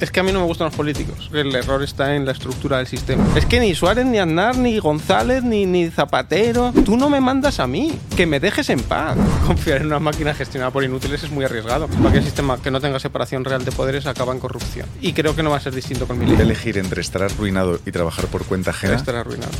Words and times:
Es 0.00 0.10
que 0.10 0.20
a 0.20 0.22
mí 0.22 0.32
no 0.32 0.40
me 0.40 0.46
gustan 0.46 0.66
los 0.66 0.74
políticos. 0.74 1.30
El 1.32 1.54
error 1.54 1.82
está 1.82 2.14
en 2.14 2.26
la 2.26 2.32
estructura 2.32 2.78
del 2.78 2.86
sistema. 2.86 3.24
Es 3.34 3.46
que 3.46 3.60
ni 3.60 3.74
Suárez, 3.74 4.04
ni 4.04 4.18
Aznar, 4.18 4.56
ni 4.58 4.78
González, 4.78 5.42
ni, 5.42 5.64
ni 5.64 5.88
Zapatero. 5.88 6.72
Tú 6.84 6.96
no 6.96 7.08
me 7.08 7.20
mandas 7.20 7.60
a 7.60 7.66
mí. 7.66 7.98
Que 8.16 8.26
me 8.26 8.38
dejes 8.40 8.68
en 8.70 8.80
paz. 8.80 9.16
Confiar 9.46 9.80
en 9.80 9.86
una 9.86 9.98
máquina 9.98 10.34
gestionada 10.34 10.70
por 10.70 10.84
inútiles 10.84 11.22
es 11.22 11.30
muy 11.30 11.44
arriesgado. 11.44 11.88
Cualquier 11.88 12.22
sistema 12.24 12.60
que 12.60 12.70
no 12.70 12.80
tenga 12.80 12.98
separación 13.00 13.44
real 13.44 13.64
de 13.64 13.72
poderes 13.72 14.06
acaba 14.06 14.32
en 14.32 14.40
corrupción. 14.40 14.86
Y 15.00 15.12
creo 15.12 15.34
que 15.34 15.42
no 15.42 15.50
va 15.50 15.56
a 15.56 15.60
ser 15.60 15.74
distinto 15.74 16.06
con 16.06 16.18
mi 16.18 16.26
ley. 16.26 16.36
Elegir 16.40 16.78
entre 16.78 17.00
estar 17.00 17.22
arruinado 17.22 17.80
y 17.86 17.90
trabajar 17.90 18.26
por 18.26 18.44
cuenta 18.44 18.70
ajena. 18.70 18.96
Estar 18.96 19.16
arruinado. 19.16 19.52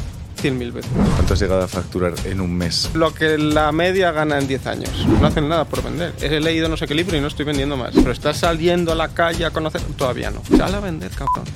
Cien 0.47 0.59
mil 0.59 0.71
veces. 0.71 0.93
¿Cuánto 0.95 1.35
has 1.35 1.41
llegado 1.41 1.63
a 1.65 1.67
facturar 1.67 2.15
en 2.25 2.41
un 2.41 2.57
mes? 2.57 2.91
Lo 2.95 3.13
que 3.13 3.37
la 3.37 3.73
media 3.73 4.13
gana 4.13 4.39
en 4.39 4.47
10 4.47 4.67
años. 4.69 4.91
No 5.21 5.27
hacen 5.27 5.49
nada 5.49 5.65
por 5.65 5.83
vender. 5.83 6.15
He 6.21 6.39
leído 6.39 6.69
no 6.69 6.77
sé 6.77 6.87
qué 6.87 6.95
libro 6.95 7.17
y 7.17 7.21
no 7.21 7.27
estoy 7.27 7.45
vendiendo 7.45 7.77
más. 7.77 7.91
Pero 7.93 8.13
estás 8.13 8.37
saliendo 8.37 8.93
a 8.93 8.95
la 8.95 9.09
calle 9.09 9.45
a 9.45 9.51
conocer. 9.51 9.81
Todavía 9.97 10.31
no. 10.31 10.43
Sal 10.57 10.73
a 10.73 10.79
vender, 10.79 11.11
cabrón. 11.11 11.47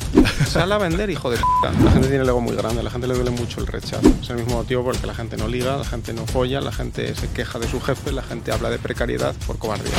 Sal 0.44 0.72
a 0.72 0.78
vender, 0.78 1.08
hijo 1.08 1.30
de 1.30 1.36
puta. 1.36 1.72
La 1.84 1.92
gente 1.92 2.08
tiene 2.08 2.24
el 2.24 2.28
ego 2.28 2.40
muy 2.40 2.56
grande. 2.56 2.80
A 2.80 2.82
la 2.82 2.90
gente 2.90 3.06
le 3.06 3.14
duele 3.14 3.30
mucho 3.30 3.60
el 3.60 3.68
rechazo. 3.68 4.02
Es 4.20 4.28
el 4.30 4.38
mismo 4.38 4.56
motivo 4.56 4.82
por 4.82 4.96
el 4.96 5.00
que 5.00 5.06
la 5.06 5.14
gente 5.14 5.36
no 5.36 5.46
liga, 5.46 5.76
la 5.76 5.84
gente 5.84 6.12
no 6.12 6.26
folla, 6.26 6.60
la 6.60 6.72
gente 6.72 7.14
se 7.14 7.28
queja 7.28 7.60
de 7.60 7.68
su 7.68 7.80
jefe, 7.80 8.10
la 8.10 8.22
gente 8.22 8.50
habla 8.50 8.70
de 8.70 8.80
precariedad 8.80 9.36
por 9.46 9.56
cobardía. 9.58 9.92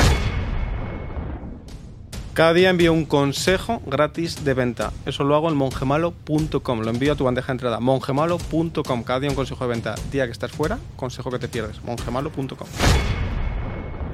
Cada 2.34 2.54
día 2.54 2.70
envío 2.70 2.94
un 2.94 3.04
consejo 3.04 3.82
gratis 3.86 4.42
de 4.42 4.54
venta. 4.54 4.90
Eso 5.04 5.22
lo 5.22 5.34
hago 5.36 5.50
en 5.50 5.56
mongemalo.com. 5.56 6.80
Lo 6.80 6.88
envío 6.90 7.12
a 7.12 7.16
tu 7.16 7.24
bandeja 7.24 7.48
de 7.48 7.52
entrada. 7.52 7.78
mongemalo.com. 7.78 9.02
Cada 9.04 9.20
día 9.20 9.28
un 9.28 9.36
consejo 9.36 9.64
de 9.64 9.70
venta. 9.70 9.94
Día 10.10 10.24
que 10.24 10.32
estás 10.32 10.50
fuera, 10.50 10.78
consejo 10.96 11.30
que 11.30 11.38
te 11.38 11.48
pierdes. 11.48 11.82
mongemalo.com. 11.84 12.66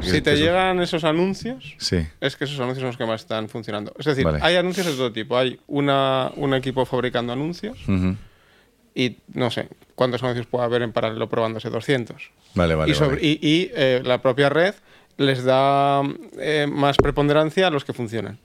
Si 0.01 0.21
te 0.21 0.37
llegan 0.37 0.81
esos 0.81 1.05
anuncios, 1.05 1.75
Sí. 1.79 1.99
es 2.21 2.37
que 2.37 2.45
esos 2.45 2.59
anuncios 2.59 2.79
son 2.81 2.87
los 2.89 2.97
que 2.97 3.07
más 3.07 3.21
están 3.21 3.49
funcionando. 3.49 3.93
Es 3.99 4.07
decir, 4.07 4.25
Vale. 4.25 4.39
hay 4.43 4.57
anuncios 4.57 4.87
de 4.87 4.93
todo 4.93 5.13
tipo. 5.13 5.37
Hay 5.37 5.61
una, 5.69 6.31
un 6.37 6.55
equipo 6.55 6.85
fabricando 6.87 7.33
anuncios 7.33 7.79
y 8.95 9.17
no 9.33 9.51
sé 9.51 9.69
cuántos 9.95 10.23
anuncios 10.25 10.47
puede 10.47 10.65
haber 10.65 10.83
en 10.83 10.93
paralelo 10.93 11.29
probándose 11.29 11.71
200. 11.71 12.31
Vale, 12.55 12.75
vale. 12.75 12.91
y 12.91 12.95
sobre- 12.95 13.17
vale. 13.17 13.27
y- 13.29 13.39
y, 13.43 13.71
eh, 13.75 14.01
la 14.05 14.23
propia 14.23 14.49
red 14.49 14.75
les 15.19 15.45
da 15.45 16.03
eh, 16.39 16.67
más 16.71 16.97
preponderancia 16.97 17.67
a 17.67 17.71
los 17.71 17.85
que 17.85 17.93
funcionan. 17.93 18.39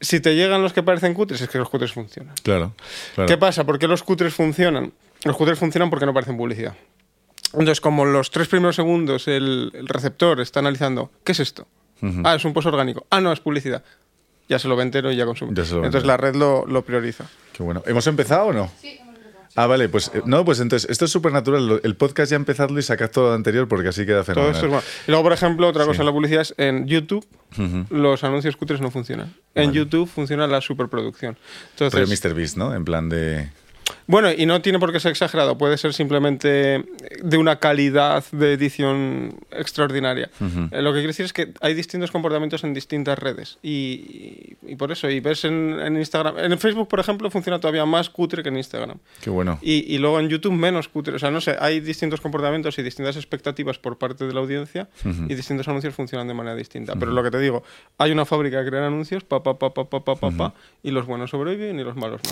Si 0.00 0.20
te 0.20 0.34
llegan 0.34 0.62
los 0.62 0.72
que 0.72 0.82
parecen 0.82 1.14
cutres, 1.14 1.40
es 1.40 1.48
que 1.48 1.58
los 1.58 1.68
cutres 1.68 1.92
funcionan. 1.92 2.34
Claro. 2.42 2.72
claro. 3.14 3.28
¿Qué 3.28 3.36
pasa? 3.36 3.64
¿Por 3.64 3.78
qué 3.78 3.86
los 3.86 4.02
cutres 4.02 4.34
funcionan? 4.34 4.92
Los 5.24 5.36
cutres 5.36 5.58
funcionan 5.58 5.90
porque 5.90 6.06
no 6.06 6.14
parecen 6.14 6.36
publicidad. 6.36 6.74
Entonces, 7.52 7.80
como 7.80 8.04
los 8.04 8.30
tres 8.30 8.48
primeros 8.48 8.76
segundos 8.76 9.28
el, 9.28 9.70
el 9.74 9.88
receptor 9.88 10.40
está 10.40 10.60
analizando, 10.60 11.10
¿qué 11.24 11.32
es 11.32 11.40
esto? 11.40 11.66
Ah, 12.24 12.34
es 12.34 12.44
un 12.44 12.52
post 12.52 12.66
orgánico. 12.68 13.06
Ah, 13.10 13.20
no, 13.20 13.32
es 13.32 13.40
publicidad. 13.40 13.82
Ya 14.48 14.58
se 14.58 14.68
lo 14.68 14.76
ve 14.76 14.84
entero 14.84 15.10
y 15.12 15.16
ya 15.16 15.26
consume. 15.26 15.52
Ya 15.54 15.62
Entonces 15.62 16.04
la 16.04 16.16
red 16.16 16.34
lo, 16.34 16.64
lo 16.66 16.82
prioriza. 16.82 17.24
Qué 17.52 17.62
bueno. 17.62 17.82
¿Hemos 17.86 18.06
empezado 18.06 18.46
o 18.46 18.52
no? 18.52 18.70
Sí, 18.80 18.98
Ah, 19.56 19.66
vale, 19.66 19.88
pues 19.88 20.10
eh, 20.14 20.22
no, 20.24 20.44
pues 20.44 20.60
entonces 20.60 20.88
esto 20.90 21.04
es 21.06 21.10
súper 21.10 21.32
natural. 21.32 21.80
El 21.82 21.96
podcast 21.96 22.30
ya 22.30 22.36
empezadlo 22.36 22.78
y 22.78 22.82
sacad 22.82 23.10
todo 23.10 23.28
lo 23.30 23.34
anterior 23.34 23.66
porque 23.68 23.88
así 23.88 24.06
queda 24.06 24.22
Todo 24.22 24.34
fenomenal. 24.34 24.54
esto 24.54 24.66
es 24.66 24.70
bueno. 24.72 24.84
Y 25.06 25.10
luego, 25.10 25.22
por 25.24 25.32
ejemplo, 25.32 25.68
otra 25.68 25.84
cosa 25.84 25.96
Sí. 25.96 26.00
en 26.02 26.06
la 26.06 26.12
publicidad 26.12 26.42
es 26.42 26.54
en 26.58 26.86
YouTube 26.86 27.26
los 27.90 28.22
anuncios 28.24 28.56
cutres 28.56 28.80
no 28.80 28.90
funcionan. 28.90 29.34
En 29.54 29.66
Vale. 29.68 29.78
YouTube 29.78 30.08
funciona 30.08 30.46
la 30.46 30.60
superproducción. 30.60 31.36
Pero 31.78 31.90
Entonces, 31.90 32.24
Mr. 32.24 32.34
Beast, 32.34 32.56
¿no? 32.56 32.74
En 32.74 32.84
plan 32.84 33.08
de. 33.08 33.50
Bueno, 34.10 34.32
y 34.32 34.46
no 34.46 34.62
tiene 34.62 34.78
por 34.78 34.90
qué 34.90 35.00
ser 35.00 35.10
exagerado, 35.10 35.58
puede 35.58 35.76
ser 35.76 35.92
simplemente 35.92 36.82
de 37.22 37.36
una 37.36 37.58
calidad 37.60 38.24
de 38.32 38.54
edición 38.54 39.34
extraordinaria. 39.52 40.30
Eh, 40.72 40.80
lo 40.80 40.90
que 40.92 41.00
quiere 41.00 41.08
decir 41.08 41.26
es 41.26 41.34
que 41.34 41.52
hay 41.60 41.74
distintos 41.74 42.10
comportamientos 42.10 42.64
en 42.64 42.72
distintas 42.72 43.18
redes. 43.18 43.58
Y, 43.62 44.56
y- 44.66 44.72
y 44.72 44.76
por 44.76 44.90
eso, 44.92 45.10
y 45.10 45.20
ves 45.20 45.44
en, 45.44 45.78
en 45.78 45.96
Instagram, 45.98 46.38
en 46.38 46.58
Facebook, 46.58 46.88
por 46.88 47.00
ejemplo, 47.00 47.30
funciona 47.30 47.58
todavía 47.60 47.84
más 47.84 48.08
cutre 48.08 48.42
que 48.42 48.48
en 48.48 48.56
Instagram. 48.56 48.96
Qué 49.20 49.28
bueno. 49.28 49.58
Y, 49.60 49.94
y 49.94 49.98
luego 49.98 50.18
en 50.20 50.28
YouTube 50.30 50.52
menos 50.54 50.88
cutre. 50.88 51.14
O 51.14 51.18
sea, 51.18 51.30
no 51.30 51.42
sé, 51.42 51.56
hay 51.60 51.80
distintos 51.80 52.20
comportamientos 52.22 52.78
y 52.78 52.82
distintas 52.82 53.16
expectativas 53.16 53.78
por 53.78 53.98
parte 53.98 54.26
de 54.26 54.32
la 54.32 54.40
audiencia 54.40 54.88
y 55.28 55.34
distintos 55.34 55.68
anuncios 55.68 55.94
funcionan 55.94 56.26
de 56.28 56.32
manera 56.34 56.56
distinta. 56.56 56.94
Pero 56.98 57.12
lo 57.12 57.22
que 57.22 57.30
te 57.30 57.38
digo, 57.40 57.62
hay 57.98 58.10
una 58.12 58.24
fábrica 58.24 58.64
que 58.64 58.70
crea 58.70 58.86
anuncios, 58.86 59.22
pa, 59.24 59.42
pa, 59.42 59.58
pa, 59.58 59.74
pa, 59.74 59.84
pa, 59.90 60.02
pa, 60.02 60.14
pa, 60.16 60.30
pa, 60.30 60.54
y 60.82 60.92
los 60.92 61.04
buenos 61.06 61.28
sobreviven 61.30 61.78
y 61.78 61.84
los 61.84 61.94
malos 61.94 62.22
no. 62.24 62.30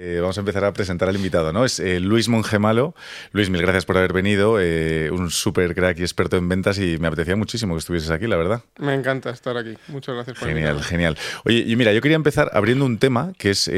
Eh, 0.00 0.18
vamos 0.20 0.36
a 0.38 0.42
empezar 0.42 0.64
a 0.64 0.72
presentar 0.72 1.08
al 1.08 1.16
invitado, 1.16 1.52
¿no? 1.52 1.64
Es 1.64 1.80
eh, 1.80 1.98
Luis 1.98 2.28
Mongemalo. 2.28 2.94
Luis, 3.32 3.50
mil 3.50 3.60
gracias 3.60 3.84
por 3.84 3.98
haber 3.98 4.12
venido. 4.12 4.60
eh, 4.60 5.10
un 5.10 5.28
súper 5.28 5.74
crack 5.74 5.98
y 5.98 6.02
experto 6.02 6.36
en 6.36 6.48
ventas 6.48 6.78
y 6.78 6.98
me 6.98 7.08
apetecía 7.08 7.34
muchísimo 7.34 7.74
que 7.74 7.80
estuvieses 7.80 8.10
aquí, 8.10 8.28
la 8.28 8.36
verdad. 8.36 8.62
Me 8.78 8.94
encanta 8.94 9.30
estar 9.30 9.56
aquí. 9.56 9.74
Muchas 9.88 10.14
gracias 10.14 10.38
por 10.38 10.46
Genial, 10.46 10.84
genial. 10.84 11.18
Oye, 11.44 11.64
y 11.66 11.74
mira, 11.74 11.92
yo 11.92 12.00
quería 12.00 12.14
empezar 12.14 12.48
abriendo 12.54 12.84
un 12.84 12.98
tema 12.98 13.32
que 13.38 13.50
es 13.50 13.68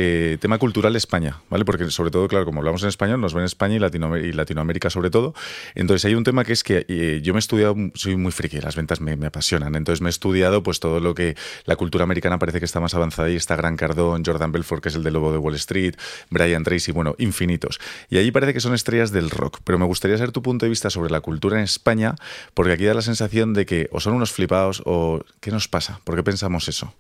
tema 0.40 0.58
cultural 0.58 0.94
España, 0.94 1.40
¿vale? 1.48 1.64
Porque 1.64 1.90
sobre 1.90 2.10
todo, 2.10 2.28
claro, 2.28 2.44
como 2.44 2.60
hablamos 2.60 2.82
en 2.82 2.90
español, 2.90 3.18
nos 3.18 3.32
ven 3.32 3.40
en 3.40 3.46
España 3.46 3.76
y, 3.76 3.78
Latinoamérica, 3.78 4.28
y 4.28 4.32
Latinoamérica 4.32 4.90
sobre 4.90 5.08
todo. 5.08 5.32
Entonces 5.74 6.04
hay 6.04 6.14
un 6.14 6.24
tema 6.24 6.44
que 6.44 6.52
es 6.52 6.62
que 6.64 7.20
yo 7.22 7.32
me 7.32 7.38
he 7.38 7.40
estudiado, 7.40 7.74
soy 7.94 8.16
muy 8.16 8.32
friki, 8.32 8.60
las 8.60 8.76
ventas 8.76 9.00
me, 9.00 9.16
me 9.16 9.26
apasionan. 9.26 9.74
Entonces 9.74 10.02
me 10.02 10.10
he 10.10 10.10
estudiado 10.10 10.62
pues 10.62 10.80
todo 10.80 11.00
lo 11.00 11.14
que 11.14 11.34
la 11.64 11.76
cultura 11.76 12.04
americana 12.04 12.38
parece 12.38 12.58
que 12.58 12.66
está 12.66 12.78
más 12.78 12.94
avanzada 12.94 13.30
y 13.30 13.36
está 13.36 13.56
Gran 13.56 13.78
Cardón, 13.78 14.22
Jordan 14.22 14.52
Belfort, 14.52 14.82
que 14.82 14.90
es 14.90 14.94
el 14.96 15.02
de 15.02 15.12
Lobo 15.12 15.32
de 15.32 15.38
Wall 15.38 15.54
Street, 15.54 15.94
Brian 16.30 16.64
Tracy, 16.64 16.92
bueno, 16.92 17.14
infinitos. 17.18 17.80
Y 18.08 18.18
allí 18.18 18.30
parece 18.30 18.54
que 18.54 18.60
son 18.60 18.74
estrellas 18.74 19.10
del 19.10 19.30
rock. 19.30 19.60
Pero 19.64 19.78
me 19.78 19.86
gustaría 19.86 20.16
saber 20.16 20.32
tu 20.32 20.42
punto 20.42 20.66
de 20.66 20.70
vista 20.70 20.90
sobre 20.90 21.10
la 21.10 21.20
cultura 21.20 21.58
en 21.58 21.64
España, 21.64 22.14
porque 22.54 22.72
aquí 22.72 22.84
da 22.84 22.94
la 22.94 23.02
sensación 23.02 23.54
de 23.54 23.66
que 23.66 23.88
o 23.92 24.00
son 24.00 24.14
unos 24.14 24.32
flipados 24.32 24.82
o 24.86 25.22
¿qué 25.40 25.50
nos 25.50 25.68
pasa? 25.68 26.00
¿Por 26.04 26.16
qué 26.16 26.22
pensamos 26.22 26.68
eso? 26.68 26.92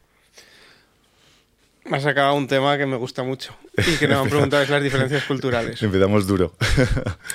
Me 1.84 1.96
has 1.96 2.02
sacado 2.02 2.34
un 2.34 2.46
tema 2.46 2.76
que 2.78 2.86
me 2.86 2.96
gusta 2.96 3.22
mucho 3.22 3.56
y 3.76 3.96
que 3.96 4.06
me 4.06 4.14
han 4.14 4.28
preguntado 4.28 4.62
es 4.62 4.70
las 4.70 4.82
diferencias 4.82 5.24
culturales. 5.24 5.82
Empezamos 5.82 6.26
duro. 6.26 6.54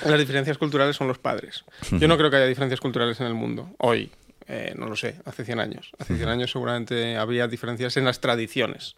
Las 0.04 0.18
diferencias 0.18 0.56
culturales 0.56 0.96
son 0.96 1.08
los 1.08 1.18
padres. 1.18 1.64
Yo 1.90 2.08
no 2.08 2.16
creo 2.16 2.30
que 2.30 2.36
haya 2.36 2.46
diferencias 2.46 2.80
culturales 2.80 3.20
en 3.20 3.26
el 3.26 3.34
mundo 3.34 3.68
hoy. 3.78 4.10
Eh, 4.48 4.74
no 4.76 4.86
lo 4.86 4.94
sé, 4.94 5.16
hace 5.24 5.44
100 5.44 5.58
años. 5.58 5.90
Hace 5.98 6.16
100 6.16 6.28
años 6.28 6.52
seguramente 6.52 7.16
había 7.16 7.48
diferencias 7.48 7.96
en 7.96 8.04
las 8.04 8.20
tradiciones. 8.20 8.96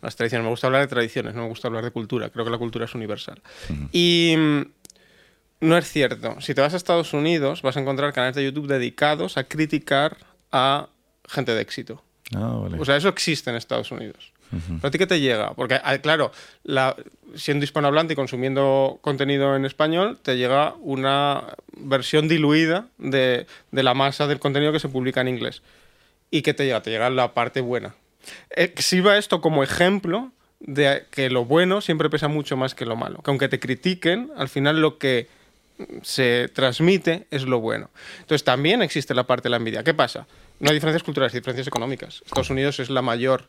Las 0.00 0.16
tradiciones, 0.16 0.44
me 0.44 0.50
gusta 0.50 0.66
hablar 0.66 0.82
de 0.82 0.88
tradiciones, 0.88 1.34
no 1.34 1.42
me 1.42 1.48
gusta 1.48 1.68
hablar 1.68 1.84
de 1.84 1.92
cultura. 1.92 2.30
Creo 2.30 2.44
que 2.44 2.50
la 2.50 2.58
cultura 2.58 2.86
es 2.86 2.94
universal. 2.94 3.40
Y 3.92 4.34
mm, 4.36 4.62
no 5.60 5.78
es 5.78 5.88
cierto. 5.88 6.40
Si 6.40 6.54
te 6.54 6.60
vas 6.60 6.74
a 6.74 6.76
Estados 6.76 7.12
Unidos, 7.12 7.62
vas 7.62 7.76
a 7.76 7.80
encontrar 7.80 8.12
canales 8.12 8.34
de 8.34 8.44
YouTube 8.44 8.66
dedicados 8.66 9.36
a 9.36 9.44
criticar 9.44 10.16
a 10.50 10.88
gente 11.28 11.54
de 11.54 11.60
éxito. 11.60 12.02
Ah, 12.34 12.58
vale. 12.60 12.80
O 12.80 12.84
sea, 12.84 12.96
eso 12.96 13.08
existe 13.08 13.50
en 13.50 13.56
Estados 13.56 13.92
Unidos. 13.92 14.31
¿Pero 14.52 14.88
a 14.88 14.90
ti 14.90 14.98
qué 14.98 15.06
te 15.06 15.20
llega? 15.20 15.54
Porque, 15.54 15.80
ah, 15.82 15.96
claro, 15.98 16.30
la- 16.62 16.94
siendo 17.34 17.64
hispanohablante 17.64 18.12
y 18.12 18.16
consumiendo 18.16 18.98
contenido 19.00 19.56
en 19.56 19.64
español, 19.64 20.18
te 20.22 20.36
llega 20.36 20.74
una 20.80 21.54
versión 21.76 22.28
diluida 22.28 22.86
de, 22.98 23.46
de 23.70 23.82
la 23.82 23.94
masa 23.94 24.26
del 24.26 24.38
contenido 24.38 24.72
que 24.72 24.78
se 24.80 24.88
publica 24.90 25.22
en 25.22 25.28
inglés. 25.28 25.62
¿Y 26.30 26.42
qué 26.42 26.52
te 26.54 26.64
llega? 26.66 26.82
Te 26.82 26.90
llega 26.90 27.08
la 27.10 27.32
parte 27.34 27.60
buena. 27.62 27.94
Exhiba 28.50 29.16
esto 29.18 29.40
como 29.40 29.62
ejemplo 29.62 30.30
de 30.60 31.06
que 31.10 31.28
lo 31.30 31.44
bueno 31.44 31.80
siempre 31.80 32.08
pesa 32.10 32.28
mucho 32.28 32.56
más 32.56 32.74
que 32.74 32.84
lo 32.86 32.94
malo. 32.96 33.22
Que 33.22 33.30
aunque 33.30 33.48
te 33.48 33.58
critiquen, 33.58 34.30
al 34.36 34.48
final 34.48 34.80
lo 34.80 34.98
que 34.98 35.28
se 36.02 36.48
transmite 36.48 37.26
es 37.30 37.44
lo 37.44 37.60
bueno. 37.60 37.90
Entonces 38.20 38.44
también 38.44 38.82
existe 38.82 39.14
la 39.14 39.24
parte 39.26 39.44
de 39.44 39.50
la 39.50 39.56
envidia. 39.56 39.82
¿Qué 39.82 39.94
pasa? 39.94 40.26
No 40.60 40.68
hay 40.68 40.74
diferencias 40.74 41.02
culturales, 41.02 41.34
hay 41.34 41.40
diferencias 41.40 41.66
económicas. 41.66 42.22
Estados 42.24 42.50
Unidos 42.50 42.78
es 42.78 42.90
la 42.90 43.02
mayor 43.02 43.48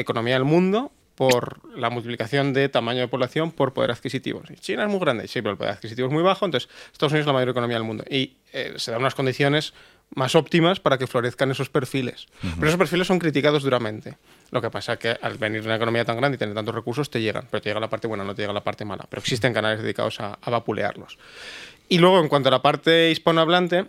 economía 0.00 0.34
del 0.34 0.44
mundo 0.44 0.92
por 1.16 1.60
la 1.74 1.88
multiplicación 1.90 2.52
de 2.52 2.68
tamaño 2.68 3.00
de 3.00 3.08
población 3.08 3.50
por 3.50 3.72
poder 3.72 3.90
adquisitivo. 3.90 4.42
China 4.60 4.84
es 4.84 4.90
muy 4.90 5.00
grande, 5.00 5.26
sí, 5.26 5.40
pero 5.40 5.52
el 5.52 5.56
poder 5.56 5.72
adquisitivo 5.72 6.08
es 6.08 6.12
muy 6.12 6.22
bajo, 6.22 6.44
entonces 6.44 6.70
Estados 6.92 7.12
Unidos 7.12 7.24
es 7.24 7.26
la 7.26 7.32
mayor 7.32 7.48
economía 7.48 7.76
del 7.76 7.84
mundo. 7.84 8.04
Y 8.08 8.36
eh, 8.52 8.74
se 8.76 8.90
dan 8.90 9.00
unas 9.00 9.14
condiciones 9.14 9.72
más 10.14 10.34
óptimas 10.34 10.78
para 10.78 10.98
que 10.98 11.06
florezcan 11.06 11.50
esos 11.50 11.68
perfiles. 11.68 12.26
Pero 12.40 12.66
esos 12.68 12.78
perfiles 12.78 13.06
son 13.06 13.18
criticados 13.18 13.62
duramente. 13.62 14.18
Lo 14.50 14.62
que 14.62 14.70
pasa 14.70 14.92
es 14.92 14.98
que 14.98 15.16
al 15.20 15.36
venir 15.36 15.62
de 15.62 15.66
una 15.66 15.76
economía 15.76 16.04
tan 16.04 16.16
grande 16.16 16.36
y 16.36 16.38
tener 16.38 16.54
tantos 16.54 16.74
recursos, 16.74 17.10
te 17.10 17.20
llegan. 17.20 17.48
Pero 17.50 17.60
te 17.60 17.70
llega 17.70 17.80
la 17.80 17.90
parte 17.90 18.06
buena, 18.06 18.22
no 18.22 18.34
te 18.34 18.42
llega 18.42 18.52
la 18.52 18.62
parte 18.62 18.84
mala. 18.84 19.06
Pero 19.08 19.20
existen 19.20 19.52
canales 19.52 19.82
dedicados 19.82 20.20
a, 20.20 20.38
a 20.40 20.50
vapulearlos. 20.50 21.18
Y 21.88 21.98
luego, 21.98 22.20
en 22.20 22.28
cuanto 22.28 22.48
a 22.48 22.52
la 22.52 22.62
parte 22.62 23.10
hispanohablante, 23.10 23.86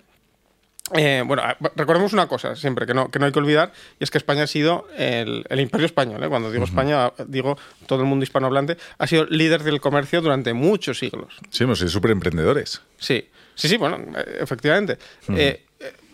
eh, 0.95 1.23
bueno, 1.25 1.41
a- 1.43 1.57
recordemos 1.75 2.13
una 2.13 2.27
cosa 2.27 2.55
siempre 2.55 2.85
que 2.85 2.93
no, 2.93 3.09
que 3.09 3.19
no 3.19 3.25
hay 3.25 3.31
que 3.31 3.39
olvidar, 3.39 3.71
y 3.99 4.03
es 4.03 4.11
que 4.11 4.17
España 4.17 4.43
ha 4.43 4.47
sido 4.47 4.87
el, 4.97 5.45
el 5.49 5.59
imperio 5.59 5.85
español. 5.85 6.23
¿eh? 6.23 6.27
Cuando 6.29 6.51
digo 6.51 6.63
España, 6.63 7.11
digo 7.27 7.57
todo 7.87 7.99
el 8.01 8.05
mundo 8.05 8.23
hispanohablante, 8.23 8.77
ha 8.97 9.07
sido 9.07 9.25
líder 9.25 9.63
del 9.63 9.81
comercio 9.81 10.21
durante 10.21 10.53
muchos 10.53 10.99
siglos. 10.99 11.35
Sí, 11.49 11.63
hemos 11.65 11.79
sido 11.79 11.89
súper 11.89 12.11
emprendedores. 12.11 12.81
Sí, 12.97 13.27
sí, 13.55 13.67
sí, 13.67 13.77
bueno, 13.77 13.97
eh, 14.17 14.37
efectivamente. 14.41 14.97
Eh, 15.29 15.63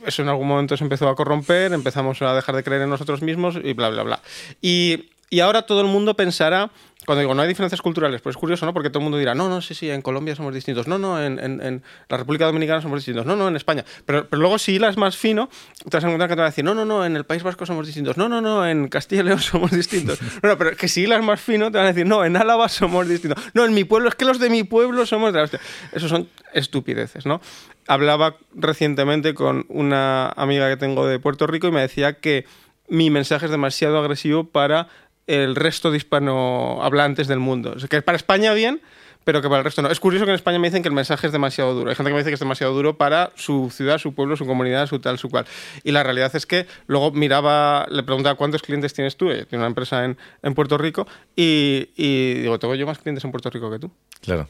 eso 0.05 0.21
en 0.21 0.27
algún 0.27 0.47
momento 0.49 0.75
se 0.75 0.83
empezó 0.83 1.07
a 1.07 1.15
corromper, 1.15 1.71
empezamos 1.71 2.21
a 2.21 2.33
dejar 2.35 2.55
de 2.55 2.63
creer 2.63 2.81
en 2.81 2.89
nosotros 2.89 3.21
mismos 3.21 3.57
y 3.63 3.71
bla, 3.73 3.89
bla, 3.89 4.03
bla. 4.03 4.21
Y, 4.61 5.05
y 5.33 5.39
ahora 5.39 5.63
todo 5.63 5.81
el 5.81 5.87
mundo 5.87 6.15
pensará 6.15 6.69
cuando 7.07 7.21
digo 7.21 7.33
no 7.33 7.41
hay 7.41 7.47
diferencias 7.47 7.81
culturales, 7.81 8.21
pues 8.21 8.35
es 8.35 8.39
curioso, 8.39 8.67
¿no? 8.67 8.73
Porque 8.73 8.91
todo 8.91 8.99
el 8.99 9.05
mundo 9.05 9.17
dirá, 9.17 9.33
no, 9.33 9.49
no, 9.49 9.61
sí, 9.61 9.73
sí, 9.73 9.89
en 9.89 10.03
Colombia 10.03 10.35
somos 10.35 10.53
distintos, 10.53 10.87
no, 10.87 10.99
no, 10.99 11.19
en, 11.21 11.39
en, 11.39 11.83
la 12.07 12.17
República 12.17 12.45
Dominicana 12.45 12.81
somos 12.81 12.99
distintos, 12.99 13.25
no, 13.25 13.35
no, 13.35 13.47
en 13.47 13.55
España. 13.55 13.83
Pero, 14.05 14.27
pero 14.29 14.39
luego 14.39 14.59
si 14.59 14.75
hilas 14.75 14.95
más 14.95 15.17
fino, 15.17 15.49
te 15.89 15.97
vas 15.97 16.03
a 16.03 16.07
encontrar 16.07 16.29
que 16.29 16.35
te 16.35 16.41
van 16.41 16.45
a 16.45 16.51
decir, 16.51 16.63
no, 16.63 16.75
no, 16.75 16.85
no, 16.85 17.03
en 17.03 17.15
el 17.15 17.25
País 17.25 17.41
Vasco 17.41 17.65
somos 17.65 17.87
distintos, 17.87 18.15
no, 18.15 18.29
no, 18.29 18.41
no, 18.41 18.67
en 18.67 18.89
Castilla 18.89 19.23
y 19.23 19.25
León 19.25 19.39
somos 19.41 19.71
distintos. 19.71 20.19
No, 20.43 20.49
no, 20.49 20.57
pero 20.57 20.75
que 20.75 20.87
si 20.87 21.01
hilas 21.01 21.23
más 21.23 21.41
fino, 21.41 21.71
te 21.71 21.79
van 21.79 21.87
a 21.87 21.93
decir, 21.93 22.05
no, 22.05 22.23
en 22.23 22.37
Álava 22.37 22.69
somos 22.69 23.07
distintos, 23.07 23.43
no, 23.55 23.65
en 23.65 23.73
mi 23.73 23.85
pueblo, 23.85 24.09
es 24.09 24.15
que 24.15 24.25
los 24.25 24.39
de 24.39 24.49
mi 24.51 24.63
pueblo 24.63 25.05
somos 25.05 25.33
de 25.33 25.39
la 25.39 25.45
hostia. 25.45 25.59
Eso 25.93 26.07
son 26.07 26.29
estupideces, 26.53 27.25
¿no? 27.25 27.41
Hablaba 27.87 28.37
recientemente 28.53 29.33
con 29.33 29.65
una 29.69 30.29
amiga 30.29 30.69
que 30.69 30.77
tengo 30.77 31.07
de 31.07 31.19
Puerto 31.19 31.47
Rico 31.47 31.67
y 31.67 31.71
me 31.71 31.81
decía 31.81 32.13
que 32.19 32.45
mi 32.87 33.09
mensaje 33.09 33.45
es 33.45 33.51
demasiado 33.51 33.97
agresivo 33.97 34.45
para 34.45 34.87
el 35.27 35.55
resto 35.55 35.91
de 35.91 35.97
hispanohablantes 35.97 37.27
del 37.27 37.39
mundo. 37.39 37.75
que 37.89 38.01
para 38.01 38.15
España 38.15 38.53
bien, 38.53 38.81
pero 39.23 39.41
que 39.41 39.47
para 39.47 39.59
el 39.59 39.63
resto 39.63 39.81
no. 39.81 39.89
Es 39.89 39.99
curioso 39.99 40.25
que 40.25 40.31
en 40.31 40.35
España 40.35 40.59
me 40.59 40.67
dicen 40.67 40.81
que 40.81 40.89
el 40.89 40.93
mensaje 40.93 41.27
es 41.27 41.33
demasiado 41.33 41.73
duro. 41.73 41.89
Hay 41.89 41.95
gente 41.95 42.09
que 42.09 42.13
me 42.13 42.19
dice 42.19 42.29
que 42.29 42.35
es 42.35 42.39
demasiado 42.39 42.73
duro 42.73 42.97
para 42.97 43.31
su 43.35 43.71
ciudad, 43.71 43.97
su 43.97 44.13
pueblo, 44.13 44.35
su 44.35 44.45
comunidad, 44.45 44.87
su 44.87 44.99
tal, 44.99 45.17
su 45.17 45.29
cual. 45.29 45.45
Y 45.83 45.91
la 45.91 46.03
realidad 46.03 46.35
es 46.35 46.45
que 46.45 46.67
luego 46.87 47.11
miraba, 47.11 47.85
le 47.89 48.03
preguntaba 48.03 48.35
cuántos 48.35 48.61
clientes 48.61 48.93
tienes 48.93 49.15
tú. 49.15 49.27
Tiene 49.27 49.57
una 49.57 49.67
empresa 49.67 50.03
en, 50.03 50.17
en 50.41 50.53
Puerto 50.53 50.77
Rico 50.77 51.07
y, 51.35 51.89
y, 51.95 52.33
digo, 52.41 52.59
tengo 52.59 52.75
yo 52.75 52.85
más 52.85 52.99
clientes 52.99 53.23
en 53.23 53.31
Puerto 53.31 53.49
Rico 53.49 53.71
que 53.71 53.79
tú. 53.79 53.91
Claro, 54.23 54.47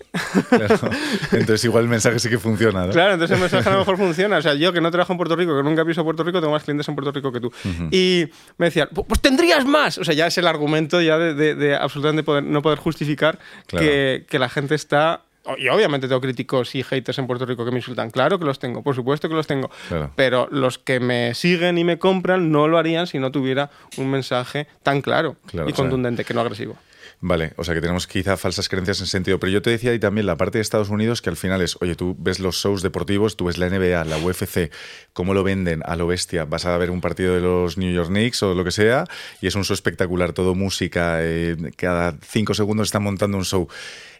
claro. 0.49 0.75
Entonces 1.31 1.63
igual 1.65 1.85
el 1.85 1.89
mensaje 1.89 2.19
sí 2.19 2.29
que 2.29 2.37
funciona, 2.37 2.85
¿no? 2.85 2.93
Claro, 2.93 3.13
entonces 3.13 3.35
el 3.35 3.41
mensaje 3.41 3.67
a 3.67 3.71
lo 3.73 3.79
mejor 3.79 3.97
funciona. 3.97 4.37
O 4.37 4.41
sea, 4.41 4.53
yo 4.53 4.71
que 4.71 4.81
no 4.81 4.91
trabajo 4.91 5.13
en 5.13 5.17
Puerto 5.17 5.35
Rico, 5.35 5.55
que 5.57 5.63
nunca 5.63 5.83
piso 5.83 6.03
Puerto 6.03 6.23
Rico, 6.23 6.39
tengo 6.39 6.53
más 6.53 6.63
clientes 6.63 6.87
en 6.87 6.95
Puerto 6.95 7.11
Rico 7.11 7.31
que 7.31 7.39
tú. 7.39 7.51
Y 7.91 8.29
me 8.57 8.67
decían, 8.67 8.89
pues 8.91 9.19
tendrías 9.21 9.65
más. 9.65 9.97
O 9.97 10.03
sea, 10.03 10.13
ya 10.13 10.27
es 10.27 10.37
el 10.37 10.47
argumento 10.47 11.01
ya 11.01 11.17
de, 11.17 11.55
de, 11.55 11.75
absolutamente 11.75 12.23
poder, 12.23 12.43
no 12.43 12.61
poder 12.61 12.77
justificar 12.77 13.39
que, 13.67 14.25
que 14.29 14.39
la 14.39 14.49
gente 14.49 14.75
está 14.75 15.23
y 15.57 15.67
obviamente 15.67 16.07
tengo 16.07 16.21
críticos 16.21 16.73
y 16.75 16.83
haters 16.83 17.17
en 17.19 17.27
Puerto 17.27 17.45
Rico 17.45 17.65
que 17.65 17.71
me 17.71 17.77
insultan. 17.77 18.11
Claro 18.11 18.39
que 18.39 18.45
los 18.45 18.59
tengo, 18.59 18.81
por 18.81 18.95
supuesto 18.95 19.27
que 19.27 19.35
los 19.35 19.45
tengo. 19.45 19.69
Pero 20.15 20.47
los 20.51 20.77
que 20.77 20.99
me 20.99 21.33
siguen 21.33 21.77
y 21.77 21.83
me 21.83 21.99
compran 21.99 22.51
no 22.51 22.67
lo 22.67 22.77
harían 22.77 23.07
si 23.07 23.19
no 23.19 23.31
tuviera 23.31 23.69
un 23.97 24.09
mensaje 24.09 24.67
tan 24.83 25.01
claro, 25.01 25.35
y 25.67 25.73
contundente, 25.73 26.23
que 26.23 26.33
no 26.33 26.41
agresivo. 26.41 26.77
Vale, 27.25 27.53
o 27.55 27.63
sea 27.63 27.73
que 27.73 27.79
tenemos 27.79 28.05
quizá 28.05 28.35
falsas 28.35 28.67
creencias 28.67 28.99
en 28.99 29.07
sentido. 29.07 29.39
Pero 29.39 29.49
yo 29.49 29.61
te 29.61 29.69
decía 29.69 29.93
y 29.93 29.99
también 29.99 30.25
la 30.25 30.35
parte 30.35 30.57
de 30.57 30.61
Estados 30.61 30.89
Unidos 30.89 31.21
que 31.21 31.29
al 31.29 31.37
final 31.37 31.61
es, 31.61 31.77
oye, 31.79 31.95
tú 31.95 32.17
ves 32.19 32.41
los 32.41 32.57
shows 32.57 32.81
deportivos, 32.81 33.37
tú 33.37 33.45
ves 33.45 33.57
la 33.57 33.69
NBA, 33.69 34.03
la 34.03 34.17
UFC, 34.17 34.69
cómo 35.13 35.33
lo 35.33 35.41
venden 35.41 35.83
a 35.85 35.95
lo 35.95 36.05
bestia. 36.05 36.43
Vas 36.43 36.65
a 36.65 36.77
ver 36.77 36.91
un 36.91 36.99
partido 36.99 37.33
de 37.33 37.39
los 37.39 37.77
New 37.77 37.93
York 37.93 38.09
Knicks 38.09 38.43
o 38.43 38.53
lo 38.53 38.65
que 38.65 38.71
sea 38.71 39.05
y 39.39 39.47
es 39.47 39.55
un 39.55 39.63
show 39.63 39.73
espectacular, 39.73 40.33
todo 40.33 40.53
música, 40.53 41.19
eh, 41.21 41.55
cada 41.77 42.17
cinco 42.27 42.53
segundos 42.55 42.89
están 42.89 43.03
montando 43.03 43.37
un 43.37 43.45
show. 43.45 43.69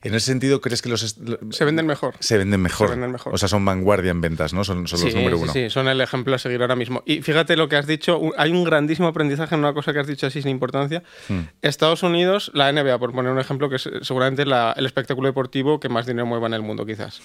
En 0.04 0.14
ese 0.14 0.26
sentido, 0.26 0.60
¿crees 0.60 0.82
que 0.82 0.90
los... 0.90 1.16
Se 1.52 1.66
venden 1.66 1.86
mejor. 1.86 2.16
Se 2.20 2.38
venden 2.38 2.62
mejor. 2.62 2.88
Se 2.88 2.92
venden 2.92 3.12
mejor. 3.12 3.34
O 3.34 3.38
sea, 3.38 3.48
son 3.48 3.64
vanguardia 3.64 4.12
en 4.12 4.20
ventas, 4.20 4.54
¿no? 4.54 4.64
Son, 4.64 4.86
son 4.88 5.02
los 5.02 5.16
número 5.16 5.38
uno. 5.38 5.54
Sí, 5.54 5.64
sí, 5.64 5.70
son 5.70 5.88
el 5.88 6.02
ejemplo 6.02 6.36
a 6.36 6.38
seguir 6.38 6.62
ahora 6.62 6.76
mismo. 6.76 7.04
Y 7.06 7.22
fíjate 7.22 7.56
lo 7.56 7.70
que 7.70 7.78
has 7.78 7.88
dicho, 7.88 8.20
hay 8.38 8.52
un 8.52 8.66
grandísimo 8.66 9.08
aprendizaje 9.08 9.56
en 9.56 9.60
una 9.60 9.74
cosa 9.74 9.94
que 9.94 10.00
has 10.00 10.08
dicho 10.08 10.28
así 10.28 10.42
sin 10.42 10.52
importancia. 10.52 11.04
Hmm. 11.30 11.42
Estados 11.62 12.04
Unidos, 12.04 12.52
la 12.54 12.72
NBA, 12.72 13.00
por 13.00 13.14
poner 13.14 13.32
un 13.32 13.40
ejemplo, 13.40 13.70
que 13.70 13.78
es 13.78 13.90
seguramente 14.02 14.44
el 14.44 14.86
espectáculo 14.86 15.28
deportivo 15.28 15.80
que 15.80 15.88
más 15.88 16.06
dinero 16.06 16.26
mueva 16.26 16.48
en 16.48 16.54
el 16.54 16.62
mundo, 16.62 16.86
quizás. 16.86 17.22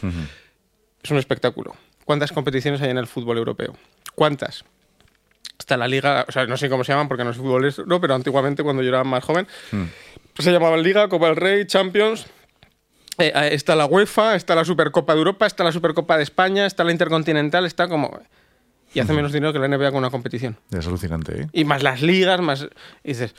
Es 1.03 1.11
un 1.11 1.19
espectáculo. 1.19 1.75
¿Cuántas 2.05 2.33
competiciones 2.33 2.81
hay 2.81 2.91
en 2.91 2.99
el 2.99 3.07
fútbol 3.07 3.39
europeo? 3.39 3.77
¿Cuántas? 4.15 4.65
Está 5.59 5.77
la 5.77 5.89
liga, 5.89 6.25
o 6.29 6.33
sea, 6.33 6.47
no 6.47 6.57
sé 6.57 6.69
cómo 6.69 6.85
se 6.85 6.93
llaman 6.93 7.09
porque 7.09 7.25
no 7.25 7.31
es 7.31 7.37
fútbol, 7.37 7.75
no, 7.87 8.01
pero 8.01 8.15
antiguamente 8.15 8.63
cuando 8.63 8.83
yo 8.83 8.91
era 8.91 9.03
más 9.03 9.25
joven, 9.25 9.47
hmm. 9.73 9.85
se 10.39 10.53
llamaba 10.53 10.77
Liga, 10.77 11.09
Copa 11.09 11.27
del 11.27 11.37
Rey, 11.37 11.67
Champions, 11.67 12.27
eh, 13.19 13.33
eh, 13.35 13.49
está 13.53 13.75
la 13.75 13.87
UEFA, 13.87 14.37
está 14.37 14.55
la 14.55 14.65
Supercopa 14.65 15.13
de 15.13 15.19
Europa, 15.19 15.47
está 15.47 15.65
la 15.65 15.73
Supercopa 15.73 16.17
de 16.17 16.23
España, 16.23 16.67
está 16.67 16.85
la 16.85 16.93
Intercontinental, 16.93 17.67
está 17.67 17.89
como... 17.89 18.21
Y 18.95 19.01
hace 19.01 19.13
menos 19.13 19.33
dinero 19.33 19.53
que 19.53 19.59
la 19.59 19.69
NBA 19.69 19.91
con 19.91 19.99
una 19.99 20.11
competición. 20.11 20.57
Es 20.71 20.87
alucinante, 20.87 21.43
¿eh? 21.43 21.47
Y 21.53 21.65
más 21.65 21.83
las 21.83 22.01
ligas, 22.01 22.41
más... 22.41 22.69
Y 23.05 23.09
dices, 23.09 23.35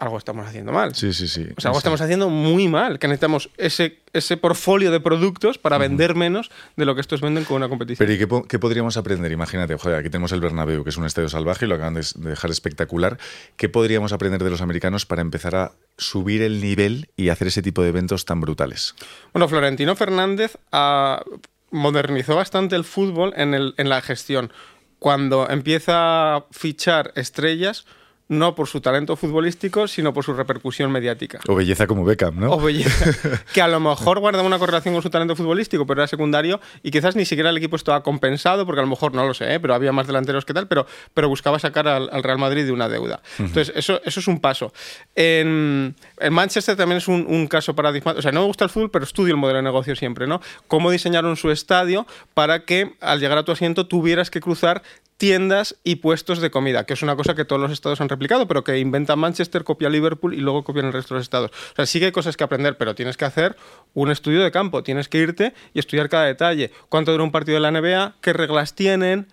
algo 0.00 0.16
estamos 0.16 0.46
haciendo 0.46 0.72
mal. 0.72 0.94
Sí, 0.94 1.12
sí, 1.12 1.28
sí. 1.28 1.46
O 1.56 1.60
sea, 1.60 1.68
algo 1.68 1.78
estamos 1.78 2.00
haciendo 2.00 2.30
muy 2.30 2.68
mal, 2.68 2.98
que 2.98 3.06
necesitamos 3.06 3.50
ese, 3.58 3.98
ese 4.14 4.38
portfolio 4.38 4.90
de 4.90 4.98
productos 4.98 5.58
para 5.58 5.76
vender 5.76 6.14
menos 6.14 6.50
de 6.76 6.86
lo 6.86 6.94
que 6.94 7.02
estos 7.02 7.20
venden 7.20 7.44
con 7.44 7.58
una 7.58 7.68
competición. 7.68 8.06
Pero 8.06 8.40
¿y 8.40 8.46
qué, 8.48 8.58
podríamos 8.58 8.96
aprender? 8.96 9.30
Imagínate, 9.30 9.76
joder, 9.76 9.98
aquí 9.98 10.08
tenemos 10.08 10.32
el 10.32 10.40
Bernabéu, 10.40 10.84
que 10.84 10.90
es 10.90 10.96
un 10.96 11.04
estadio 11.04 11.28
salvaje 11.28 11.66
y 11.66 11.68
lo 11.68 11.74
acaban 11.74 11.94
de 11.94 12.02
dejar 12.16 12.50
espectacular. 12.50 13.18
¿Qué 13.56 13.68
podríamos 13.68 14.14
aprender 14.14 14.42
de 14.42 14.48
los 14.48 14.62
americanos 14.62 15.04
para 15.04 15.20
empezar 15.20 15.54
a 15.54 15.72
subir 15.98 16.40
el 16.40 16.62
nivel 16.62 17.10
y 17.14 17.28
hacer 17.28 17.48
ese 17.48 17.60
tipo 17.60 17.82
de 17.82 17.90
eventos 17.90 18.24
tan 18.24 18.40
brutales? 18.40 18.94
Bueno, 19.34 19.48
Florentino 19.48 19.94
Fernández 19.96 20.56
ah, 20.72 21.22
modernizó 21.70 22.36
bastante 22.36 22.74
el 22.74 22.84
fútbol 22.84 23.34
en, 23.36 23.52
el, 23.52 23.74
en 23.76 23.90
la 23.90 24.00
gestión. 24.00 24.50
Cuando 24.98 25.46
empieza 25.50 26.36
a 26.36 26.44
fichar 26.52 27.12
estrellas, 27.16 27.84
no 28.30 28.54
por 28.54 28.68
su 28.68 28.80
talento 28.80 29.16
futbolístico, 29.16 29.88
sino 29.88 30.14
por 30.14 30.24
su 30.24 30.32
repercusión 30.32 30.92
mediática. 30.92 31.40
O 31.48 31.56
belleza 31.56 31.88
como 31.88 32.04
Beckham, 32.04 32.38
¿no? 32.38 32.52
O 32.52 32.60
belleza. 32.60 33.10
que 33.52 33.60
a 33.60 33.66
lo 33.66 33.80
mejor 33.80 34.20
guarda 34.20 34.42
una 34.42 34.60
correlación 34.60 34.94
con 34.94 35.02
su 35.02 35.10
talento 35.10 35.34
futbolístico, 35.34 35.84
pero 35.84 36.02
era 36.02 36.06
secundario 36.06 36.60
y 36.84 36.92
quizás 36.92 37.16
ni 37.16 37.24
siquiera 37.24 37.50
el 37.50 37.56
equipo 37.56 37.74
estaba 37.74 38.04
compensado, 38.04 38.64
porque 38.66 38.78
a 38.78 38.84
lo 38.84 38.88
mejor 38.88 39.14
no 39.14 39.26
lo 39.26 39.34
sé, 39.34 39.54
¿eh? 39.54 39.58
pero 39.58 39.74
había 39.74 39.90
más 39.90 40.06
delanteros 40.06 40.44
que 40.44 40.54
tal, 40.54 40.68
pero, 40.68 40.86
pero 41.12 41.28
buscaba 41.28 41.58
sacar 41.58 41.88
al, 41.88 42.22
Real 42.22 42.38
Madrid 42.38 42.64
de 42.64 42.70
una 42.70 42.88
deuda. 42.88 43.20
Entonces, 43.40 43.72
eso, 43.74 44.00
eso 44.04 44.20
es 44.20 44.28
un 44.28 44.38
paso. 44.38 44.72
En, 45.16 45.96
Manchester 46.30 46.76
también 46.76 46.98
es 46.98 47.08
un, 47.08 47.48
caso 47.48 47.74
paradigmático. 47.74 48.20
O 48.20 48.22
sea, 48.22 48.30
no 48.30 48.42
me 48.42 48.46
gusta 48.46 48.62
el 48.62 48.70
fútbol, 48.70 48.92
pero 48.92 49.04
estudio 49.04 49.34
el 49.34 49.40
modelo 49.40 49.56
de 49.56 49.64
negocio 49.64 49.96
siempre, 49.96 50.28
¿no? 50.28 50.40
Cómo 50.68 50.92
diseñaron 50.92 51.36
su 51.36 51.50
estadio 51.50 52.06
para 52.32 52.64
que 52.64 52.94
al 53.00 53.18
llegar 53.18 53.38
a 53.38 53.44
tu 53.44 53.50
asiento 53.50 53.88
tuvieras 53.88 54.30
que 54.30 54.40
cruzar 54.40 54.82
tiendas 55.20 55.76
y 55.84 55.96
puestos 55.96 56.40
de 56.40 56.50
comida, 56.50 56.84
que 56.84 56.94
es 56.94 57.02
una 57.02 57.14
cosa 57.14 57.34
que 57.34 57.44
todos 57.44 57.60
los 57.60 57.70
estados 57.70 58.00
han 58.00 58.08
replicado, 58.20 58.46
pero 58.46 58.62
que 58.62 58.78
inventa 58.78 59.16
Manchester, 59.16 59.64
copia 59.64 59.88
Liverpool 59.88 60.34
y 60.34 60.40
luego 60.40 60.62
copian 60.62 60.84
el 60.84 60.92
resto 60.92 61.14
de 61.14 61.20
los 61.20 61.22
estados. 61.24 61.50
O 61.72 61.76
sea, 61.76 61.86
sí 61.86 62.00
que 62.00 62.06
hay 62.06 62.12
cosas 62.12 62.36
que 62.36 62.44
aprender, 62.44 62.76
pero 62.76 62.94
tienes 62.94 63.16
que 63.16 63.24
hacer 63.24 63.56
un 63.94 64.10
estudio 64.10 64.44
de 64.44 64.50
campo, 64.50 64.82
tienes 64.82 65.08
que 65.08 65.18
irte 65.18 65.54
y 65.72 65.78
estudiar 65.78 66.10
cada 66.10 66.26
detalle. 66.26 66.70
¿Cuánto 66.90 67.12
dura 67.12 67.24
un 67.24 67.32
partido 67.32 67.54
de 67.54 67.60
la 67.60 67.70
NBA? 67.70 68.16
¿Qué 68.20 68.34
reglas 68.34 68.74
tienen? 68.74 69.26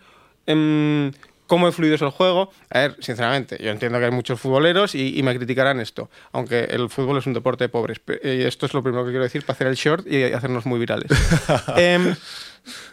Em, 0.45 1.12
¿Cómo 1.48 1.69
fluido 1.74 1.95
es 1.95 2.01
el 2.01 2.12
juego? 2.12 2.50
A 2.69 2.80
ver, 2.80 2.95
sinceramente, 3.00 3.57
yo 3.62 3.72
entiendo 3.72 4.00
que 4.00 4.06
hay 4.06 4.12
muchos 4.12 4.39
futboleros 4.39 4.95
y, 4.95 5.22
me 5.22 5.36
criticarán 5.36 5.81
esto, 5.81 6.10
aunque 6.31 6.66
el 6.66 6.90
fútbol 6.90 7.18
es 7.18 7.25
un 7.25 7.33
deporte 7.33 7.66
de 7.66 7.69
pobres. 7.69 8.00
Y 8.24 8.44
esto 8.44 8.68
es 8.68 8.74
lo 8.74 8.81
primero 8.83 9.04
que 9.04 9.12
quiero 9.12 9.24
decir 9.24 9.44
para 9.44 9.56
hacer 9.56 9.68
el 9.68 9.75
short 9.75 10.07
y 10.07 10.24
hacernos 10.24 10.66
muy 10.66 10.80
virales. 10.80 11.12
Em, 11.75 12.16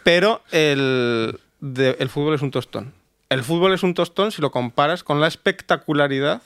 pero 0.03 0.41
el, 0.51 1.39
el 1.61 2.09
fútbol 2.09 2.35
es 2.35 2.41
un 2.41 2.51
tostón. 2.51 2.93
El 3.29 3.43
fútbol 3.43 3.73
es 3.73 3.83
un 3.83 3.93
tostón 3.93 4.31
si 4.31 4.41
lo 4.41 4.51
comparas 4.51 5.03
con 5.03 5.19
la 5.19 5.27
espectacularidad 5.27 6.41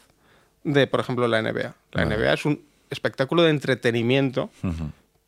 de, 0.63 0.87
por 0.87 0.99
ejemplo, 0.99 1.27
la 1.27 1.41
NBA. 1.41 1.75
La 1.91 2.05
NBA 2.05 2.33
es 2.33 2.45
un 2.45 2.61
espectáculo 2.89 3.43
de 3.43 3.49
entretenimiento 3.51 4.49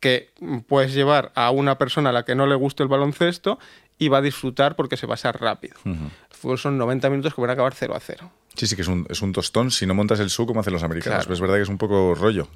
que 0.00 0.30
puedes 0.66 0.94
llevar 0.94 1.30
a 1.34 1.50
una 1.50 1.78
persona 1.78 2.10
a 2.10 2.12
la 2.12 2.24
que 2.24 2.34
no 2.34 2.46
le 2.46 2.54
guste 2.54 2.82
el 2.82 2.88
baloncesto 2.88 3.58
y 3.98 4.08
va 4.08 4.18
a 4.18 4.22
disfrutar 4.22 4.74
porque 4.74 4.96
se 4.96 5.06
va 5.06 5.14
a 5.14 5.18
ser 5.18 5.36
rápido. 5.36 5.76
El 5.84 6.10
fútbol 6.30 6.58
son 6.58 6.78
90 6.78 7.08
minutos 7.10 7.34
que 7.34 7.40
van 7.40 7.50
a 7.50 7.52
acabar 7.52 7.74
0 7.74 7.94
a 7.94 8.00
0. 8.00 8.30
Sí, 8.54 8.66
sí, 8.66 8.76
que 8.76 8.82
es 8.82 8.88
un, 8.88 9.06
es 9.08 9.22
un 9.22 9.32
tostón 9.32 9.70
si 9.70 9.86
no 9.86 9.94
montas 9.94 10.20
el 10.20 10.28
SU 10.28 10.46
como 10.46 10.60
hacen 10.60 10.72
los 10.72 10.82
americanos. 10.82 11.26
es 11.28 11.40
verdad 11.40 11.56
que 11.56 11.62
es 11.62 11.68
un 11.68 11.78
poco 11.78 12.14
rollo. 12.14 12.48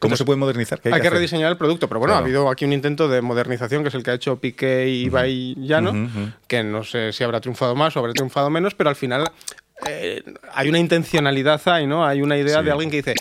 ¿Cómo 0.00 0.16
se 0.16 0.24
puede 0.24 0.38
modernizar? 0.38 0.80
hay, 0.84 1.00
que, 1.00 1.10
rediseñar 1.10 1.50
el 1.50 1.58
producto, 1.58 1.88
pero 1.88 2.00
bueno, 2.00 2.14
ha 2.14 2.18
habido 2.18 2.48
aquí 2.48 2.64
un 2.64 2.72
intento 2.72 3.08
de 3.08 3.20
modernización 3.20 3.82
que 3.82 3.88
es 3.88 3.94
el 3.94 4.02
que 4.02 4.10
ha 4.10 4.14
hecho 4.14 4.40
Piqué 4.40 4.88
y 4.88 5.04
Ibai 5.04 5.54
Llano, 5.58 5.92
que 6.46 6.62
no 6.62 6.84
sé 6.84 7.12
si 7.12 7.24
habrá 7.24 7.40
triunfado 7.40 7.74
más 7.74 7.96
o 7.96 8.00
habrá 8.00 8.12
triunfado 8.12 8.50
menos, 8.50 8.74
pero 8.74 8.90
al 8.90 8.96
final 8.96 9.30
eh, 9.86 10.22
hay 10.52 10.68
una 10.68 10.78
intencionalidad 10.78 11.60
ahí, 11.66 11.86
¿no? 11.86 12.04
Hay 12.04 12.22
una 12.22 12.36
idea 12.36 12.62
de 12.62 12.70
alguien 12.70 12.90
que 12.90 12.98
dice 12.98 13.14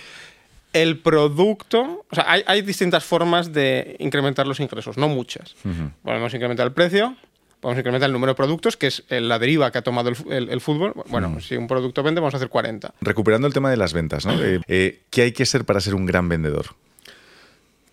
el 0.73 0.99
producto, 0.99 2.05
o 2.09 2.15
sea, 2.15 2.25
hay, 2.27 2.61
distintas 2.61 3.03
formas 3.03 3.51
de 3.51 3.95
incrementar 3.99 4.45
los 4.45 4.59
ingresos, 4.59 4.97
no 4.97 5.07
muchas. 5.07 5.55
Podemos 6.03 6.33
incrementar 6.33 6.67
el 6.67 6.73
precio, 6.73 7.15
vamos 7.61 7.77
a 7.77 7.79
incrementar 7.79 8.07
el 8.07 8.13
número 8.13 8.31
de 8.31 8.35
productos, 8.35 8.77
que 8.77 8.87
es 8.87 9.03
la 9.09 9.39
deriva 9.39 9.71
que 9.71 9.77
ha 9.79 9.81
tomado 9.81 10.09
el, 10.09 10.61
fútbol. 10.61 10.93
Bueno, 11.07 11.29
mm. 11.29 11.41
si 11.41 11.55
un 11.55 11.67
producto 11.67 12.03
vende, 12.03 12.21
vamos 12.21 12.33
a 12.33 12.37
hacer 12.37 12.49
40. 12.49 12.93
Recuperando 13.01 13.47
el 13.47 13.53
tema 13.53 13.69
de 13.69 13.77
las 13.77 13.93
ventas, 13.93 14.25
¿no? 14.25 14.33
Eh, 14.41 14.61
eh, 14.67 15.01
¿Qué 15.09 15.23
hay 15.23 15.31
que 15.31 15.45
ser 15.45 15.65
para 15.65 15.81
ser 15.81 15.95
un 15.95 16.05
gran 16.05 16.29
vendedor? 16.29 16.67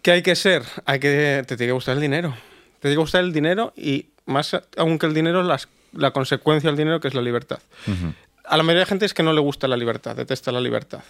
¿Qué 0.02 0.10
hay 0.10 0.22
que 0.22 0.36
ser? 0.36 0.62
Hay 0.84 1.00
que, 1.00 1.44
te 1.46 1.56
tiene 1.56 1.70
que 1.70 1.72
gustar 1.72 1.94
el 1.94 2.00
dinero. 2.00 2.30
Te 2.74 2.88
tiene 2.88 2.96
que 2.96 3.00
gustar 3.00 3.24
el 3.24 3.32
dinero 3.32 3.72
y 3.76 4.06
más 4.26 4.54
aún 4.76 4.98
que 4.98 5.06
el 5.06 5.14
dinero, 5.14 5.42
la 5.42 6.10
consecuencia 6.10 6.68
del 6.68 6.76
dinero, 6.76 7.00
que 7.00 7.08
es 7.08 7.14
la 7.14 7.22
libertad. 7.22 7.58
A 8.44 8.58
la 8.58 8.62
mayoría 8.62 8.80
de 8.80 8.86
gente 8.86 9.06
es 9.06 9.14
que 9.14 9.22
no 9.22 9.32
le 9.32 9.40
gusta 9.40 9.66
la 9.66 9.76
libertad, 9.76 10.14
detesta 10.14 10.52
la 10.52 10.60
libertad. 10.60 11.00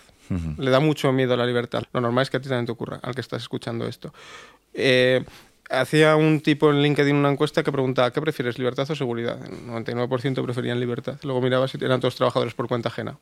Le 0.58 0.70
da 0.70 0.80
mucho 0.80 1.12
miedo 1.12 1.34
a 1.34 1.36
la 1.36 1.46
libertad. 1.46 1.82
Lo 1.92 2.00
normal 2.00 2.22
es 2.22 2.30
que 2.30 2.36
a 2.36 2.40
ti 2.40 2.48
también 2.48 2.66
te 2.66 2.72
ocurra, 2.72 3.00
al 3.02 3.14
que 3.14 3.20
estás 3.20 3.42
escuchando 3.42 3.86
esto. 3.86 4.14
Eh, 4.72 5.24
hacía 5.70 6.16
un 6.16 6.40
tipo 6.40 6.70
en 6.70 6.82
LinkedIn 6.82 7.16
una 7.16 7.30
encuesta 7.30 7.62
que 7.62 7.72
preguntaba, 7.72 8.12
¿qué 8.12 8.20
prefieres, 8.20 8.58
libertad 8.58 8.90
o 8.90 8.94
seguridad? 8.94 9.38
El 9.44 9.66
99% 9.66 10.42
preferían 10.42 10.80
libertad. 10.80 11.18
Luego 11.22 11.40
miraba 11.40 11.68
si 11.68 11.78
eran 11.82 12.00
todos 12.00 12.16
trabajadores 12.16 12.54
por 12.54 12.68
cuenta 12.68 12.88
ajena. 12.88 13.18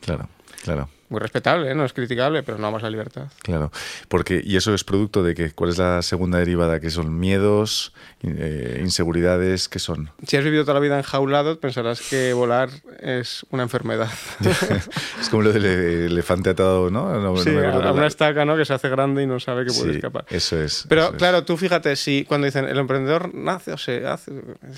Claro. 0.00 0.28
Claro. 0.62 0.88
Muy 1.08 1.20
respetable, 1.20 1.70
¿eh? 1.70 1.74
no 1.74 1.84
es 1.84 1.92
criticable, 1.92 2.42
pero 2.42 2.58
no 2.58 2.72
más 2.72 2.82
la 2.82 2.90
libertad. 2.90 3.28
Claro, 3.42 3.70
porque 4.08 4.42
y 4.44 4.56
eso 4.56 4.74
es 4.74 4.82
producto 4.82 5.22
de 5.22 5.36
que 5.36 5.52
cuál 5.52 5.70
es 5.70 5.78
la 5.78 6.02
segunda 6.02 6.38
derivada 6.38 6.80
que 6.80 6.90
son 6.90 7.20
miedos, 7.20 7.92
eh, 8.22 8.80
inseguridades, 8.82 9.68
¿qué 9.68 9.78
son? 9.78 10.10
Si 10.26 10.36
has 10.36 10.42
vivido 10.42 10.64
toda 10.64 10.74
la 10.74 10.80
vida 10.80 10.98
enjaulado, 10.98 11.60
pensarás 11.60 12.00
que 12.00 12.32
volar 12.32 12.70
es 13.00 13.46
una 13.50 13.62
enfermedad. 13.62 14.10
es 15.20 15.28
como 15.28 15.44
lo 15.44 15.52
del 15.52 15.64
elefante 15.64 16.50
atado, 16.50 16.90
¿no? 16.90 17.36
sí, 17.36 17.50
a 17.50 17.92
una 17.92 18.08
estaca, 18.08 18.44
¿no? 18.44 18.56
Que 18.56 18.64
se 18.64 18.74
hace 18.74 18.88
grande 18.88 19.22
y 19.22 19.26
no 19.26 19.38
sabe 19.38 19.64
que 19.64 19.72
puede 19.72 19.94
escapar. 19.94 20.26
Eso 20.28 20.60
es. 20.60 20.86
Pero 20.88 21.12
claro, 21.12 21.44
tú 21.44 21.56
fíjate, 21.56 21.94
si 21.94 22.24
cuando 22.24 22.46
dicen 22.46 22.64
el 22.64 22.78
emprendedor 22.78 23.32
nace 23.32 23.72
o 23.72 23.78
se 23.78 24.04
hace, 24.08 24.32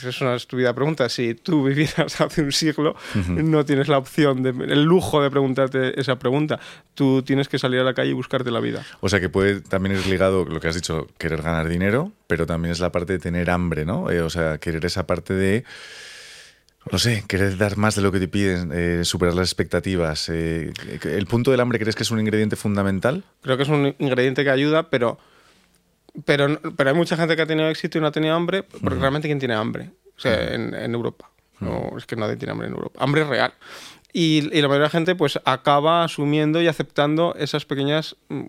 es 0.07 0.21
una 0.21 0.35
estúpida 0.35 0.75
pregunta. 0.75 1.09
Si 1.09 1.35
tú 1.35 1.65
vivieras 1.65 2.21
hace 2.21 2.43
un 2.43 2.53
siglo, 2.53 2.97
no 3.15 3.65
tienes 3.65 3.89
la 3.89 3.97
opción, 3.97 4.43
de, 4.43 4.51
el 4.51 4.83
lujo 4.83 5.23
de 5.23 5.31
preguntarte 5.69 6.01
esa 6.01 6.19
pregunta. 6.19 6.61
Tú 6.95 7.23
tienes 7.23 7.49
que 7.49 7.59
salir 7.59 7.81
a 7.81 7.85
la 7.85 7.95
calle 7.95 8.11
y 8.11 8.15
buscarte 8.15 8.51
la 8.51 8.61
vida. 8.61 8.85
O 9.01 9.09
sea 9.09 9.21
que 9.21 9.29
puede 9.29 9.61
también 9.61 9.97
ir 9.97 10.07
ligado 10.07 10.45
lo 10.45 10.61
que 10.61 10.69
has 10.69 10.75
dicho, 10.75 11.07
querer 11.19 11.43
ganar 11.43 11.69
dinero, 11.69 12.13
pero 12.27 12.47
también 12.47 12.73
es 12.73 12.81
la 12.81 12.93
parte 12.93 13.15
de 13.15 13.19
tener 13.19 13.51
hambre, 13.51 13.85
¿no? 13.85 14.11
Eh, 14.11 14.23
o 14.23 14.31
sea, 14.31 14.59
querer 14.59 14.85
esa 14.85 15.07
parte 15.07 15.35
de 15.35 15.65
no 16.91 16.99
sé, 16.99 17.25
querer 17.29 17.57
dar 17.59 17.77
más 17.77 17.97
de 17.97 18.03
lo 18.03 18.13
que 18.13 18.21
te 18.21 18.29
piden, 18.29 18.71
eh, 18.73 19.05
superar 19.05 19.35
las 19.35 19.49
expectativas. 19.49 20.29
Eh, 20.31 20.73
¿El 21.05 21.27
punto 21.27 21.51
del 21.51 21.61
hambre 21.61 21.79
crees 21.79 21.95
que 21.95 22.03
es 22.03 22.11
un 22.11 22.21
ingrediente 22.21 22.57
fundamental? 22.57 23.25
Creo 23.43 23.57
que 23.57 23.65
es 23.65 23.69
un 23.69 23.95
ingrediente 23.99 24.45
que 24.45 24.51
ayuda, 24.51 24.89
pero, 24.89 25.19
pero, 26.25 26.59
pero 26.77 26.91
hay 26.91 26.97
mucha 26.97 27.17
gente 27.17 27.37
que 27.37 27.43
ha 27.43 27.47
tenido 27.47 27.69
éxito 27.69 27.99
y 27.99 28.01
no 28.01 28.07
ha 28.07 28.13
tenido 28.13 28.35
hambre, 28.35 28.63
porque 28.63 28.99
realmente 28.99 29.29
¿quién 29.29 29.39
tiene 29.39 29.55
hambre? 29.55 29.91
O 30.17 30.21
sea, 30.21 30.55
en, 30.55 30.75
en, 30.75 30.95
Europa. 30.95 31.31
No, 31.61 31.93
es 31.97 32.07
que 32.07 32.17
nadie 32.17 32.37
tiene 32.37 32.53
hambre 32.53 32.69
en 32.69 32.75
Europa. 32.75 33.03
Hambre 33.03 33.25
real. 33.25 33.53
Y, 34.12 34.41
la 34.41 34.69
mayoría 34.69 34.75
de 34.75 34.79
la 34.81 34.91
gente 34.91 35.15
pues 35.15 35.38
acaba 35.45 36.03
asumiendo 36.03 36.62
y 36.62 36.67
aceptando 36.67 37.35
esas 37.38 37.67
pequeñas 37.67 38.17
mm, 38.29 38.45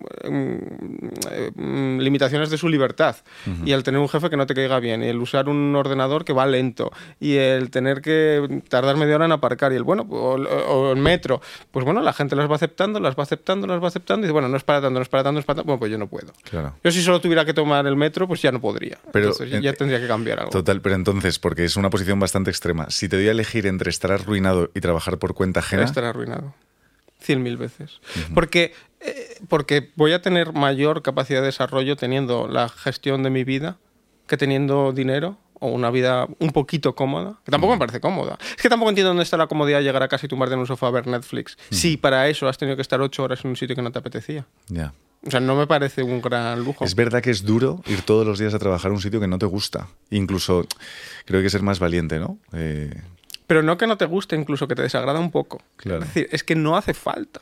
mm, 1.56 2.00
limitaciones 2.00 2.50
de 2.50 2.58
su 2.58 2.70
libertad. 2.70 3.18
Y 3.66 3.74
el 3.74 3.84
tener 3.84 4.00
un 4.00 4.08
jefe 4.08 4.30
que 4.30 4.38
no 4.38 4.46
te 4.46 4.54
caiga 4.54 4.80
bien, 4.80 5.04
y 5.04 5.08
el 5.08 5.18
usar 5.18 5.50
un 5.50 5.76
ordenador 5.76 6.24
que 6.24 6.34
va 6.34 6.46
lento, 6.46 6.92
y 7.20 7.36
el 7.36 7.70
tener 7.72 8.02
que 8.02 8.62
tardar 8.70 8.96
media 8.96 9.16
hora 9.16 9.26
en 9.26 9.32
aparcar, 9.32 9.74
y 9.74 9.76
el 9.76 9.84
bueno, 9.84 10.04
o, 10.10 10.92
el 10.92 11.00
metro, 11.00 11.42
pues 11.72 11.84
bueno, 11.84 12.02
la 12.02 12.14
gente 12.14 12.36
las 12.36 12.50
va 12.50 12.56
aceptando, 12.56 13.00
las 13.00 13.18
va 13.18 13.24
aceptando, 13.24 13.68
las 13.68 13.84
va 13.84 13.88
aceptando, 13.88 14.22
y 14.22 14.28
dice, 14.28 14.34
bueno, 14.34 14.48
no 14.48 14.56
es 14.56 14.64
para 14.64 14.82
tanto, 14.82 15.00
no 15.00 15.04
es 15.04 15.10
para 15.10 15.24
tanto, 15.24 15.34
no 15.34 15.40
es 15.40 15.46
para 15.46 15.58
tanto, 15.58 15.68
bueno, 15.68 15.80
pues 15.80 15.92
yo 15.92 15.98
no 15.98 16.08
puedo. 16.08 16.32
Yo 16.84 16.92
si 16.92 17.02
solo 17.02 17.20
tuviera 17.20 17.44
que 17.44 17.54
tomar 17.54 17.86
el 17.86 17.96
metro, 17.96 18.28
pues 18.28 18.42
ya 18.42 18.52
no 18.52 18.62
podría. 18.62 18.98
Pero 19.12 19.34
ya 19.44 19.74
tendría 19.74 20.00
que 20.00 20.08
cambiar 20.08 20.40
algo. 20.40 20.52
Total, 20.52 20.82
pero 20.82 20.96
entonces, 20.96 21.38
porque 21.40 21.66
es 21.66 21.76
una 21.76 21.90
posición 21.90 22.20
bastante 22.20 22.50
extrema, 22.50 22.90
si 22.90 23.10
te 23.10 23.18
doy 23.18 23.28
a 23.28 23.32
elegir 23.32 23.68
entre 23.68 23.90
estar 23.90 24.12
arruinado 24.12 24.72
y 24.74 24.80
trabajar 24.80 25.18
por 25.18 25.34
cuenta 25.34 25.59
Estar 25.60 26.04
arruinado. 26.04 26.54
Cien 27.20 27.44
mil 27.44 27.58
veces. 27.58 28.00
porque, 28.34 28.74
eh, 29.02 29.38
porque 29.48 29.92
voy 29.96 30.14
a 30.14 30.22
tener 30.22 30.54
mayor 30.54 31.02
capacidad 31.02 31.42
de 31.42 31.48
desarrollo 31.48 31.96
teniendo 31.96 32.48
la 32.48 32.70
gestión 32.70 33.24
de 33.24 33.30
mi 33.30 33.44
vida 33.44 33.78
que 34.28 34.38
teniendo 34.38 34.94
dinero 34.94 35.38
o 35.60 35.68
una 35.68 35.92
vida 35.92 36.28
un 36.40 36.52
poquito 36.52 36.96
cómoda, 36.96 37.40
que 37.44 37.52
tampoco 37.52 37.74
me 37.74 37.80
parece 37.80 38.00
cómoda. 38.00 38.38
Es 38.56 38.62
que 38.62 38.70
tampoco 38.70 38.90
entiendo 38.90 39.10
dónde 39.10 39.24
está 39.24 39.36
la 39.36 39.48
comodidad 39.48 39.80
de 39.80 39.84
llegar 39.84 40.04
a 40.04 40.08
casa 40.08 40.26
y 40.26 40.30
tumbarte 40.30 40.54
en 40.54 40.62
un 40.62 40.68
sofá 40.68 40.88
a 40.88 40.92
ver 40.92 41.08
Netflix. 41.08 41.58
Si 41.70 41.98
para 41.98 42.30
eso 42.30 42.48
has 42.48 42.58
tenido 42.58 42.78
que 42.78 42.82
estar 42.82 43.02
ocho 43.02 43.24
horas 43.24 43.44
en 43.44 43.50
un 43.50 43.58
sitio 43.58 43.76
que 43.76 43.82
no 43.82 43.92
te 43.92 44.00
apetecía. 44.00 44.46
Ya. 44.68 44.94
O 45.26 45.32
sea, 45.32 45.42
no 45.42 45.56
me 45.56 45.68
parece 45.68 46.02
un 46.02 46.22
gran 46.22 46.64
lujo. 46.64 46.86
Es 46.86 46.96
verdad 46.96 47.22
que 47.22 47.30
es 47.30 47.44
duro 47.44 47.82
ir 47.88 48.04
todos 48.04 48.26
los 48.26 48.40
días 48.40 48.54
a 48.54 48.60
trabajar 48.60 48.92
a 48.92 48.94
un 48.94 49.02
sitio 49.02 49.20
que 49.20 49.28
no 49.28 49.38
te 49.38 49.46
gusta. 49.46 49.88
Incluso 50.12 50.66
creo 51.26 51.26
que 51.26 51.38
hay 51.38 51.44
que 51.44 51.50
ser 51.50 51.62
más 51.62 51.80
valiente, 51.80 52.20
¿no? 52.20 52.38
Eh, 52.54 52.94
pero 53.50 53.64
no 53.64 53.80
que 53.80 53.88
no 53.88 53.98
te 53.98 54.06
guste, 54.06 54.36
incluso 54.36 54.68
que 54.68 54.76
te 54.76 54.84
desagrada 54.84 55.20
un 55.20 55.32
poco. 55.32 55.60
Es 55.84 56.02
decir, 56.02 56.30
es 56.32 56.44
que 56.44 56.54
no 56.54 56.78
hace 56.78 56.94
falta. 56.94 57.42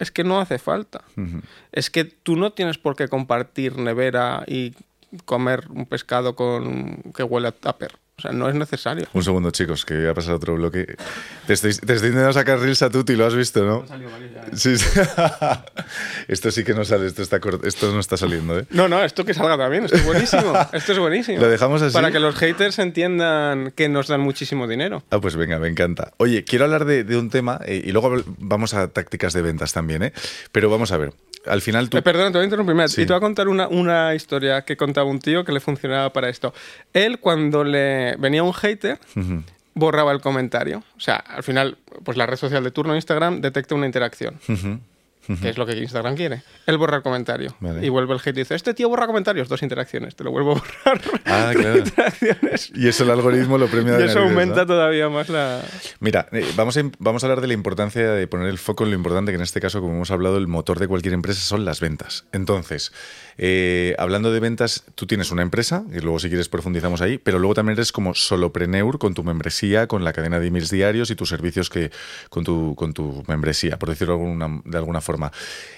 Es 0.00 0.10
que 0.10 0.24
no 0.24 0.40
hace 0.40 0.58
falta. 0.58 1.04
Es 1.70 1.90
que 1.90 2.02
tú 2.02 2.34
no 2.34 2.52
tienes 2.52 2.76
por 2.76 2.96
qué 2.96 3.06
compartir 3.06 3.78
nevera 3.78 4.42
y 4.48 4.74
comer 5.26 5.68
un 5.70 5.86
pescado 5.86 6.34
con 6.34 7.04
que 7.14 7.22
huele 7.22 7.46
a 7.46 7.52
tupper. 7.52 7.92
O 8.16 8.22
sea, 8.22 8.30
no 8.30 8.48
es 8.48 8.54
necesario. 8.54 9.06
Un 9.12 9.24
segundo, 9.24 9.50
chicos, 9.50 9.84
que 9.84 9.94
voy 9.96 10.06
a 10.06 10.14
pasar 10.14 10.34
otro 10.34 10.54
bloque. 10.54 10.96
Te 11.48 11.52
estoy, 11.52 11.74
te 11.74 11.94
estoy 11.94 12.10
intentando 12.10 12.32
sacar 12.32 12.60
reels 12.60 12.80
a 12.82 12.88
Tuti, 12.90 13.16
lo 13.16 13.26
has 13.26 13.34
visto, 13.34 13.64
¿no? 13.64 13.84
¿eh? 13.84 14.50
Sí, 14.54 14.78
sí. 14.78 15.00
esto 16.28 16.52
sí 16.52 16.62
que 16.62 16.74
no 16.74 16.84
sale, 16.84 17.08
esto, 17.08 17.22
está 17.22 17.40
esto 17.64 17.92
no 17.92 17.98
está 17.98 18.16
saliendo, 18.16 18.60
¿eh? 18.60 18.66
No, 18.70 18.86
no, 18.88 19.02
esto 19.02 19.24
que 19.24 19.34
salga 19.34 19.58
también, 19.58 19.86
esto 19.86 19.96
es 19.96 20.04
buenísimo. 20.04 20.52
Esto 20.72 20.92
es 20.92 20.98
buenísimo. 20.98 21.40
Lo 21.40 21.48
dejamos 21.48 21.82
así. 21.82 21.92
Para 21.92 22.12
que 22.12 22.20
los 22.20 22.34
haters 22.36 22.78
entiendan 22.78 23.72
que 23.74 23.88
nos 23.88 24.08
dan 24.08 24.20
muchísimo 24.20 24.66
dinero. 24.68 25.02
Ah, 25.10 25.20
pues 25.20 25.36
venga, 25.36 25.58
me 25.58 25.68
encanta. 25.68 26.12
Oye, 26.18 26.44
quiero 26.44 26.64
hablar 26.64 26.84
de, 26.84 27.04
de 27.04 27.16
un 27.16 27.30
tema 27.30 27.60
eh, 27.64 27.82
y 27.84 27.92
luego 27.92 28.22
vamos 28.38 28.74
a 28.74 28.88
tácticas 28.88 29.32
de 29.32 29.42
ventas 29.42 29.72
también, 29.72 30.02
¿eh? 30.04 30.12
Pero 30.52 30.70
vamos 30.70 30.92
a 30.92 30.98
ver 30.98 31.12
al 31.46 31.60
final 31.60 31.90
tú... 31.90 31.98
Eh, 31.98 32.02
perdona, 32.02 32.28
te 32.30 32.38
voy 32.38 32.42
a 32.42 32.44
interrumpir. 32.44 32.74
Y 32.74 33.06
te 33.06 33.06
voy 33.06 33.16
a 33.16 33.20
contar 33.20 33.48
una, 33.48 33.68
una, 33.68 34.14
historia 34.14 34.62
que 34.62 34.76
contaba 34.76 35.08
un 35.08 35.18
tío 35.18 35.44
que 35.44 35.52
le 35.52 35.60
funcionaba 35.60 36.12
para 36.12 36.28
esto. 36.28 36.54
Él, 36.92 37.18
cuando 37.20 37.64
le 37.64 38.03
venía 38.18 38.42
un 38.42 38.52
hater, 38.52 38.98
borraba 39.74 40.12
el 40.12 40.20
comentario. 40.20 40.82
O 40.96 41.00
sea, 41.00 41.16
al 41.16 41.42
final, 41.42 41.78
pues 42.04 42.16
la 42.16 42.26
red 42.26 42.36
social 42.36 42.62
de 42.64 42.70
turno 42.70 42.94
Instagram 42.94 43.40
detecta 43.40 43.74
una 43.74 43.86
interacción 43.86 44.38
que 45.40 45.48
es 45.48 45.58
lo 45.58 45.66
que 45.66 45.76
Instagram 45.76 46.16
quiere. 46.16 46.42
Él 46.66 46.78
borra 46.78 46.96
el 46.98 47.02
comentario 47.02 47.54
y 47.80 47.88
vuelve 47.88 48.14
el 48.14 48.20
hate 48.20 48.36
y 48.36 48.40
dice, 48.40 48.54
este 48.54 48.74
tío 48.74 48.88
borra 48.88 49.06
comentarios, 49.06 49.48
dos 49.48 49.62
interacciones, 49.62 50.16
te 50.16 50.24
lo 50.24 50.30
vuelvo 50.30 50.52
a 50.52 50.54
borrar. 50.54 51.00
Ah, 51.26 51.52
claro. 51.52 51.82
Y 52.74 52.86
eso 52.86 53.04
el 53.04 53.10
algoritmo 53.10 53.58
lo 53.58 53.66
premia 53.66 53.94
de 53.96 54.04
Y 54.04 54.08
eso 54.08 54.20
aumenta 54.20 54.66
todavía 54.66 55.08
más 55.08 55.28
la... 55.28 55.62
Mira, 56.00 56.28
eh, 56.32 56.46
vamos, 56.54 56.76
a, 56.76 56.82
vamos 56.98 57.24
a 57.24 57.26
hablar 57.26 57.40
de 57.40 57.48
la 57.48 57.54
importancia 57.54 58.10
de 58.12 58.26
poner 58.26 58.48
el 58.48 58.58
foco 58.58 58.84
en 58.84 58.90
lo 58.90 58.96
importante, 58.96 59.32
que 59.32 59.36
en 59.36 59.42
este 59.42 59.60
caso, 59.60 59.80
como 59.80 59.94
hemos 59.94 60.10
hablado, 60.10 60.36
el 60.36 60.46
motor 60.46 60.78
de 60.78 60.86
cualquier 60.86 61.14
empresa 61.14 61.40
son 61.40 61.64
las 61.64 61.80
ventas. 61.80 62.24
Entonces, 62.32 62.92
eh, 63.38 63.94
hablando 63.98 64.32
de 64.32 64.40
ventas, 64.40 64.84
tú 64.94 65.06
tienes 65.06 65.30
una 65.30 65.42
empresa, 65.42 65.84
y 65.92 66.00
luego 66.00 66.18
si 66.18 66.28
quieres 66.28 66.48
profundizamos 66.48 67.00
ahí, 67.00 67.18
pero 67.18 67.38
luego 67.38 67.54
también 67.54 67.76
eres 67.76 67.92
como 67.92 68.14
solopreneur 68.14 68.98
con 68.98 69.14
tu 69.14 69.24
membresía, 69.24 69.86
con 69.86 70.04
la 70.04 70.12
cadena 70.12 70.38
de 70.38 70.46
emails 70.46 70.70
diarios 70.70 71.10
y 71.10 71.16
tus 71.16 71.28
servicios 71.28 71.70
que 71.70 71.90
con 72.30 72.44
tu, 72.44 72.74
con 72.74 72.92
tu 72.92 73.24
membresía, 73.26 73.78
por 73.78 73.88
decirlo 73.88 74.18
de 74.64 74.78
alguna 74.78 75.00
forma. 75.00 75.32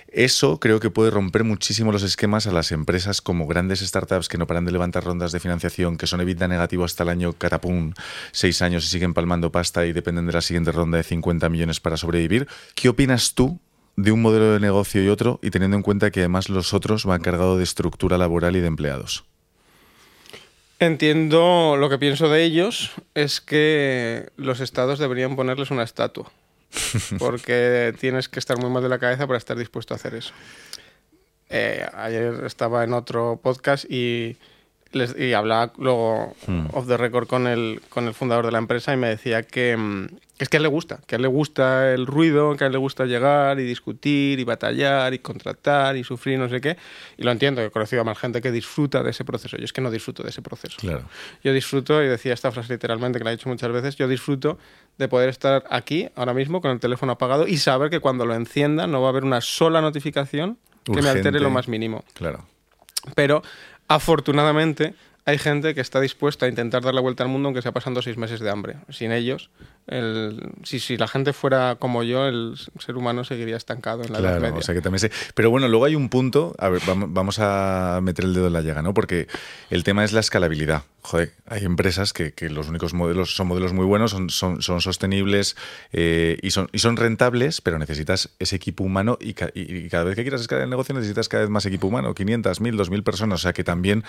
Eso 0.09 0.61
creo 0.61 0.81
que 0.81 0.89
puede 0.89 1.11
romper 1.11 1.45
muchísimo 1.45 1.93
los 1.93 2.03
esquemas 2.03 2.47
a 2.47 2.53
las 2.53 2.73
empresas 2.73 3.21
como 3.21 3.47
grandes 3.47 3.81
startups 3.81 4.29
que 4.29 4.39
no 4.39 4.47
paran 4.47 4.65
de 4.65 4.73
levantar 4.73 5.05
rondas 5.05 5.33
de 5.33 5.41
financiación, 5.41 5.99
que 5.99 6.07
son 6.07 6.21
evita 6.21 6.49
negativo 6.49 6.85
hasta 6.85 7.03
el 7.03 7.11
año 7.11 7.33
catapum, 7.35 7.93
seis 8.33 8.63
años 8.63 8.85
y 8.85 8.89
siguen 8.89 9.15
palmando 9.15 9.53
pasta 9.53 9.85
y 9.85 9.93
dependen 9.93 10.27
de 10.27 10.33
la 10.33 10.41
siguiente 10.41 10.73
ronda 10.73 10.97
de 10.97 11.05
50 11.05 11.49
millones 11.49 11.81
para 11.81 11.97
sobrevivir. 11.97 12.47
¿Qué 12.75 12.89
opinas 12.89 13.35
tú 13.35 13.61
de 13.97 14.13
un 14.13 14.23
modelo 14.23 14.53
de 14.53 14.61
negocio 14.61 15.03
y 15.03 15.09
otro 15.09 15.41
y 15.43 15.51
teniendo 15.51 15.77
en 15.77 15.83
cuenta 15.83 16.11
que 16.11 16.21
además 16.21 16.49
los 16.49 16.75
otros 16.75 17.05
van 17.05 17.23
cargados 17.23 17.59
de 17.59 17.65
estructura 17.65 18.19
laboral 18.19 18.57
y 18.57 18.61
de 18.61 18.67
empleados? 18.67 19.25
Entiendo 20.79 21.77
lo 21.79 21.89
que 21.89 21.99
pienso 21.99 22.29
de 22.29 22.45
ellos 22.45 22.93
es 23.15 23.41
que 23.41 24.29
los 24.37 24.61
estados 24.61 24.99
deberían 24.99 25.35
ponerles 25.35 25.71
una 25.71 25.83
estatua 25.83 26.31
porque 27.19 27.95
tienes 27.99 28.29
que 28.29 28.39
estar 28.39 28.59
muy 28.59 28.71
mal 28.71 28.83
de 28.83 28.91
la 28.91 28.99
cabeza 28.99 29.27
para 29.27 29.39
estar 29.39 29.57
dispuesto 29.57 29.95
a 29.95 29.97
hacer 29.97 30.15
eso. 30.15 30.33
Eh, 31.49 31.87
ayer 31.95 32.45
estaba 32.45 32.85
en 32.85 32.93
otro 32.93 33.41
podcast 33.43 33.91
y, 33.91 34.37
les, 34.93 35.19
y 35.19 35.33
hablaba 35.33 35.73
luego 35.79 36.35
hmm. 36.47 36.67
off 36.73 36.87
the 36.87 36.97
record 36.97 37.27
con 37.27 37.47
el, 37.47 37.83
con 37.89 38.07
el 38.07 38.15
fundador 38.15 38.47
de 38.47 38.53
la 38.53 38.59
empresa 38.59 38.93
y 38.93 38.97
me 38.97 39.09
decía 39.09 39.43
que, 39.43 39.77
mm, 39.77 40.07
es 40.39 40.49
que 40.49 40.57
a 40.57 40.59
él 40.59 40.63
le 40.63 40.69
gusta, 40.69 41.01
que 41.07 41.15
a 41.15 41.17
él 41.17 41.23
le 41.23 41.29
gusta 41.29 41.93
el 41.93 42.07
ruido, 42.07 42.57
que 42.57 42.65
a 42.65 42.67
él 42.67 42.73
le 42.73 42.79
gusta 42.79 43.07
llegar 43.07 43.59
y 43.59 43.65
discutir 43.65 44.39
y 44.39 44.45
batallar 44.45 45.15
y 45.15 45.19
contratar 45.19 45.97
y 45.97 46.05
sufrir 46.05 46.39
no 46.39 46.49
sé 46.49 46.61
qué. 46.61 46.77
Y 47.17 47.23
lo 47.23 47.33
entiendo, 47.33 47.63
he 47.63 47.71
conocido 47.71 48.03
a 48.03 48.05
más 48.05 48.19
gente 48.19 48.41
que 48.41 48.53
disfruta 48.53 49.03
de 49.03 49.11
ese 49.11 49.25
proceso. 49.25 49.57
Yo 49.57 49.65
es 49.65 49.73
que 49.73 49.81
no 49.81 49.91
disfruto 49.91 50.23
de 50.23 50.31
ese 50.31 50.43
proceso. 50.43 50.77
Claro. 50.79 51.05
Yo 51.43 51.53
disfruto, 51.53 52.03
y 52.03 52.09
decía 52.09 52.35
esta 52.35 52.53
frase 52.53 52.75
literalmente 52.75 53.19
que 53.19 53.25
la 53.25 53.33
he 53.33 53.37
dicho 53.37 53.49
muchas 53.49 53.73
veces, 53.73 53.97
yo 53.97 54.09
disfruto 54.09 54.59
de 54.99 55.09
poder 55.09 55.29
estar 55.29 55.65
aquí 55.71 56.09
ahora 56.15 56.35
mismo 56.35 56.61
con 56.61 56.71
el 56.71 56.81
teléfono 56.81 57.13
apagado 57.13 57.47
y 57.47 57.57
saber 57.57 57.91
que 57.91 58.01
cuando 58.01 58.27
lo 58.27 58.35
encienda 58.35 58.87
no 58.87 59.01
va 59.01 59.09
a 59.09 59.11
haber 59.11 59.25
una 59.25 59.41
sola 59.41 59.81
notificación 59.81 60.59
que 60.85 61.03
me 61.03 61.09
altere 61.09 61.41
lo 61.41 61.51
más 61.51 61.69
mínimo. 61.69 62.05
Claro. 62.15 62.45
Pero 63.15 63.43
afortunadamente 63.89 64.95
hay 65.27 65.39
gente 65.39 65.75
que 65.75 65.81
está 65.81 66.01
dispuesta 66.01 66.47
a 66.47 66.49
intentar 66.49 66.85
dar 66.85 66.95
la 66.95 67.01
vuelta 67.01 67.25
al 67.25 67.29
mundo 67.29 67.49
aunque 67.49 67.61
sea 67.61 67.73
pasando 67.73 68.01
seis 68.01 68.17
meses 68.17 68.39
de 68.39 68.49
hambre. 68.49 68.77
Sin 68.91 69.11
ellos, 69.11 69.51
el, 69.89 70.53
si, 70.63 70.79
si, 70.79 70.97
la 70.97 71.09
gente 71.09 71.33
fuera 71.33 71.77
como 71.81 72.05
yo, 72.05 72.27
el 72.29 72.55
ser 72.79 72.97
humano 72.97 73.25
seguiría 73.25 73.57
estancado 73.57 74.05
en 74.05 74.13
la 74.13 74.21
claro, 74.21 74.41
media. 74.41 74.59
O 74.59 74.63
sea 74.63 74.73
que 74.75 74.81
también. 74.81 75.11
Pero 75.35 75.51
bueno, 75.51 75.67
luego 75.67 75.85
hay 75.85 75.97
un 75.97 76.11
punto, 76.11 76.55
a 76.59 76.69
ver, 76.69 76.81
vamos 76.87 77.39
a 77.41 77.99
meter 78.03 78.25
el 78.25 78.35
dedo 78.35 78.47
en 78.47 78.53
la 78.53 78.63
llaga, 78.63 78.83
¿no? 78.83 78.95
Porque 78.95 79.27
el 79.69 79.83
tema 79.83 80.05
es 80.05 80.13
la 80.13 80.21
escalabilidad. 80.21 80.85
Joder, 81.03 81.33
hay 81.47 81.65
empresas 81.65 82.13
que, 82.13 82.33
que 82.33 82.51
los 82.51 82.69
únicos 82.69 82.93
modelos 82.93 83.37
son 83.37 83.47
modelos 83.47 83.73
muy 83.73 83.85
buenos, 83.85 84.11
son, 84.11 84.29
son, 84.29 84.61
son 84.61 84.81
sostenibles 84.81 85.57
eh, 85.93 86.37
y, 86.43 86.51
son, 86.51 86.69
y 86.73 86.81
son 86.81 86.97
rentables, 86.97 87.61
pero 87.61 87.79
necesitas 87.79 88.31
ese 88.41 88.57
equipo 88.57 88.83
humano 88.83 89.17
y, 89.21 89.37
y, 89.55 89.89
cada 89.89 90.03
vez 90.03 90.17
que 90.17 90.23
quieras 90.23 90.41
escalar 90.41 90.65
el 90.65 90.71
negocio 90.71 90.97
necesitas 90.97 91.29
cada 91.29 91.43
vez 91.45 91.51
más 91.51 91.65
equipo 91.65 91.87
humano, 91.87 92.13
500, 92.13 92.61
1000, 92.61 92.77
2000 92.77 93.03
personas. 93.05 93.41
O 93.41 93.43
sea 93.43 93.53
que 93.53 93.63
también 93.63 94.03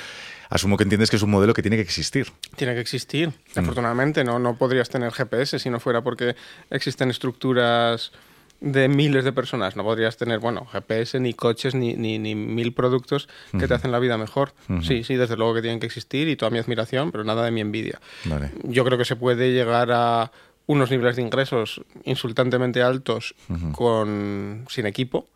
asumo 0.50 0.76
que 0.76 0.84
entiendes 0.86 1.07
que 1.10 1.18
es 1.18 1.24
un 1.24 1.32
modelo 1.32 1.54
que 1.54 1.62
tiene 1.62 1.78
que 1.78 1.84
existir. 1.84 2.28
Tiene 2.56 2.74
que 2.74 2.82
existir. 2.82 3.30
Mm. 3.56 3.60
Afortunadamente, 3.60 4.24
no, 4.24 4.40
no 4.40 4.58
podrías 4.58 4.90
tener 4.90 5.12
GPS 5.12 5.60
si 5.60 5.70
no 5.70 5.80
fuera 5.80 6.02
porque 6.02 6.36
existen 6.70 7.10
estructuras 7.10 8.12
de 8.60 8.88
miles 8.88 9.24
de 9.24 9.32
personas. 9.32 9.76
No 9.76 9.84
podrías 9.84 10.18
tener, 10.18 10.40
bueno, 10.40 10.66
GPS, 10.66 11.20
ni 11.20 11.34
coches, 11.34 11.76
ni, 11.76 11.94
ni, 11.96 12.18
ni 12.18 12.36
mil 12.36 12.74
productos 12.74 13.30
que 13.58 13.68
te 13.68 13.74
hacen 13.74 13.92
la 13.92 14.00
vida 14.00 14.18
mejor. 14.18 14.54
Sí, 14.82 15.04
sí, 15.04 15.16
desde 15.16 15.38
luego 15.38 15.54
que 15.54 15.62
tienen 15.62 15.80
que 15.80 15.86
existir 15.86 16.28
y 16.28 16.36
toda 16.36 16.50
mi 16.50 16.58
admiración, 16.58 17.12
pero 17.12 17.24
nada 17.24 17.46
de 17.46 17.52
mi 17.52 17.62
envidia. 17.62 18.00
Vale. 18.26 18.52
Yo 18.64 18.84
creo 18.84 18.98
que 18.98 19.06
se 19.06 19.16
puede 19.16 19.54
llegar 19.54 19.92
a 19.92 20.32
unos 20.66 20.92
niveles 20.92 21.16
de 21.16 21.22
ingresos 21.22 21.82
insultantemente 22.04 22.82
altos 22.82 23.36
con, 23.72 24.66
sin 24.70 24.86
equipo. 24.86 25.28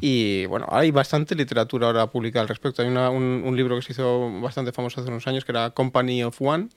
Y 0.00 0.46
bueno, 0.46 0.66
hay 0.70 0.90
bastante 0.90 1.34
literatura 1.34 1.86
ahora 1.88 2.06
publicada 2.08 2.42
al 2.42 2.48
respecto. 2.48 2.82
Hay 2.82 2.88
una- 2.88 3.10
un, 3.10 3.42
un 3.44 3.56
libro 3.56 3.76
que 3.76 3.82
se 3.82 3.92
hizo 3.92 4.30
bastante 4.40 4.72
famoso 4.72 5.00
hace 5.00 5.10
unos 5.10 5.26
años 5.26 5.44
que 5.44 5.52
era 5.52 5.70
Company 5.70 6.22
of 6.22 6.40
One 6.40 6.68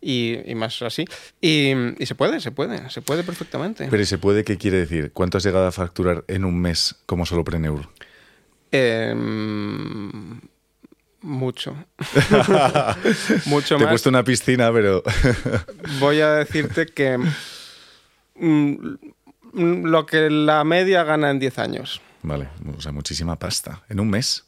y, 0.00 0.38
y 0.44 0.54
más 0.54 0.80
así. 0.82 1.04
Y, 1.40 1.72
y 2.02 2.06
se 2.06 2.14
puede, 2.14 2.40
se 2.40 2.50
puede, 2.52 2.88
se 2.90 3.02
puede 3.02 3.22
perfectamente. 3.24 3.88
Pero 3.90 4.02
¿y 4.02 4.06
se 4.06 4.18
puede, 4.18 4.44
¿qué 4.44 4.56
quiere 4.58 4.78
decir? 4.78 5.10
¿Cuánto 5.12 5.38
has 5.38 5.44
llegado 5.44 5.66
a 5.66 5.72
facturar 5.72 6.24
en 6.28 6.44
un 6.44 6.60
mes 6.60 6.96
como 7.06 7.26
solo 7.26 7.44
Preneur? 7.44 7.88
Em, 8.72 10.40
mucho. 11.22 11.74
mucho 13.46 13.76
Te 13.76 13.82
he 13.82 13.86
más. 13.86 13.92
puesto 13.92 14.08
una 14.08 14.24
piscina, 14.24 14.72
pero... 14.72 15.02
Voy 16.00 16.20
a 16.20 16.32
decirte 16.34 16.86
que 16.86 17.18
mm, 18.36 18.74
lo 19.84 20.06
que 20.06 20.30
la 20.30 20.64
media 20.64 21.04
gana 21.04 21.30
en 21.30 21.38
10 21.38 21.58
años. 21.58 22.00
Vale, 22.22 22.48
o 22.76 22.80
sea, 22.80 22.92
muchísima 22.92 23.38
pasta. 23.38 23.82
En 23.88 24.00
un 24.00 24.10
mes. 24.10 24.44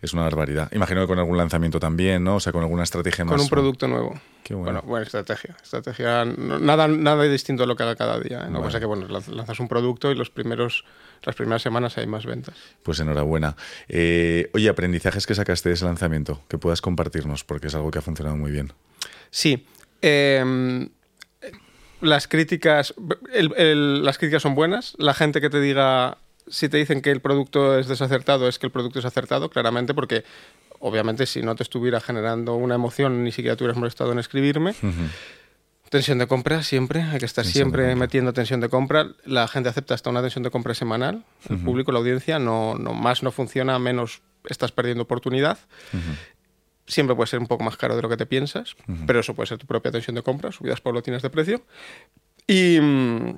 Es 0.00 0.12
una 0.12 0.22
barbaridad. 0.24 0.68
Imagino 0.72 1.00
que 1.02 1.06
con 1.06 1.18
algún 1.20 1.36
lanzamiento 1.36 1.78
también, 1.78 2.24
¿no? 2.24 2.34
O 2.36 2.40
sea, 2.40 2.52
con 2.52 2.60
alguna 2.62 2.82
estrategia 2.82 3.24
más. 3.24 3.32
Con 3.34 3.40
un 3.40 3.48
producto 3.48 3.86
nuevo. 3.86 4.20
Qué 4.42 4.52
bueno. 4.52 4.72
Bueno, 4.80 4.82
buena 4.88 5.06
estrategia. 5.06 5.56
Estrategia, 5.62 6.24
no- 6.24 6.58
nada, 6.58 6.88
nada 6.88 7.22
distinto 7.22 7.62
a 7.62 7.66
lo 7.66 7.76
que 7.76 7.84
haga 7.84 7.94
cada 7.94 8.18
día. 8.18 8.40
¿eh? 8.48 8.52
Que 8.52 8.58
pasa 8.58 8.80
que 8.80 8.86
bueno, 8.86 9.06
lanz- 9.06 9.28
lanzas 9.28 9.60
un 9.60 9.68
producto 9.68 10.10
y 10.10 10.16
los 10.16 10.28
primeros, 10.28 10.84
las 11.22 11.36
primeras 11.36 11.62
semanas 11.62 11.96
hay 11.98 12.08
más 12.08 12.26
ventas. 12.26 12.56
Pues 12.82 12.98
enhorabuena. 12.98 13.54
Eh, 13.88 14.50
oye, 14.54 14.68
aprendizajes 14.68 15.24
que 15.24 15.36
sacaste 15.36 15.68
de 15.68 15.76
ese 15.76 15.84
lanzamiento, 15.84 16.42
que 16.48 16.58
puedas 16.58 16.80
compartirnos, 16.80 17.44
porque 17.44 17.68
es 17.68 17.74
algo 17.76 17.92
que 17.92 18.00
ha 18.00 18.02
funcionado 18.02 18.36
muy 18.36 18.50
bien. 18.50 18.72
Sí. 19.30 19.66
em, 20.00 20.88
las 22.00 22.26
críticas. 22.26 22.92
el- 23.32 23.54
el- 23.56 24.04
las 24.04 24.18
críticas 24.18 24.42
son 24.42 24.56
buenas. 24.56 24.94
La 24.98 25.14
gente 25.14 25.40
que 25.40 25.48
te 25.48 25.60
diga. 25.60 26.18
Si 26.46 26.68
te 26.68 26.76
dicen 26.76 27.00
que 27.02 27.10
el 27.10 27.20
producto 27.20 27.78
es 27.78 27.88
desacertado, 27.88 28.48
es 28.48 28.58
que 28.58 28.66
el 28.66 28.72
producto 28.72 28.98
es 28.98 29.04
acertado, 29.04 29.50
claramente, 29.50 29.94
porque 29.94 30.24
obviamente 30.80 31.26
si 31.26 31.42
no 31.42 31.54
te 31.54 31.62
estuviera 31.62 32.00
generando 32.00 32.54
una 32.54 32.74
emoción, 32.74 33.24
ni 33.24 33.32
siquiera 33.32 33.56
te 33.56 33.64
hubieras 33.64 33.78
molestado 33.78 34.12
en 34.12 34.18
escribirme. 34.18 34.74
Tensión 35.88 36.18
de 36.18 36.26
compra 36.26 36.62
siempre, 36.62 37.02
hay 37.02 37.18
que 37.18 37.26
estar 37.26 37.44
Tensión 37.44 37.64
siempre 37.64 37.94
metiendo 37.96 38.32
tensión 38.32 38.60
de 38.60 38.68
compra. 38.68 39.08
La 39.24 39.46
gente 39.46 39.68
acepta 39.68 39.94
hasta 39.94 40.08
una 40.08 40.22
tensión 40.22 40.42
de 40.42 40.50
compra 40.50 40.74
semanal. 40.74 41.24
El 41.50 41.58
público, 41.58 41.92
la 41.92 41.98
audiencia, 41.98 42.38
no, 42.38 42.76
no 42.76 42.94
más 42.94 43.22
no 43.22 43.30
funciona, 43.30 43.78
menos 43.78 44.22
estás 44.48 44.72
perdiendo 44.72 45.02
oportunidad. 45.02 45.58
Siempre 46.86 47.14
puede 47.14 47.28
ser 47.28 47.38
un 47.38 47.46
poco 47.46 47.62
más 47.62 47.76
caro 47.76 47.94
de 47.94 48.02
lo 48.02 48.08
que 48.08 48.16
te 48.16 48.26
piensas, 48.26 48.74
pero 49.06 49.20
eso 49.20 49.34
puede 49.34 49.46
ser 49.46 49.58
tu 49.58 49.66
propia 49.66 49.92
tensión 49.92 50.16
de 50.16 50.22
compra, 50.22 50.50
subidas 50.50 50.80
paulatinas 50.80 51.22
de 51.22 51.30
precio. 51.30 51.62
Y, 52.46 52.80
mm, 52.80 53.36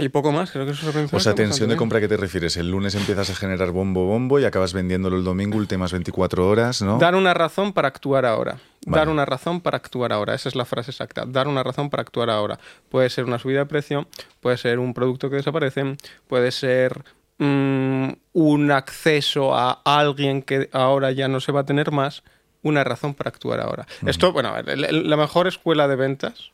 y 0.00 0.08
poco 0.08 0.32
más, 0.32 0.50
creo 0.50 0.64
que 0.66 0.72
eso 0.72 0.88
es. 0.90 1.12
O 1.12 1.20
sea, 1.20 1.34
tensión 1.34 1.68
de 1.68 1.76
compra, 1.76 1.98
¿a 1.98 2.00
qué 2.00 2.08
te 2.08 2.16
refieres? 2.16 2.56
El 2.56 2.70
lunes 2.70 2.94
empiezas 2.94 3.30
a 3.30 3.34
generar 3.34 3.70
bombo 3.70 4.04
bombo 4.06 4.38
y 4.40 4.44
acabas 4.44 4.72
vendiéndolo 4.72 5.16
el 5.16 5.24
domingo, 5.24 5.56
últimas 5.58 5.92
24 5.92 6.46
horas, 6.48 6.82
¿no? 6.82 6.98
Dar 6.98 7.14
una 7.14 7.34
razón 7.34 7.72
para 7.72 7.88
actuar 7.88 8.26
ahora. 8.26 8.58
Dar 8.86 9.08
una 9.08 9.24
razón 9.26 9.60
para 9.60 9.76
actuar 9.76 10.12
ahora. 10.12 10.34
Esa 10.34 10.48
es 10.48 10.54
la 10.54 10.64
frase 10.64 10.90
exacta. 10.90 11.24
Dar 11.26 11.48
una 11.48 11.62
razón 11.62 11.90
para 11.90 12.00
actuar 12.02 12.30
ahora. 12.30 12.58
Puede 12.88 13.10
ser 13.10 13.24
una 13.24 13.38
subida 13.38 13.58
de 13.60 13.66
precio, 13.66 14.08
puede 14.40 14.56
ser 14.56 14.78
un 14.78 14.94
producto 14.94 15.28
que 15.30 15.36
desaparece, 15.36 15.96
puede 16.28 16.50
ser 16.50 17.04
mm, 17.38 18.08
un 18.32 18.70
acceso 18.70 19.54
a 19.54 19.80
alguien 19.84 20.42
que 20.42 20.68
ahora 20.72 21.10
ya 21.12 21.28
no 21.28 21.40
se 21.40 21.52
va 21.52 21.60
a 21.60 21.64
tener 21.64 21.90
más. 21.90 22.22
Una 22.62 22.84
razón 22.84 23.14
para 23.14 23.28
actuar 23.30 23.58
ahora. 23.60 23.86
Esto, 24.04 24.32
bueno, 24.34 24.50
a 24.50 24.60
ver, 24.60 24.68
el- 24.68 24.84
el- 24.84 25.08
la 25.08 25.16
mejor 25.16 25.46
escuela 25.46 25.88
de 25.88 25.96
ventas 25.96 26.50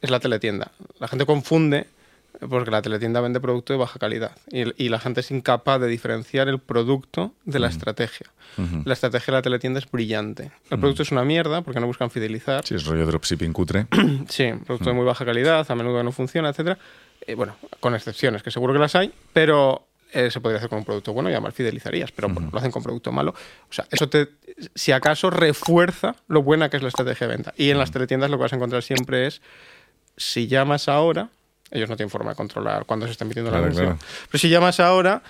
es 0.00 0.08
la 0.10 0.18
teletienda. 0.18 0.70
La 0.98 1.08
gente 1.08 1.26
confunde 1.26 1.86
porque 2.48 2.70
la 2.70 2.82
teletienda 2.82 3.20
vende 3.20 3.40
producto 3.40 3.72
de 3.72 3.78
baja 3.78 3.98
calidad 3.98 4.32
y, 4.50 4.84
y 4.84 4.88
la 4.88 4.98
gente 4.98 5.20
es 5.20 5.30
incapaz 5.30 5.80
de 5.80 5.88
diferenciar 5.88 6.48
el 6.48 6.58
producto 6.58 7.34
de 7.44 7.58
la 7.58 7.68
estrategia. 7.68 8.26
La 8.84 8.92
estrategia 8.94 9.32
de 9.32 9.38
la 9.38 9.42
teletienda 9.42 9.78
es 9.78 9.90
brillante. 9.90 10.50
El 10.70 10.78
producto 10.78 11.02
es 11.02 11.12
una 11.12 11.24
mierda 11.24 11.62
porque 11.62 11.80
no 11.80 11.86
buscan 11.86 12.10
fidelizar. 12.10 12.66
Sí, 12.66 12.74
es 12.74 12.84
rollo 12.84 13.06
dropshipping 13.06 13.52
cutre. 13.52 13.86
Sí, 14.28 14.52
producto 14.66 14.90
de 14.90 14.96
muy 14.96 15.04
baja 15.04 15.24
calidad, 15.24 15.66
a 15.68 15.74
menudo 15.74 16.02
no 16.02 16.12
funciona, 16.12 16.50
etcétera. 16.50 16.78
Eh, 17.26 17.34
bueno, 17.34 17.56
con 17.80 17.94
excepciones, 17.94 18.42
que 18.42 18.50
seguro 18.50 18.72
que 18.72 18.78
las 18.78 18.94
hay, 18.94 19.12
pero 19.32 19.86
eh, 20.12 20.30
se 20.30 20.40
podría 20.40 20.58
hacer 20.58 20.68
con 20.68 20.78
un 20.78 20.84
producto 20.84 21.12
bueno 21.12 21.30
y 21.30 21.32
además 21.32 21.54
fidelizarías, 21.54 22.10
pero 22.12 22.28
bueno, 22.28 22.48
lo 22.52 22.58
hacen 22.58 22.70
con 22.70 22.82
producto 22.82 23.12
malo. 23.12 23.30
O 23.32 23.72
sea, 23.72 23.86
eso 23.90 24.08
te, 24.08 24.28
si 24.74 24.92
acaso, 24.92 25.30
refuerza 25.30 26.16
lo 26.28 26.42
buena 26.42 26.68
que 26.68 26.76
es 26.76 26.82
la 26.82 26.88
estrategia 26.88 27.28
de 27.28 27.36
venta. 27.36 27.54
Y 27.56 27.70
en 27.70 27.78
las 27.78 27.90
teletiendas 27.90 28.30
lo 28.30 28.36
que 28.36 28.42
vas 28.42 28.52
a 28.52 28.56
encontrar 28.56 28.82
siempre 28.82 29.26
es, 29.26 29.40
si 30.16 30.48
llamas 30.48 30.88
ahora, 30.88 31.30
ellos 31.70 31.88
no 31.88 31.96
tienen 31.96 32.10
forma 32.10 32.30
de 32.30 32.36
controlar 32.36 32.84
cuándo 32.86 33.06
se 33.06 33.12
está 33.12 33.24
emitiendo 33.24 33.50
Claro, 33.50 33.62
la 33.64 33.66
anuncio, 33.68 33.84
claro. 33.96 33.98
pero 34.30 34.38
si 34.40 34.48
llamas 34.48 34.80
ahora, 34.80 35.22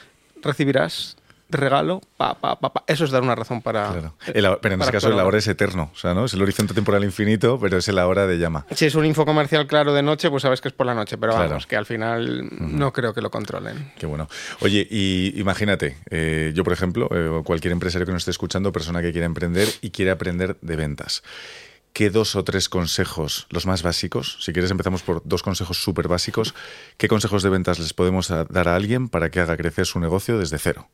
recibirás 0.43 1.17
regalo, 1.53 2.01
pa, 2.17 2.35
pa, 2.39 2.61
pa, 2.61 2.73
pa. 2.73 2.85
Eso 2.87 3.05
es 3.05 3.11
dar 3.11 3.23
una 3.23 3.35
razón 3.35 3.61
para... 3.61 3.91
Claro. 3.91 4.15
El 4.33 4.47
pero 4.63 4.77
en 4.77 4.83
ese 4.83 4.93
caso 4.93 5.09
el 5.09 5.19
ahora. 5.19 5.37
es 5.37 5.49
eterno, 5.49 5.91
o 5.93 5.99
sea, 5.99 6.15
¿no? 6.15 6.27
Es 6.27 6.35
el 6.35 6.41
horizonte 6.43 6.75
temporal 6.75 7.03
infinito, 7.03 7.59
pero 7.61 7.79
es 7.79 7.89
el 7.89 7.99
ahora 7.99 8.29
de 8.29 8.39
llama. 8.39 8.67
Si 8.71 8.87
es 8.87 8.95
un 8.95 9.05
info 9.05 9.27
comercial 9.27 9.67
claro 9.67 9.93
de 9.93 10.01
noche, 10.03 10.31
pues 10.31 10.43
sabes 10.45 10.61
que 10.61 10.69
es 10.69 10.75
por 10.75 10.87
la 10.87 10.95
noche, 10.95 11.19
pero 11.19 11.33
Claro. 11.33 11.49
vamos, 11.49 11.67
que 11.67 11.75
al 11.77 11.87
final 11.87 12.49
no 12.53 12.93
creo 12.93 13.13
que 13.13 13.21
lo 13.21 13.33
controlen. 13.33 13.93
Qué 13.99 14.07
bueno. 14.07 14.29
Oye, 14.61 14.87
y 14.89 15.41
imagínate, 15.41 15.97
eh, 16.11 16.53
yo 16.55 16.63
por 16.63 16.73
ejemplo, 16.73 17.09
eh, 17.11 17.43
cualquier 17.45 17.73
empresario 17.73 18.07
que 18.07 18.13
nos 18.13 18.21
esté 18.21 18.31
escuchando, 18.31 18.71
persona 18.71 19.03
que 19.03 19.11
quiera 19.11 19.27
emprender 19.27 19.67
y 19.83 19.91
quiere 19.91 20.13
aprender 20.13 20.57
de 20.61 20.77
ventas. 20.77 21.25
¿Qué 21.93 22.09
dos 22.09 22.37
o 22.37 22.45
tres 22.45 22.69
consejos, 22.69 23.47
los 23.51 23.67
más 23.67 23.83
básicos? 23.83 24.39
Si 24.41 24.53
quieres 24.53 24.71
empezamos 24.71 25.03
por 25.03 25.23
dos 25.25 25.43
consejos 25.43 25.83
súper 25.83 26.09
básicos. 26.09 26.55
¿Qué 26.97 27.09
consejos 27.09 27.43
de 27.43 27.51
ventas 27.51 27.79
les 27.79 27.93
podemos 27.93 28.29
dar 28.29 28.69
a 28.69 28.77
alguien 28.77 29.09
para 29.09 29.31
que 29.31 29.41
haga 29.41 29.57
crecer 29.57 29.87
su 29.87 29.99
negocio 29.99 30.39
desde 30.39 30.59
cero? 30.59 30.89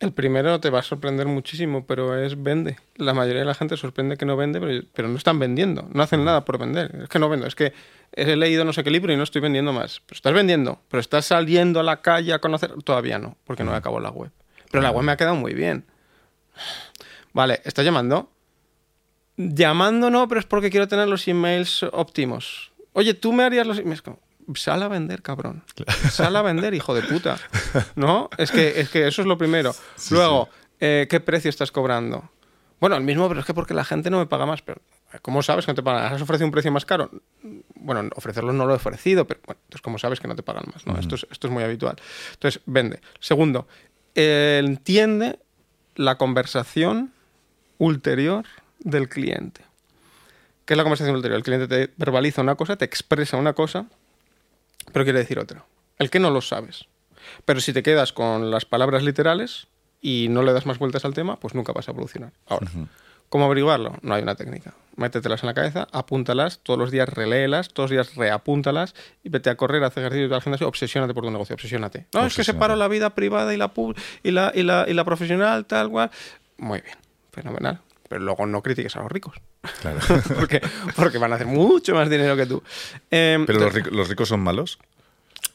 El 0.00 0.12
primero 0.12 0.58
te 0.60 0.70
va 0.70 0.80
a 0.80 0.82
sorprender 0.82 1.26
muchísimo, 1.26 1.86
pero 1.86 2.18
es 2.18 2.42
vende. 2.42 2.76
La 2.96 3.14
mayoría 3.14 3.40
de 3.40 3.46
la 3.46 3.54
gente 3.54 3.76
sorprende 3.76 4.16
que 4.16 4.26
no 4.26 4.36
vende, 4.36 4.60
pero, 4.60 4.84
pero 4.92 5.08
no 5.08 5.16
están 5.16 5.38
vendiendo. 5.38 5.88
No 5.92 6.02
hacen 6.02 6.24
nada 6.24 6.44
por 6.44 6.58
vender. 6.58 6.94
Es 7.04 7.08
que 7.08 7.18
no 7.18 7.28
vendo. 7.28 7.46
Es 7.46 7.54
que 7.54 7.72
he 8.12 8.36
leído 8.36 8.64
no 8.64 8.72
sé 8.72 8.82
qué 8.84 8.90
libro 8.90 9.12
y 9.12 9.16
no 9.16 9.22
estoy 9.22 9.40
vendiendo 9.40 9.72
más. 9.72 10.02
Pero 10.06 10.16
estás 10.16 10.34
vendiendo. 10.34 10.80
Pero 10.88 11.00
estás 11.00 11.26
saliendo 11.26 11.80
a 11.80 11.82
la 11.82 12.02
calle 12.02 12.32
a 12.32 12.38
conocer. 12.40 12.72
Todavía 12.82 13.18
no, 13.18 13.36
porque 13.44 13.64
no 13.64 13.72
he 13.72 13.76
acabado 13.76 14.00
la 14.00 14.10
web. 14.10 14.30
Pero 14.70 14.82
la 14.82 14.90
web 14.90 15.04
me 15.04 15.12
ha 15.12 15.16
quedado 15.16 15.36
muy 15.36 15.54
bien. 15.54 15.84
Vale, 17.32 17.60
¿estás 17.64 17.84
llamando? 17.84 18.30
Llamando 19.36 20.10
no, 20.10 20.28
pero 20.28 20.40
es 20.40 20.46
porque 20.46 20.70
quiero 20.70 20.88
tener 20.88 21.08
los 21.08 21.26
emails 21.26 21.82
óptimos. 21.92 22.72
Oye, 22.92 23.14
tú 23.14 23.32
me 23.32 23.42
harías 23.42 23.66
los 23.66 23.78
emails. 23.78 24.02
Sal 24.54 24.82
a 24.82 24.88
vender, 24.88 25.22
cabrón. 25.22 25.64
Sal 26.10 26.36
a 26.36 26.42
vender, 26.42 26.74
hijo 26.74 26.94
de 26.94 27.02
puta. 27.02 27.38
¿No? 27.96 28.28
Es 28.38 28.50
que, 28.50 28.80
es 28.80 28.90
que 28.90 29.06
eso 29.06 29.22
es 29.22 29.26
lo 29.26 29.38
primero. 29.38 29.74
Luego, 30.10 30.48
eh, 30.80 31.06
¿qué 31.08 31.20
precio 31.20 31.48
estás 31.48 31.72
cobrando? 31.72 32.30
Bueno, 32.80 32.96
el 32.96 33.02
mismo, 33.02 33.26
pero 33.28 33.40
es 33.40 33.46
que 33.46 33.54
porque 33.54 33.72
la 33.72 33.84
gente 33.84 34.10
no 34.10 34.18
me 34.18 34.26
paga 34.26 34.46
más. 34.46 34.62
Pero, 34.62 34.80
¿cómo 35.22 35.42
sabes 35.42 35.64
que 35.64 35.72
no 35.72 35.76
te 35.76 35.82
pagan? 35.82 36.12
¿Has 36.12 36.20
ofrecido 36.20 36.46
un 36.46 36.52
precio 36.52 36.70
más 36.70 36.84
caro? 36.84 37.10
Bueno, 37.74 38.10
ofrecerlo 38.14 38.52
no 38.52 38.66
lo 38.66 38.74
he 38.74 38.76
ofrecido, 38.76 39.26
pero 39.26 39.40
bueno, 39.46 39.60
entonces, 39.64 39.82
¿cómo 39.82 39.98
sabes 39.98 40.20
que 40.20 40.28
no 40.28 40.36
te 40.36 40.42
pagan 40.42 40.64
más? 40.72 40.86
¿no? 40.86 40.98
esto, 40.98 41.14
es, 41.14 41.26
esto 41.30 41.46
es 41.46 41.52
muy 41.52 41.62
habitual. 41.62 41.96
Entonces, 42.34 42.60
vende. 42.66 43.00
Segundo, 43.20 43.66
eh, 44.14 44.60
entiende 44.62 45.38
la 45.96 46.18
conversación 46.18 47.12
ulterior 47.78 48.44
del 48.84 49.08
cliente. 49.08 49.62
¿Qué 50.64 50.74
es 50.74 50.78
la 50.78 50.84
conversación 50.84 51.16
ulterior? 51.16 51.36
El 51.36 51.42
cliente 51.42 51.66
te 51.66 51.92
verbaliza 51.96 52.40
una 52.40 52.54
cosa, 52.54 52.76
te 52.76 52.84
expresa 52.84 53.36
una 53.36 53.52
cosa, 53.52 53.86
pero 54.92 55.04
quiere 55.04 55.18
decir 55.18 55.38
otra. 55.38 55.64
El 55.98 56.10
que 56.10 56.20
no 56.20 56.30
lo 56.30 56.40
sabes. 56.40 56.86
Pero 57.44 57.60
si 57.60 57.72
te 57.72 57.82
quedas 57.82 58.12
con 58.12 58.50
las 58.50 58.64
palabras 58.64 59.02
literales 59.02 59.66
y 60.00 60.28
no 60.30 60.42
le 60.42 60.52
das 60.52 60.66
más 60.66 60.78
vueltas 60.78 61.04
al 61.04 61.14
tema, 61.14 61.38
pues 61.40 61.54
nunca 61.54 61.72
vas 61.72 61.88
a 61.88 61.92
evolucionar. 61.92 62.32
Ahora, 62.46 62.70
¿cómo 63.28 63.46
averiguarlo? 63.46 63.96
No 64.02 64.14
hay 64.14 64.22
una 64.22 64.34
técnica. 64.34 64.74
Métetelas 64.96 65.42
en 65.42 65.48
la 65.48 65.54
cabeza, 65.54 65.88
apúntalas, 65.92 66.60
todos 66.62 66.78
los 66.78 66.90
días 66.90 67.08
reléelas, 67.08 67.68
todos 67.68 67.90
los 67.90 68.06
días 68.06 68.16
reapúntalas 68.16 68.94
y 69.22 69.28
vete 69.28 69.50
a 69.50 69.56
correr, 69.56 69.82
a 69.84 69.88
hacer 69.88 70.04
ejercicio 70.04 70.34
al 70.34 70.42
gimnasio, 70.42 70.68
obsesiónate 70.68 71.14
por 71.14 71.24
tu 71.24 71.30
negocio, 71.30 71.54
obsesiónate. 71.54 72.06
No, 72.12 72.26
es 72.26 72.34
que 72.34 72.44
separo 72.44 72.76
la 72.76 72.88
vida 72.88 73.14
privada 73.14 73.52
y 73.54 73.56
la, 73.56 73.72
y 74.22 74.30
la, 74.30 74.52
y 74.54 74.62
la, 74.62 74.84
y 74.88 74.94
la 74.94 75.04
profesional, 75.04 75.66
tal 75.66 75.90
cual. 75.90 76.10
Muy 76.58 76.80
bien, 76.80 76.96
fenomenal. 77.32 77.80
Pero 78.14 78.26
luego 78.26 78.46
no 78.46 78.62
critiques 78.62 78.94
a 78.94 79.00
los 79.02 79.10
ricos. 79.10 79.34
Claro. 79.80 79.98
porque, 80.36 80.60
porque 80.94 81.18
van 81.18 81.32
a 81.32 81.34
hacer 81.34 81.48
mucho 81.48 81.96
más 81.96 82.08
dinero 82.08 82.36
que 82.36 82.46
tú. 82.46 82.62
Em, 83.10 83.44
¿Pero 83.44 83.58
los, 83.58 83.74
ric- 83.74 83.90
los 83.90 84.08
ricos 84.08 84.28
son 84.28 84.38
malos? 84.40 84.78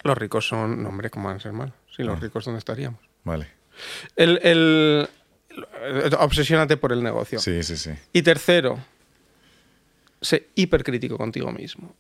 los 0.04 0.18
ricos 0.18 0.46
son, 0.46 0.84
no, 0.84 0.90
hombre, 0.90 1.10
¿cómo 1.10 1.30
van 1.30 1.38
a 1.38 1.40
ser 1.40 1.54
malos? 1.54 1.74
Si 1.96 2.04
los 2.04 2.20
ricos, 2.20 2.44
¿dónde 2.44 2.58
estaríamos? 2.60 3.00
Vale. 3.24 3.48
El, 4.18 4.42
el- 4.44 5.08
el- 5.82 6.14
obsesiónate 6.20 6.76
por 6.76 6.92
el 6.92 7.02
negocio. 7.02 7.40
Sí, 7.40 7.64
sí, 7.64 7.78
sí. 7.78 7.92
Y 8.12 8.22
tercero, 8.22 8.78
sé 10.22 10.48
hipercrítico 10.56 11.18
contigo 11.18 11.54
mismo. 11.54 11.96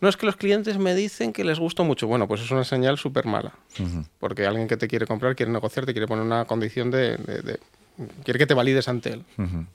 No 0.00 0.08
es 0.08 0.16
que 0.16 0.26
los 0.26 0.36
clientes 0.36 0.78
me 0.78 0.94
dicen 0.94 1.32
que 1.32 1.42
les 1.42 1.58
gustó 1.58 1.82
mucho. 1.82 2.06
Bueno, 2.06 2.28
pues 2.28 2.40
es 2.40 2.50
una 2.52 2.62
señal 2.62 2.98
súper 2.98 3.24
mala. 3.26 3.52
Porque 4.20 4.46
alguien 4.46 4.68
que 4.68 4.76
te 4.76 4.86
quiere 4.86 5.06
comprar 5.08 5.34
quiere 5.34 5.50
negociar, 5.50 5.86
te 5.86 5.92
quiere 5.92 6.06
poner 6.06 6.24
una 6.24 6.44
condición 6.44 6.92
de 6.92 7.58
quiere 8.24 8.38
que 8.38 8.46
te 8.46 8.54
valides 8.54 8.88
ante 8.88 9.12
él. 9.12 9.24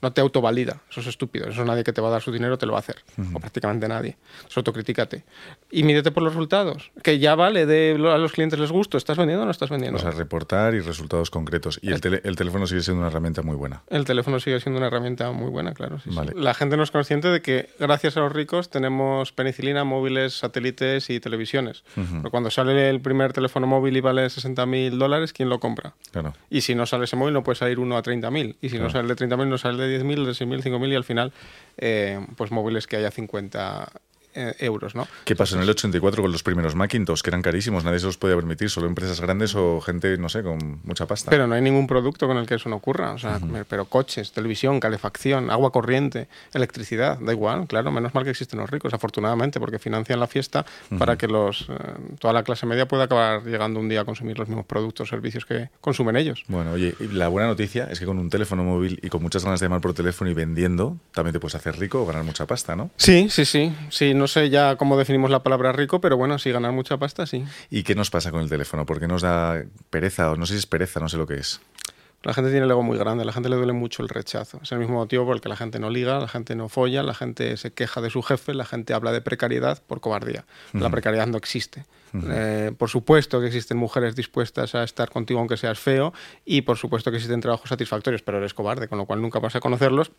No 0.00 0.12
te 0.12 0.20
autovalida. 0.20 0.80
Eso 0.90 1.00
es 1.00 1.06
estúpido. 1.06 1.48
Eso 1.48 1.64
nadie 1.64 1.84
que 1.84 1.92
te 1.92 2.00
va 2.00 2.08
a 2.08 2.10
dar 2.12 2.22
su 2.22 2.32
dinero 2.32 2.58
te 2.58 2.66
lo 2.66 2.72
va 2.72 2.78
a 2.78 2.80
hacer. 2.80 2.96
O 3.32 3.40
prácticamente 3.40 3.88
nadie. 3.88 4.16
Eso 4.48 4.60
autocríticate. 4.60 5.24
Y 5.70 5.82
mídete 5.82 6.10
por 6.10 6.22
los 6.22 6.34
resultados. 6.34 6.90
Que 7.02 7.18
ya 7.18 7.34
vale 7.34 7.66
de 7.66 7.92
a 8.12 8.18
los 8.18 8.32
clientes 8.32 8.58
les 8.58 8.72
gusto. 8.72 8.98
¿Estás 8.98 9.16
vendiendo 9.16 9.42
o 9.42 9.44
no 9.46 9.50
estás 9.50 9.70
vendiendo? 9.70 9.98
O 9.98 10.00
sea, 10.00 10.10
reportar 10.10 10.74
y 10.74 10.80
resultados 10.80 11.30
concretos. 11.30 11.78
Y 11.82 11.90
el, 11.92 12.00
teléfono 12.00 12.66
sigue 12.66 12.82
siendo 12.82 13.00
una 13.00 13.08
herramienta 13.08 13.42
muy 13.42 13.56
buena. 13.56 13.82
El 13.88 14.04
teléfono 14.04 14.40
sigue 14.40 14.60
siendo 14.60 14.78
una 14.78 14.88
herramienta 14.88 15.30
muy 15.32 15.50
buena, 15.50 15.72
claro. 15.72 16.00
La 16.34 16.54
gente 16.54 16.76
no 16.76 16.82
es 16.82 16.90
consciente 16.90 17.28
de 17.28 17.42
que 17.42 17.70
gracias 17.78 18.16
a 18.16 18.20
los 18.20 18.32
ricos 18.32 18.70
tenemos 18.70 19.32
penicilina, 19.32 19.84
móviles, 19.84 20.38
satélites 20.38 21.10
y 21.10 21.20
televisiones. 21.20 21.84
Pero 21.94 22.30
cuando 22.30 22.50
sale 22.50 22.90
el 22.90 23.00
primer 23.00 23.32
teléfono 23.32 23.66
móvil 23.66 23.96
y 23.96 24.00
vale 24.00 24.28
60 24.28 24.66
mil 24.66 24.98
dólares, 24.98 25.32
¿quién 25.32 25.48
lo 25.48 25.60
compra? 25.60 25.94
Claro. 26.12 26.34
Y 26.50 26.62
si 26.62 26.74
no 26.74 26.86
sale 26.86 27.04
ese 27.04 27.16
móvil, 27.16 27.34
no 27.34 27.42
puede 27.42 27.56
salir 27.56 27.78
uno 27.78 27.96
a 27.96 28.02
30.000. 28.10 28.56
Y 28.60 28.68
si 28.70 28.78
no 28.78 28.90
sale 28.90 29.08
de 29.08 29.16
30.000, 29.16 29.46
no 29.46 29.58
sale 29.58 29.82
de 29.84 30.02
10.000, 30.02 30.24
de 30.24 30.32
6.000, 30.32 30.62
5.000 30.62 30.92
y 30.92 30.94
al 30.94 31.04
final, 31.04 31.32
eh, 31.78 32.24
pues 32.36 32.50
móviles 32.50 32.86
que 32.86 32.96
haya 32.96 33.10
50 33.10 33.92
eh, 34.34 34.54
euros, 34.60 34.94
¿no? 34.94 35.06
¿Qué 35.24 35.34
pasó 35.36 35.56
en 35.56 35.62
el 35.62 35.70
84 35.70 36.22
con 36.22 36.32
los 36.32 36.42
primeros 36.42 36.74
Macintosh, 36.74 37.20
que 37.20 37.30
eran 37.30 37.42
carísimos? 37.42 37.84
Nadie 37.84 37.98
se 37.98 38.06
los 38.06 38.16
podía 38.16 38.36
permitir, 38.36 38.70
solo 38.70 38.86
empresas 38.86 39.20
grandes 39.20 39.54
o 39.54 39.80
gente, 39.80 40.16
no 40.18 40.28
sé, 40.28 40.42
con 40.42 40.80
mucha 40.84 41.06
pasta. 41.06 41.30
Pero 41.30 41.46
no 41.46 41.54
hay 41.54 41.62
ningún 41.62 41.86
producto 41.86 42.26
con 42.26 42.36
el 42.36 42.46
que 42.46 42.54
eso 42.54 42.68
no 42.68 42.76
ocurra. 42.76 43.12
O 43.12 43.18
sea, 43.18 43.40
pero 43.68 43.84
coches, 43.86 44.32
televisión, 44.32 44.80
calefacción, 44.80 45.50
agua 45.50 45.72
corriente, 45.72 46.28
electricidad, 46.52 47.18
da 47.18 47.32
igual, 47.32 47.66
claro, 47.66 47.90
menos 47.90 48.14
mal 48.14 48.24
que 48.24 48.30
existen 48.30 48.58
los 48.58 48.70
ricos, 48.70 48.94
afortunadamente, 48.94 49.60
porque 49.60 49.78
financian 49.78 50.20
la 50.20 50.26
fiesta 50.26 50.64
para 50.98 51.16
que 51.16 51.26
los, 51.26 51.66
eh, 51.68 51.74
toda 52.18 52.32
la 52.32 52.42
clase 52.42 52.66
media 52.66 52.86
pueda 52.86 53.04
acabar 53.04 53.44
llegando 53.44 53.80
un 53.80 53.88
día 53.88 54.02
a 54.02 54.04
consumir 54.04 54.38
los 54.38 54.48
mismos 54.48 54.66
productos 54.66 55.08
o 55.08 55.10
servicios 55.10 55.44
que 55.44 55.70
consumen 55.80 56.16
ellos. 56.16 56.44
Bueno, 56.48 56.72
oye, 56.72 56.94
la 57.12 57.28
buena 57.28 57.48
noticia 57.48 57.88
es 57.90 57.98
que 57.98 58.06
con 58.06 58.18
un 58.18 58.30
teléfono 58.30 58.64
móvil 58.64 58.98
y 59.02 59.08
con 59.08 59.22
muchas 59.22 59.44
ganas 59.44 59.60
de 59.60 59.66
llamar 59.66 59.80
por 59.80 59.94
teléfono 59.94 60.30
y 60.30 60.34
vendiendo, 60.34 60.96
también 61.12 61.32
te 61.32 61.40
puedes 61.40 61.54
hacer 61.54 61.78
rico 61.78 62.02
o 62.02 62.06
ganar 62.06 62.24
mucha 62.24 62.46
pasta, 62.46 62.76
¿no? 62.76 62.90
Sí, 62.96 63.28
sí, 63.30 63.44
sí. 63.44 63.72
Sí, 63.90 64.14
no 64.20 64.28
sé 64.28 64.50
ya 64.50 64.76
cómo 64.76 64.96
definimos 64.96 65.30
la 65.30 65.42
palabra 65.42 65.72
rico, 65.72 66.00
pero 66.00 66.16
bueno, 66.16 66.38
si 66.38 66.52
ganar 66.52 66.72
mucha 66.72 66.98
pasta, 66.98 67.26
sí. 67.26 67.44
¿Y 67.70 67.82
qué 67.82 67.94
nos 67.96 68.10
pasa 68.10 68.30
con 68.30 68.42
el 68.42 68.48
teléfono? 68.48 68.86
¿Por 68.86 69.00
qué 69.00 69.08
nos 69.08 69.22
da 69.22 69.64
pereza? 69.88 70.30
O 70.30 70.36
no 70.36 70.46
sé 70.46 70.52
si 70.52 70.58
es 70.60 70.66
pereza, 70.66 71.00
no 71.00 71.08
sé 71.08 71.16
lo 71.16 71.26
que 71.26 71.34
es. 71.34 71.60
La 72.22 72.34
gente 72.34 72.50
tiene 72.50 72.66
el 72.66 72.70
ego 72.70 72.82
muy 72.82 72.98
grande, 72.98 73.22
a 73.22 73.24
la 73.24 73.32
gente 73.32 73.48
le 73.48 73.56
duele 73.56 73.72
mucho 73.72 74.02
el 74.02 74.10
rechazo. 74.10 74.60
Es 74.62 74.70
el 74.72 74.78
mismo 74.78 74.96
motivo 74.96 75.24
por 75.24 75.34
el 75.34 75.40
que 75.40 75.48
la 75.48 75.56
gente 75.56 75.78
no 75.78 75.88
liga, 75.88 76.18
la 76.18 76.28
gente 76.28 76.54
no 76.54 76.68
folla, 76.68 77.02
la 77.02 77.14
gente 77.14 77.56
se 77.56 77.72
queja 77.72 78.02
de 78.02 78.10
su 78.10 78.22
jefe, 78.22 78.52
la 78.52 78.66
gente 78.66 78.92
habla 78.92 79.10
de 79.10 79.22
precariedad 79.22 79.82
por 79.86 80.02
cobardía. 80.02 80.44
La 80.74 80.90
precariedad 80.90 81.26
no 81.26 81.38
existe. 81.38 81.86
Eh, 82.12 82.72
por 82.76 82.90
supuesto 82.90 83.40
que 83.40 83.46
existen 83.46 83.78
mujeres 83.78 84.16
dispuestas 84.16 84.74
a 84.74 84.82
estar 84.82 85.08
contigo 85.08 85.40
aunque 85.40 85.56
seas 85.56 85.78
feo 85.78 86.12
y 86.44 86.62
por 86.62 86.76
supuesto 86.76 87.10
que 87.10 87.16
existen 87.16 87.40
trabajos 87.40 87.70
satisfactorios, 87.70 88.20
pero 88.20 88.36
eres 88.36 88.52
cobarde, 88.52 88.88
con 88.88 88.98
lo 88.98 89.06
cual 89.06 89.22
nunca 89.22 89.38
vas 89.38 89.56
a 89.56 89.60
conocerlos 89.60 90.10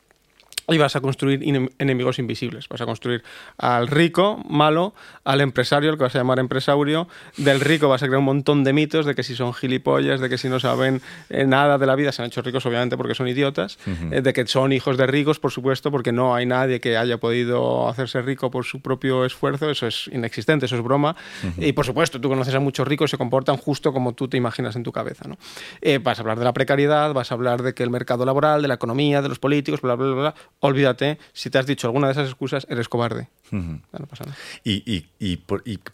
y 0.68 0.78
vas 0.78 0.96
a 0.96 1.02
construir 1.02 1.42
enemigos 1.80 2.20
invisibles. 2.20 2.68
Vas 2.70 2.82
a 2.82 2.86
construir 2.86 3.24
al 3.58 3.88
rico, 3.88 4.42
malo, 4.48 4.94
al 5.24 5.42
empresario, 5.42 5.90
el 5.90 5.98
que 5.98 6.04
vas 6.04 6.16
a 6.16 6.20
llamar 6.20 6.40
empresario. 6.40 7.08
Del 7.38 7.60
rico 7.60 7.90
vas 7.90 8.04
a 8.04 8.08
crear 8.08 8.20
un 8.20 8.26
montón 8.26 8.64
de 8.64 8.74
mitos 8.74 9.06
de 9.06 9.16
que 9.16 9.24
si 9.24 9.36
son 9.36 9.54
gilipollas, 9.54 10.20
de 10.22 10.30
que 10.30 10.38
si 10.38 10.48
no 10.48 10.60
saben 10.60 11.02
eh, 11.30 11.46
nada 11.46 11.78
de 11.78 11.86
la 11.86 11.96
vida, 11.96 12.12
se 12.12 12.22
han 12.22 12.28
hecho 12.28 12.42
ricos 12.42 12.66
obviamente 12.66 12.96
porque 12.98 13.16
son 13.16 13.28
idiotas, 13.28 13.78
eh, 14.12 14.22
de 14.22 14.34
que 14.34 14.46
son 14.48 14.72
hijos 14.72 14.98
de 14.98 15.08
ricos, 15.08 15.40
por 15.40 15.52
supuesto, 15.52 15.92
porque 15.92 16.12
no 16.12 16.36
hay 16.36 16.46
nadie 16.46 16.80
que 16.80 16.98
haya 16.98 17.18
podido 17.18 17.90
hacerse 17.90 18.22
rico 18.22 18.52
por 18.52 18.66
su 18.66 18.82
propio 18.82 19.26
esfuerzo. 19.26 19.70
Eso 19.70 19.88
es 19.88 20.10
inexistente, 20.14 20.66
eso 20.68 20.76
es 20.76 20.84
broma. 20.84 21.16
Y 21.58 21.74
por 21.74 21.86
supuesto, 21.86 22.22
tú 22.22 22.30
conoces 22.30 22.54
a 22.54 22.60
muchos 22.60 22.88
ricos 22.88 23.10
y 23.10 23.12
se 23.12 23.18
comportan 23.18 23.58
justo 23.58 23.92
como 23.92 24.14
tú 24.14 24.28
te 24.28 24.38
imaginas 24.38 24.76
en 24.76 24.84
tu 24.84 24.92
cabeza. 24.92 25.28
¿no? 25.28 25.38
Eh, 25.82 25.98
vas 25.98 26.20
a 26.20 26.22
hablar 26.22 26.40
de 26.40 26.46
la 26.46 26.54
precariedad, 26.54 27.14
vas 27.14 27.32
a 27.32 27.36
hablar 27.36 27.64
de 27.64 27.74
que 27.74 27.84
el 27.84 27.90
mercado 27.90 28.26
laboral, 28.26 28.62
de 28.62 28.68
la 28.68 28.76
economía, 28.76 29.22
de 29.22 29.30
los 29.30 29.40
políticos, 29.40 29.82
bla, 29.82 29.96
bla, 29.96 30.06
bla. 30.08 30.16
bla 30.16 30.36
olvídate, 30.62 31.20
si 31.34 31.50
te 31.50 31.58
has 31.58 31.66
dicho 31.66 31.88
alguna 31.88 32.08
de 32.08 32.14
esas 32.14 32.30
excusas, 32.30 32.66
eres 32.70 32.88
cobarde. 32.88 33.28
no 33.52 33.82
pasa 34.10 34.24
nada. 34.24 34.38
¿Y, 34.64 35.06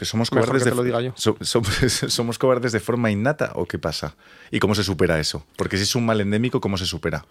somos 0.02 0.30
cobardes 0.30 0.64
de, 0.64 2.10
¿Somos 2.10 2.38
cobardes 2.38 2.72
de 2.72 2.80
forma 2.80 3.10
innata 3.10 3.52
o 3.56 3.66
qué 3.66 3.80
pasa? 3.80 4.16
¿Y 4.52 4.60
cómo 4.60 4.76
se 4.76 4.84
supera 4.84 5.20
eso? 5.20 5.46
Porque 5.56 5.78
si 5.78 5.84
es 5.84 5.96
un 5.96 6.06
mal 6.06 6.22
endémico, 6.22 6.62
¿cómo 6.62 6.78
se 6.78 6.86
supera? 6.86 7.26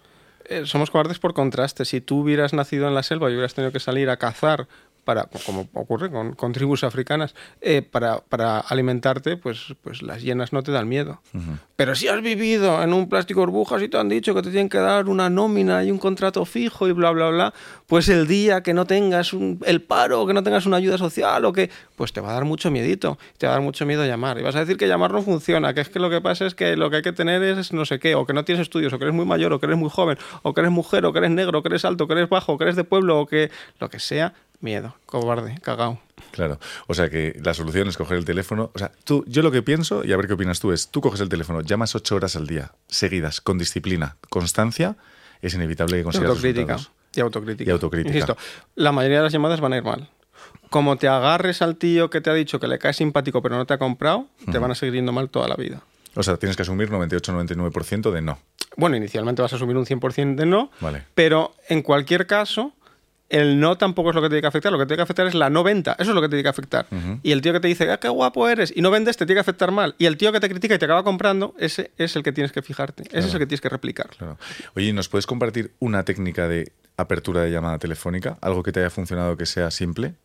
Eh, 0.49 0.65
somos 0.65 0.89
cobardes 0.89 1.19
por 1.19 1.33
contraste. 1.33 1.85
Si 1.85 2.01
tú 2.01 2.21
hubieras 2.21 2.53
nacido 2.53 2.87
en 2.87 2.95
la 2.95 3.03
selva 3.03 3.29
y 3.29 3.33
hubieras 3.33 3.53
tenido 3.53 3.71
que 3.71 3.79
salir 3.79 4.09
a 4.09 4.17
cazar 4.17 4.67
para, 5.07 5.29
como 5.45 5.69
ocurre 5.73 6.11
con, 6.11 6.33
con 6.33 6.51
tribus 6.51 6.83
africanas, 6.83 7.33
eh, 7.61 7.81
para, 7.81 8.19
para, 8.19 8.59
alimentarte, 8.59 9.37
pues, 9.37 9.73
pues 9.81 10.01
las 10.01 10.21
hienas 10.21 10.51
no 10.51 10.63
te 10.63 10.73
dan 10.73 10.89
miedo. 10.89 11.21
Pero 11.77 11.95
si 11.95 12.09
has 12.09 12.21
vivido 12.21 12.83
en 12.83 12.91
un 12.91 13.07
plástico 13.07 13.39
burbujas 13.39 13.81
y 13.81 13.87
te 13.87 13.97
han 13.97 14.09
dicho 14.09 14.35
que 14.35 14.41
te 14.41 14.49
tienen 14.49 14.67
que 14.67 14.79
dar 14.79 15.07
una 15.07 15.29
nómina 15.29 15.81
y 15.85 15.91
un 15.91 15.97
contrato 15.97 16.43
fijo 16.43 16.89
y 16.89 16.91
bla, 16.91 17.11
bla, 17.11 17.29
bla, 17.29 17.53
pues 17.85 18.09
el 18.09 18.27
día 18.27 18.63
que 18.63 18.73
no 18.73 18.83
tengas 18.83 19.31
el 19.63 19.81
paro, 19.81 20.27
que 20.27 20.33
no 20.33 20.43
tengas 20.43 20.65
una 20.65 20.75
ayuda 20.75 20.97
social 20.97 21.45
o 21.45 21.53
que, 21.53 21.69
pues 21.95 22.11
te 22.11 22.19
va 22.19 22.31
a 22.31 22.33
dar 22.33 22.43
mucho 22.43 22.69
miedito, 22.69 23.17
te 23.37 23.47
va 23.47 23.53
a 23.53 23.55
dar 23.55 23.63
mucho 23.63 23.85
miedo 23.85 24.05
llamar. 24.05 24.37
Y 24.39 24.43
vas 24.43 24.57
a 24.57 24.59
decir 24.59 24.75
que 24.75 24.89
llamar 24.89 25.11
no 25.11 25.21
funciona, 25.21 25.73
que 25.73 25.79
es 25.79 25.87
que 25.87 25.99
lo 25.99 26.09
que 26.09 26.19
pasa 26.19 26.45
es 26.45 26.53
que 26.53 26.75
lo 26.75 26.89
que 26.89 26.97
hay 26.97 27.01
que 27.01 27.13
tener 27.13 27.41
es 27.43 27.71
no 27.71 27.85
sé 27.85 27.97
qué, 27.97 28.15
o 28.15 28.25
que 28.25 28.33
no 28.33 28.43
tienes 28.43 28.63
estudios, 28.63 28.91
o 28.91 28.97
que 28.97 29.05
eres 29.05 29.15
muy 29.15 29.25
mayor, 29.25 29.53
o 29.53 29.59
que 29.61 29.67
eres 29.67 29.77
muy 29.77 29.89
joven, 29.89 30.17
o 30.41 30.53
que 30.53 30.59
eres 30.59 30.73
mujer, 30.73 31.05
o 31.05 31.13
que 31.13 31.19
eres 31.19 31.31
negro, 31.31 31.59
o 31.59 31.63
que 31.63 31.69
eres 31.69 31.85
alto, 31.85 32.03
o 32.03 32.07
que 32.07 32.13
eres 32.13 32.27
bajo, 32.27 32.51
o 32.51 32.57
que 32.57 32.65
eres 32.65 32.75
de 32.75 32.83
pueblo, 32.83 33.21
o 33.21 33.25
que 33.25 33.51
lo 33.79 33.89
que 33.89 33.99
sea, 33.99 34.33
miedo, 34.59 34.95
cobarde, 35.05 35.59
cagao. 35.61 35.99
Claro, 36.31 36.59
o 36.87 36.93
sea 36.93 37.09
que 37.09 37.39
la 37.43 37.53
solución 37.53 37.87
es 37.87 37.97
coger 37.97 38.17
el 38.17 38.25
teléfono. 38.25 38.71
O 38.73 38.79
sea, 38.79 38.91
tú, 39.03 39.23
yo 39.27 39.41
lo 39.41 39.51
que 39.51 39.61
pienso, 39.61 40.03
y 40.03 40.13
a 40.13 40.17
ver 40.17 40.27
qué 40.27 40.33
opinas 40.33 40.59
tú, 40.59 40.71
es 40.71 40.89
tú 40.89 41.01
coges 41.01 41.21
el 41.21 41.29
teléfono, 41.29 41.61
llamas 41.61 41.95
ocho 41.95 42.15
horas 42.15 42.35
al 42.35 42.47
día, 42.47 42.73
seguidas, 42.87 43.41
con 43.41 43.57
disciplina, 43.57 44.17
constancia, 44.29 44.95
es 45.41 45.53
inevitable 45.53 45.97
que 45.97 46.03
consigas 46.03 46.29
autocrítica, 46.29 46.77
Y 47.15 47.19
autocrítica. 47.21 47.69
Y 47.69 47.71
autocrítica. 47.71 48.15
Insisto, 48.15 48.37
la 48.75 48.91
mayoría 48.91 49.17
de 49.17 49.23
las 49.23 49.33
llamadas 49.33 49.61
van 49.61 49.73
a 49.73 49.77
ir 49.77 49.83
mal. 49.83 50.09
Como 50.69 50.97
te 50.97 51.07
agarres 51.07 51.61
al 51.61 51.77
tío 51.77 52.09
que 52.09 52.21
te 52.21 52.29
ha 52.29 52.33
dicho 52.33 52.59
que 52.59 52.67
le 52.67 52.77
cae 52.77 52.93
simpático 52.93 53.41
pero 53.41 53.55
no 53.55 53.65
te 53.65 53.73
ha 53.73 53.77
comprado, 53.77 54.27
te 54.51 54.57
van 54.57 54.71
a 54.71 54.75
seguir 54.75 54.95
yendo 54.95 55.13
mal 55.13 55.29
toda 55.29 55.47
la 55.47 55.55
vida. 55.55 55.81
O 56.15 56.23
sea, 56.23 56.37
tienes 56.37 56.55
que 56.55 56.63
asumir 56.63 56.89
98-99% 56.89 58.11
de 58.11 58.21
no. 58.21 58.39
Bueno, 58.75 58.95
inicialmente 58.95 59.41
vas 59.41 59.53
a 59.53 59.55
asumir 59.55 59.77
un 59.77 59.85
100% 59.85 60.35
de 60.35 60.45
no, 60.45 60.71
vale. 60.81 61.03
pero 61.15 61.53
en 61.69 61.81
cualquier 61.81 62.27
caso, 62.27 62.73
el 63.29 63.59
no 63.59 63.77
tampoco 63.77 64.09
es 64.09 64.15
lo 64.15 64.21
que 64.21 64.27
te 64.27 64.35
tiene 64.35 64.41
que 64.41 64.47
afectar, 64.47 64.71
lo 64.71 64.77
que 64.77 64.85
te 64.85 64.89
tiene 64.89 64.97
que 64.97 65.03
afectar 65.03 65.27
es 65.27 65.35
la 65.35 65.49
no 65.49 65.63
venta, 65.63 65.95
eso 65.99 66.11
es 66.11 66.15
lo 66.15 66.21
que 66.21 66.27
te 66.27 66.31
tiene 66.31 66.43
que 66.43 66.49
afectar. 66.49 66.87
Y 67.23 67.31
el 67.31 67.41
tío 67.41 67.53
que 67.53 67.59
te 67.59 67.67
dice, 67.67 67.91
ah, 67.91 67.99
qué 67.99 68.09
guapo 68.09 68.47
eres, 68.47 68.71
y 68.75 68.81
no 68.81 68.91
vendes, 68.91 69.17
te 69.17 69.25
tiene 69.25 69.37
que 69.37 69.41
afectar 69.41 69.71
mal. 69.71 69.95
Y 69.97 70.05
el 70.05 70.17
tío 70.17 70.31
que 70.31 70.39
te 70.39 70.49
critica 70.49 70.75
y 70.75 70.77
te 70.77 70.85
acaba 70.85 71.03
comprando, 71.03 71.53
ese 71.57 71.91
es 71.97 72.15
el 72.15 72.23
que 72.23 72.31
tienes 72.31 72.51
que 72.51 72.61
fijarte, 72.61 73.03
ese 73.11 73.27
es 73.27 73.33
el 73.33 73.39
que 73.39 73.45
tienes 73.45 73.61
que 73.61 73.69
replicar. 73.69 74.09
Oye, 74.75 74.93
¿nos 74.93 75.09
puedes 75.09 75.25
compartir 75.25 75.71
una 75.79 76.03
técnica 76.03 76.47
de 76.47 76.71
apertura 76.95 77.41
de 77.41 77.51
llamada 77.51 77.77
telefónica? 77.79 78.37
¿Algo 78.41 78.63
que 78.63 78.71
te 78.71 78.79
haya 78.79 78.89
funcionado 78.89 79.35
que 79.35 79.45
sea 79.45 79.71
simple? 79.71 80.15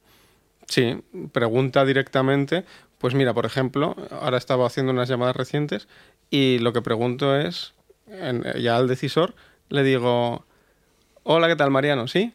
Sí, 0.67 1.03
pregunta 1.33 1.85
directamente. 1.85 2.65
Pues 2.99 3.15
mira, 3.15 3.35
por 3.35 3.47
ejemplo, 3.47 3.97
ahora 4.12 4.38
estaba 4.38 4.65
haciendo 4.65 4.93
unas 4.93 5.09
llamadas 5.09 5.35
recientes 5.35 5.88
y 6.31 6.61
lo 6.61 6.73
que 6.73 6.83
pregunto 6.83 7.37
es, 7.37 7.75
ya 8.61 8.77
al 8.77 8.87
decisor, 8.87 9.35
le 9.69 9.83
digo, 9.83 10.47
hola, 11.25 11.49
¿qué 11.49 11.57
tal, 11.57 11.73
Mariano? 11.73 12.07
¿Sí? 12.07 12.33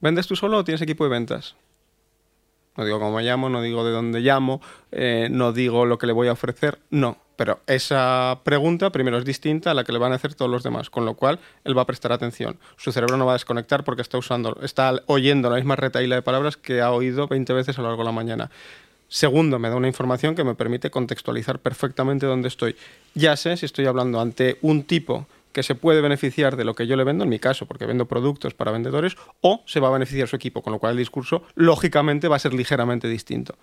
¿Vendes 0.00 0.26
tú 0.26 0.36
solo 0.36 0.58
o 0.58 0.64
tienes 0.64 0.80
equipo 0.82 1.04
de 1.04 1.10
ventas? 1.10 1.56
No 2.76 2.84
digo 2.84 2.98
cómo 2.98 3.16
me 3.16 3.22
llamo, 3.22 3.48
no 3.48 3.60
digo 3.60 3.84
de 3.84 3.90
dónde 3.90 4.20
llamo, 4.20 4.60
eh, 4.92 5.28
no 5.30 5.52
digo 5.52 5.84
lo 5.84 5.98
que 5.98 6.06
le 6.06 6.12
voy 6.12 6.28
a 6.28 6.32
ofrecer, 6.32 6.78
no. 6.90 7.18
Pero 7.36 7.60
esa 7.66 8.40
pregunta 8.44 8.90
primero 8.90 9.18
es 9.18 9.24
distinta 9.24 9.70
a 9.70 9.74
la 9.74 9.84
que 9.84 9.92
le 9.92 9.98
van 9.98 10.12
a 10.12 10.16
hacer 10.16 10.34
todos 10.34 10.50
los 10.50 10.62
demás, 10.62 10.90
con 10.90 11.04
lo 11.04 11.14
cual 11.14 11.40
él 11.64 11.76
va 11.76 11.82
a 11.82 11.86
prestar 11.86 12.12
atención. 12.12 12.58
Su 12.76 12.92
cerebro 12.92 13.16
no 13.16 13.26
va 13.26 13.32
a 13.32 13.34
desconectar 13.34 13.82
porque 13.82 14.02
está 14.02 14.18
usando, 14.18 14.58
está 14.62 14.94
oyendo 15.06 15.50
la 15.50 15.56
misma 15.56 15.76
retaíla 15.76 16.16
de 16.16 16.22
palabras 16.22 16.56
que 16.56 16.80
ha 16.80 16.92
oído 16.92 17.28
20 17.28 17.52
veces 17.52 17.78
a 17.78 17.82
lo 17.82 17.88
largo 17.88 18.02
de 18.02 18.06
la 18.06 18.12
mañana. 18.12 18.50
Segundo, 19.08 19.58
me 19.58 19.68
da 19.68 19.76
una 19.76 19.88
información 19.88 20.36
que 20.36 20.44
me 20.44 20.54
permite 20.54 20.90
contextualizar 20.90 21.58
perfectamente 21.58 22.26
dónde 22.26 22.48
estoy. 22.48 22.76
Ya 23.14 23.36
sé 23.36 23.56
si 23.56 23.66
estoy 23.66 23.86
hablando 23.86 24.20
ante 24.20 24.58
un 24.60 24.84
tipo 24.84 25.26
que 25.52 25.62
se 25.62 25.74
puede 25.74 26.00
beneficiar 26.00 26.56
de 26.56 26.64
lo 26.64 26.74
que 26.74 26.86
yo 26.86 26.96
le 26.96 27.04
vendo, 27.04 27.24
en 27.24 27.30
mi 27.30 27.38
caso, 27.38 27.66
porque 27.66 27.86
vendo 27.86 28.06
productos 28.06 28.54
para 28.54 28.70
vendedores, 28.70 29.16
o 29.40 29.62
se 29.66 29.80
va 29.80 29.88
a 29.88 29.92
beneficiar 29.92 30.28
su 30.28 30.36
equipo, 30.36 30.62
con 30.62 30.72
lo 30.72 30.78
cual 30.78 30.92
el 30.92 30.98
discurso, 30.98 31.42
lógicamente, 31.54 32.28
va 32.28 32.36
a 32.36 32.38
ser 32.38 32.54
ligeramente 32.54 33.08
distinto. 33.08 33.56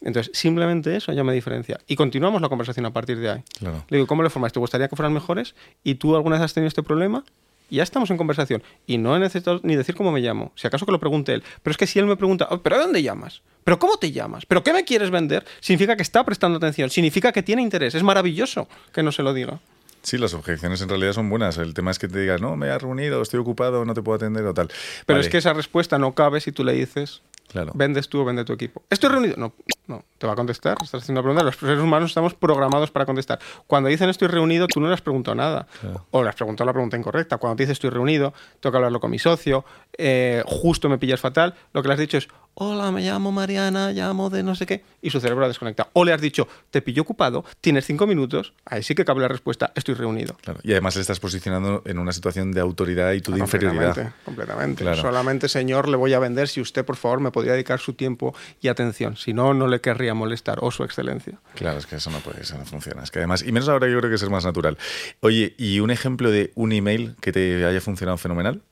Entonces, 0.00 0.30
simplemente 0.34 0.94
eso 0.96 1.12
ya 1.12 1.24
me 1.24 1.32
diferencia. 1.32 1.80
Y 1.86 1.96
continuamos 1.96 2.40
la 2.40 2.48
conversación 2.48 2.86
a 2.86 2.92
partir 2.92 3.18
de 3.18 3.30
ahí. 3.30 3.42
Le 3.60 3.96
digo, 3.96 4.06
¿cómo 4.06 4.22
le 4.22 4.30
formas? 4.30 4.52
¿Te 4.52 4.60
gustaría 4.60 4.88
que 4.88 4.96
fueran 4.96 5.12
mejores? 5.12 5.54
¿Y 5.82 5.96
tú 5.96 6.14
alguna 6.14 6.36
vez 6.36 6.44
has 6.44 6.54
tenido 6.54 6.68
este 6.68 6.82
problema? 6.82 7.24
Y 7.70 7.76
ya 7.76 7.82
estamos 7.82 8.10
en 8.10 8.16
conversación. 8.16 8.62
Y 8.86 8.96
no 8.98 9.16
he 9.16 9.18
necesitado 9.18 9.60
ni 9.62 9.76
decir 9.76 9.94
cómo 9.94 10.12
me 10.12 10.20
llamo. 10.20 10.52
Si 10.54 10.66
acaso 10.66 10.86
que 10.86 10.92
lo 10.92 11.00
pregunte 11.00 11.34
él. 11.34 11.42
Pero 11.62 11.72
es 11.72 11.76
que 11.76 11.86
si 11.86 11.98
él 11.98 12.06
me 12.06 12.16
pregunta, 12.16 12.46
oh, 12.50 12.58
¿pero 12.58 12.78
dónde 12.78 13.02
llamas? 13.02 13.42
¿Pero 13.64 13.78
cómo 13.78 13.96
te 13.98 14.12
llamas? 14.12 14.46
¿Pero 14.46 14.62
qué 14.62 14.72
me 14.72 14.84
quieres 14.84 15.10
vender? 15.10 15.44
Significa 15.60 15.96
que 15.96 16.02
está 16.02 16.24
prestando 16.24 16.56
atención. 16.58 16.88
Significa 16.90 17.32
que 17.32 17.42
tiene 17.42 17.62
interés. 17.62 17.94
Es 17.94 18.02
maravilloso 18.02 18.68
que 18.92 19.02
no 19.02 19.12
se 19.12 19.22
lo 19.22 19.34
diga. 19.34 19.58
Sí, 20.02 20.18
las 20.18 20.34
objeciones 20.34 20.80
en 20.80 20.88
realidad 20.88 21.12
son 21.12 21.28
buenas. 21.28 21.58
El 21.58 21.74
tema 21.74 21.90
es 21.90 21.98
que 21.98 22.08
te 22.08 22.18
digas, 22.20 22.40
no, 22.40 22.56
me 22.56 22.70
has 22.70 22.80
reunido, 22.80 23.20
estoy 23.22 23.40
ocupado, 23.40 23.84
no 23.84 23.94
te 23.94 24.02
puedo 24.02 24.16
atender 24.16 24.44
o 24.44 24.54
tal. 24.54 24.68
Pero 25.06 25.20
es 25.20 25.28
que 25.28 25.38
esa 25.38 25.52
respuesta 25.52 25.98
no 25.98 26.14
cabe 26.14 26.40
si 26.40 26.52
tú 26.52 26.64
le 26.64 26.72
dices, 26.72 27.22
Claro. 27.48 27.72
¿Vendes 27.74 28.08
tú 28.08 28.20
o 28.20 28.24
vende 28.24 28.44
tu 28.44 28.52
equipo? 28.52 28.82
¿Estoy 28.90 29.08
reunido? 29.08 29.34
No, 29.38 29.54
no. 29.86 30.04
Te 30.18 30.26
va 30.26 30.34
a 30.34 30.36
contestar. 30.36 30.76
Estás 30.82 31.02
haciendo 31.02 31.20
una 31.20 31.28
pregunta. 31.28 31.44
Los 31.44 31.56
seres 31.56 31.82
humanos 31.82 32.10
estamos 32.10 32.34
programados 32.34 32.90
para 32.90 33.06
contestar. 33.06 33.38
Cuando 33.66 33.88
dicen 33.88 34.10
estoy 34.10 34.28
reunido, 34.28 34.66
tú 34.66 34.80
no 34.80 34.88
le 34.88 34.94
has 34.94 35.00
preguntado 35.00 35.34
nada. 35.34 35.66
O 36.10 36.22
le 36.22 36.28
has 36.28 36.34
preguntado 36.34 36.66
la 36.66 36.74
pregunta 36.74 36.98
incorrecta. 36.98 37.38
Cuando 37.38 37.56
te 37.56 37.62
dices 37.62 37.74
estoy 37.74 37.90
reunido, 37.90 38.34
tengo 38.60 38.72
que 38.72 38.76
hablarlo 38.76 39.00
con 39.00 39.10
mi 39.10 39.18
socio, 39.18 39.64
eh, 39.96 40.42
justo 40.46 40.90
me 40.90 40.98
pillas 40.98 41.20
fatal, 41.20 41.54
lo 41.72 41.80
que 41.80 41.88
le 41.88 41.94
has 41.94 42.00
dicho 42.00 42.18
es, 42.18 42.28
hola, 42.60 42.90
me 42.90 43.02
llamo 43.02 43.30
Mariana, 43.30 43.92
llamo 43.92 44.30
de 44.30 44.42
no 44.42 44.54
sé 44.54 44.66
qué, 44.66 44.82
y 45.00 45.10
su 45.10 45.20
cerebro 45.20 45.44
ha 45.44 45.48
desconectado. 45.48 45.90
O 45.92 46.04
le 46.04 46.12
has 46.12 46.20
dicho, 46.20 46.48
te 46.70 46.82
pillo 46.82 47.02
ocupado, 47.02 47.44
tienes 47.60 47.86
cinco 47.86 48.06
minutos, 48.06 48.52
ahí 48.64 48.82
sí 48.82 48.94
que 48.94 49.04
cabe 49.04 49.20
la 49.20 49.28
respuesta, 49.28 49.72
estoy 49.74 49.94
reunido. 49.94 50.36
Claro. 50.42 50.60
Y 50.64 50.72
además 50.72 50.96
le 50.96 51.02
estás 51.02 51.20
posicionando 51.20 51.82
en 51.84 51.98
una 51.98 52.12
situación 52.12 52.52
de 52.52 52.60
autoridad 52.60 53.12
y 53.12 53.20
tú 53.20 53.32
de 53.32 53.40
inferioridad. 53.40 53.94
Completamente, 53.94 54.24
completamente. 54.24 54.82
Claro. 54.82 55.00
Solamente, 55.00 55.48
señor, 55.48 55.88
le 55.88 55.96
voy 55.96 56.14
a 56.14 56.18
vender 56.18 56.48
si 56.48 56.60
usted, 56.60 56.84
por 56.84 56.96
favor, 56.96 57.20
me 57.20 57.30
podría 57.30 57.52
dedicar 57.52 57.78
su 57.78 57.94
tiempo 57.94 58.34
y 58.60 58.68
atención. 58.68 59.16
Si 59.16 59.32
no, 59.32 59.54
no 59.54 59.68
le 59.68 59.80
querría 59.80 60.14
molestar, 60.14 60.58
o 60.60 60.70
su 60.70 60.82
excelencia. 60.82 61.38
Claro, 61.54 61.78
es 61.78 61.86
que 61.86 61.96
eso 61.96 62.10
no 62.10 62.18
puede, 62.18 62.42
eso 62.42 62.58
no 62.58 62.64
funciona. 62.64 63.02
Es 63.02 63.10
que 63.10 63.20
además, 63.20 63.42
y 63.46 63.52
menos 63.52 63.68
ahora 63.68 63.88
yo 63.88 63.98
creo 63.98 64.10
que 64.10 64.16
es 64.16 64.28
más 64.28 64.44
natural. 64.44 64.78
Oye, 65.20 65.54
¿y 65.58 65.80
un 65.80 65.90
ejemplo 65.90 66.30
de 66.30 66.52
un 66.56 66.72
email 66.72 67.14
que 67.20 67.32
te 67.32 67.64
haya 67.64 67.80
funcionado 67.80 68.18
fenomenal? 68.18 68.62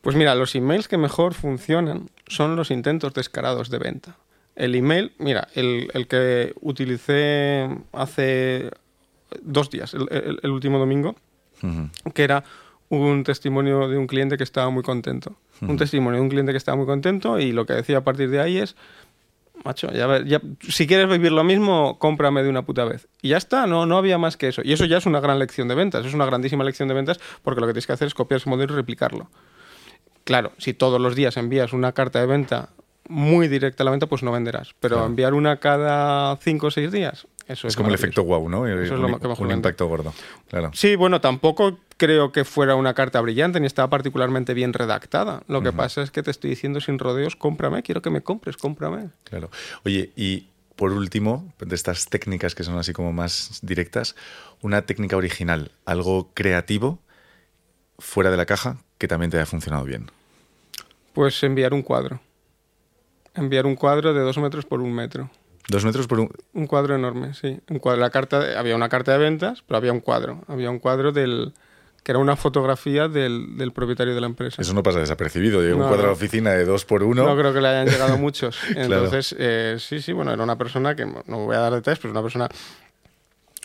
Pues 0.00 0.14
mira, 0.16 0.34
los 0.34 0.54
emails 0.54 0.86
que 0.86 0.96
mejor 0.96 1.34
funcionan 1.34 2.08
son 2.28 2.56
los 2.56 2.70
intentos 2.70 3.12
descarados 3.14 3.70
de 3.70 3.78
venta. 3.78 4.16
El 4.56 4.74
email, 4.74 5.12
mira, 5.18 5.48
el, 5.54 5.88
el 5.94 6.06
que 6.06 6.52
utilicé 6.60 7.68
hace 7.92 8.70
dos 9.42 9.70
días, 9.70 9.94
el, 9.94 10.08
el, 10.10 10.40
el 10.42 10.50
último 10.50 10.78
domingo, 10.78 11.14
uh 11.62 11.66
-huh. 11.66 12.12
que 12.12 12.24
era 12.24 12.44
un 12.88 13.22
testimonio 13.22 13.88
de 13.88 13.96
un 13.98 14.06
cliente 14.06 14.36
que 14.36 14.44
estaba 14.44 14.70
muy 14.70 14.82
contento. 14.82 15.30
Uh 15.60 15.66
-huh. 15.66 15.70
Un 15.70 15.76
testimonio 15.76 16.18
de 16.18 16.22
un 16.22 16.28
cliente 16.30 16.52
que 16.52 16.58
estaba 16.58 16.76
muy 16.76 16.86
contento 16.86 17.38
y 17.38 17.52
lo 17.52 17.66
que 17.66 17.74
decía 17.74 17.98
a 17.98 18.00
partir 18.04 18.30
de 18.30 18.40
ahí 18.40 18.58
es, 18.58 18.74
macho, 19.64 19.92
ya, 19.92 20.24
ya, 20.24 20.40
si 20.68 20.86
quieres 20.86 21.08
vivir 21.08 21.32
lo 21.32 21.44
mismo, 21.44 21.98
cómprame 21.98 22.42
de 22.42 22.48
una 22.48 22.62
puta 22.62 22.84
vez. 22.84 23.06
Y 23.22 23.28
ya 23.28 23.36
está, 23.36 23.66
no, 23.66 23.86
no 23.86 23.96
había 23.98 24.18
más 24.18 24.36
que 24.36 24.48
eso. 24.48 24.62
Y 24.64 24.72
eso 24.72 24.86
ya 24.86 24.96
es 24.96 25.06
una 25.06 25.20
gran 25.20 25.38
lección 25.38 25.68
de 25.68 25.74
ventas, 25.74 26.06
es 26.06 26.14
una 26.14 26.26
grandísima 26.26 26.64
lección 26.64 26.88
de 26.88 26.94
ventas 26.94 27.20
porque 27.42 27.60
lo 27.60 27.66
que 27.66 27.74
tienes 27.74 27.86
que 27.86 27.92
hacer 27.92 28.06
es 28.08 28.14
copiar 28.14 28.40
ese 28.40 28.48
modelo 28.50 28.72
y 28.72 28.76
replicarlo. 28.76 29.28
Claro, 30.28 30.52
si 30.58 30.74
todos 30.74 31.00
los 31.00 31.16
días 31.16 31.38
envías 31.38 31.72
una 31.72 31.92
carta 31.92 32.20
de 32.20 32.26
venta 32.26 32.68
muy 33.08 33.48
directa 33.48 33.82
a 33.82 33.86
la 33.86 33.92
venta, 33.92 34.08
pues 34.08 34.22
no 34.22 34.30
venderás. 34.30 34.74
Pero 34.78 34.96
claro. 34.96 35.08
enviar 35.08 35.32
una 35.32 35.56
cada 35.56 36.36
cinco 36.36 36.66
o 36.66 36.70
seis 36.70 36.92
días, 36.92 37.26
eso 37.46 37.66
es. 37.66 37.72
Es 37.72 37.76
como 37.76 37.88
el 37.88 37.94
efecto 37.94 38.24
wow, 38.24 38.46
¿no? 38.46 38.66
Eso 38.66 38.94
un, 38.94 39.06
es 39.06 39.10
lo 39.10 39.18
que 39.18 39.42
un 39.42 39.50
impacto 39.52 39.86
gordo. 39.86 40.12
Claro. 40.48 40.70
Sí, 40.74 40.96
bueno, 40.96 41.22
tampoco 41.22 41.78
creo 41.96 42.30
que 42.30 42.44
fuera 42.44 42.74
una 42.74 42.92
carta 42.92 43.22
brillante 43.22 43.58
ni 43.58 43.66
estaba 43.66 43.88
particularmente 43.88 44.52
bien 44.52 44.74
redactada. 44.74 45.44
Lo 45.48 45.62
que 45.62 45.70
uh 45.70 45.72
-huh. 45.72 45.76
pasa 45.76 46.02
es 46.02 46.10
que 46.10 46.22
te 46.22 46.30
estoy 46.30 46.50
diciendo 46.50 46.82
sin 46.82 46.98
rodeos, 46.98 47.34
cómprame, 47.34 47.82
quiero 47.82 48.02
que 48.02 48.10
me 48.10 48.20
compres, 48.20 48.58
cómprame. 48.58 49.08
Claro. 49.24 49.50
Oye, 49.86 50.12
y 50.14 50.48
por 50.76 50.92
último, 50.92 51.50
de 51.58 51.74
estas 51.74 52.10
técnicas 52.10 52.54
que 52.54 52.64
son 52.64 52.76
así 52.76 52.92
como 52.92 53.14
más 53.14 53.60
directas, 53.62 54.14
una 54.60 54.82
técnica 54.82 55.16
original, 55.16 55.70
algo 55.86 56.32
creativo, 56.34 56.98
fuera 57.98 58.30
de 58.30 58.36
la 58.36 58.44
caja, 58.44 58.76
que 58.98 59.08
también 59.08 59.30
te 59.30 59.38
haya 59.38 59.46
funcionado 59.46 59.86
bien. 59.86 60.10
Pues 61.18 61.42
enviar 61.42 61.74
un 61.74 61.82
cuadro. 61.82 62.20
Enviar 63.34 63.66
un 63.66 63.74
cuadro 63.74 64.14
de 64.14 64.20
dos 64.20 64.38
metros 64.38 64.64
por 64.64 64.80
un 64.80 64.92
metro. 64.92 65.28
¿Dos 65.66 65.84
metros 65.84 66.06
por 66.06 66.20
un...? 66.20 66.30
Un 66.52 66.68
cuadro 66.68 66.94
enorme, 66.94 67.34
sí. 67.34 67.58
Un 67.68 67.80
cuadro, 67.80 68.00
la 68.00 68.10
carta, 68.10 68.38
de, 68.38 68.56
había 68.56 68.76
una 68.76 68.88
carta 68.88 69.10
de 69.14 69.18
ventas, 69.18 69.64
pero 69.66 69.78
había 69.78 69.92
un 69.92 69.98
cuadro. 69.98 70.44
Había 70.46 70.70
un 70.70 70.78
cuadro 70.78 71.10
del 71.10 71.54
que 72.04 72.12
era 72.12 72.20
una 72.20 72.36
fotografía 72.36 73.08
del, 73.08 73.56
del 73.58 73.72
propietario 73.72 74.14
de 74.14 74.20
la 74.20 74.28
empresa. 74.28 74.62
Eso 74.62 74.72
no 74.74 74.84
pasa 74.84 75.00
desapercibido. 75.00 75.60
Llega 75.60 75.74
no, 75.74 75.82
un 75.82 75.88
cuadro 75.88 76.06
la 76.06 76.12
oficina 76.12 76.52
de 76.52 76.64
dos 76.64 76.84
por 76.84 77.02
uno. 77.02 77.24
No 77.24 77.36
creo 77.36 77.52
que 77.52 77.60
le 77.62 77.66
hayan 77.66 77.88
llegado 77.88 78.16
muchos. 78.18 78.56
Entonces, 78.76 79.34
claro. 79.36 79.44
eh, 79.44 79.76
sí, 79.80 80.00
sí, 80.00 80.12
bueno, 80.12 80.32
era 80.32 80.44
una 80.44 80.56
persona 80.56 80.94
que, 80.94 81.04
no 81.04 81.46
voy 81.46 81.56
a 81.56 81.58
dar 81.58 81.72
detalles, 81.72 81.98
pero 81.98 82.12
una 82.12 82.22
persona 82.22 82.48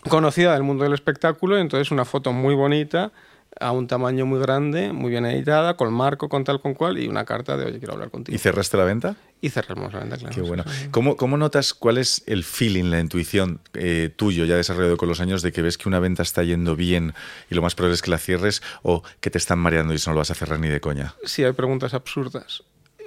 conocida 0.09 0.53
del 0.53 0.63
mundo 0.63 0.85
del 0.85 0.93
espectáculo. 0.93 1.59
Entonces, 1.59 1.91
una 1.91 2.03
foto 2.03 2.33
muy 2.33 2.55
bonita 2.55 3.11
a 3.59 3.71
un 3.71 3.87
tamaño 3.87 4.25
muy 4.25 4.39
grande, 4.39 4.93
muy 4.93 5.11
bien 5.11 5.25
editada, 5.25 5.75
con 5.75 5.93
marco, 5.93 6.29
con 6.29 6.43
tal, 6.43 6.61
con 6.61 6.73
cual, 6.73 6.97
y 6.97 7.07
una 7.07 7.25
carta 7.25 7.57
de, 7.57 7.65
oye, 7.65 7.79
quiero 7.79 7.93
hablar 7.93 8.09
contigo. 8.09 8.35
¿Y 8.35 8.39
cerraste 8.39 8.77
la 8.77 8.83
venta? 8.83 9.15
Y 9.41 9.49
cerramos 9.49 9.93
la 9.93 9.99
venta, 9.99 10.17
claro. 10.17 10.33
Qué 10.33 10.41
bueno. 10.41 10.63
¿Cómo, 10.91 11.17
¿Cómo, 11.17 11.37
notas 11.37 11.73
cuál 11.73 11.97
es 11.97 12.23
el 12.27 12.43
feeling, 12.43 12.85
la 12.85 12.99
intuición 12.99 13.59
eh, 13.73 14.09
tuyo, 14.15 14.45
ya 14.45 14.55
desarrollado 14.55 14.97
con 14.97 15.09
los 15.09 15.19
años, 15.19 15.41
de 15.41 15.51
que 15.51 15.61
ves 15.61 15.77
que 15.77 15.89
una 15.89 15.99
venta 15.99 16.23
está 16.23 16.43
yendo 16.43 16.75
bien 16.75 17.13
y 17.49 17.55
lo 17.55 17.61
más 17.61 17.75
probable 17.75 17.95
es 17.95 18.01
que 18.01 18.11
la 18.11 18.17
cierres 18.17 18.61
o 18.81 19.03
que 19.19 19.29
te 19.29 19.37
están 19.37 19.59
mareando 19.59 19.93
y 19.93 19.97
eso 19.97 20.09
no 20.09 20.15
lo 20.15 20.19
vas 20.19 20.31
a 20.31 20.35
cerrar 20.35 20.59
ni 20.59 20.69
de 20.69 20.79
coña? 20.79 21.15
Sí, 21.23 21.43
hay 21.43 21.53
preguntas 21.53 21.93
absurdas. 21.93 22.63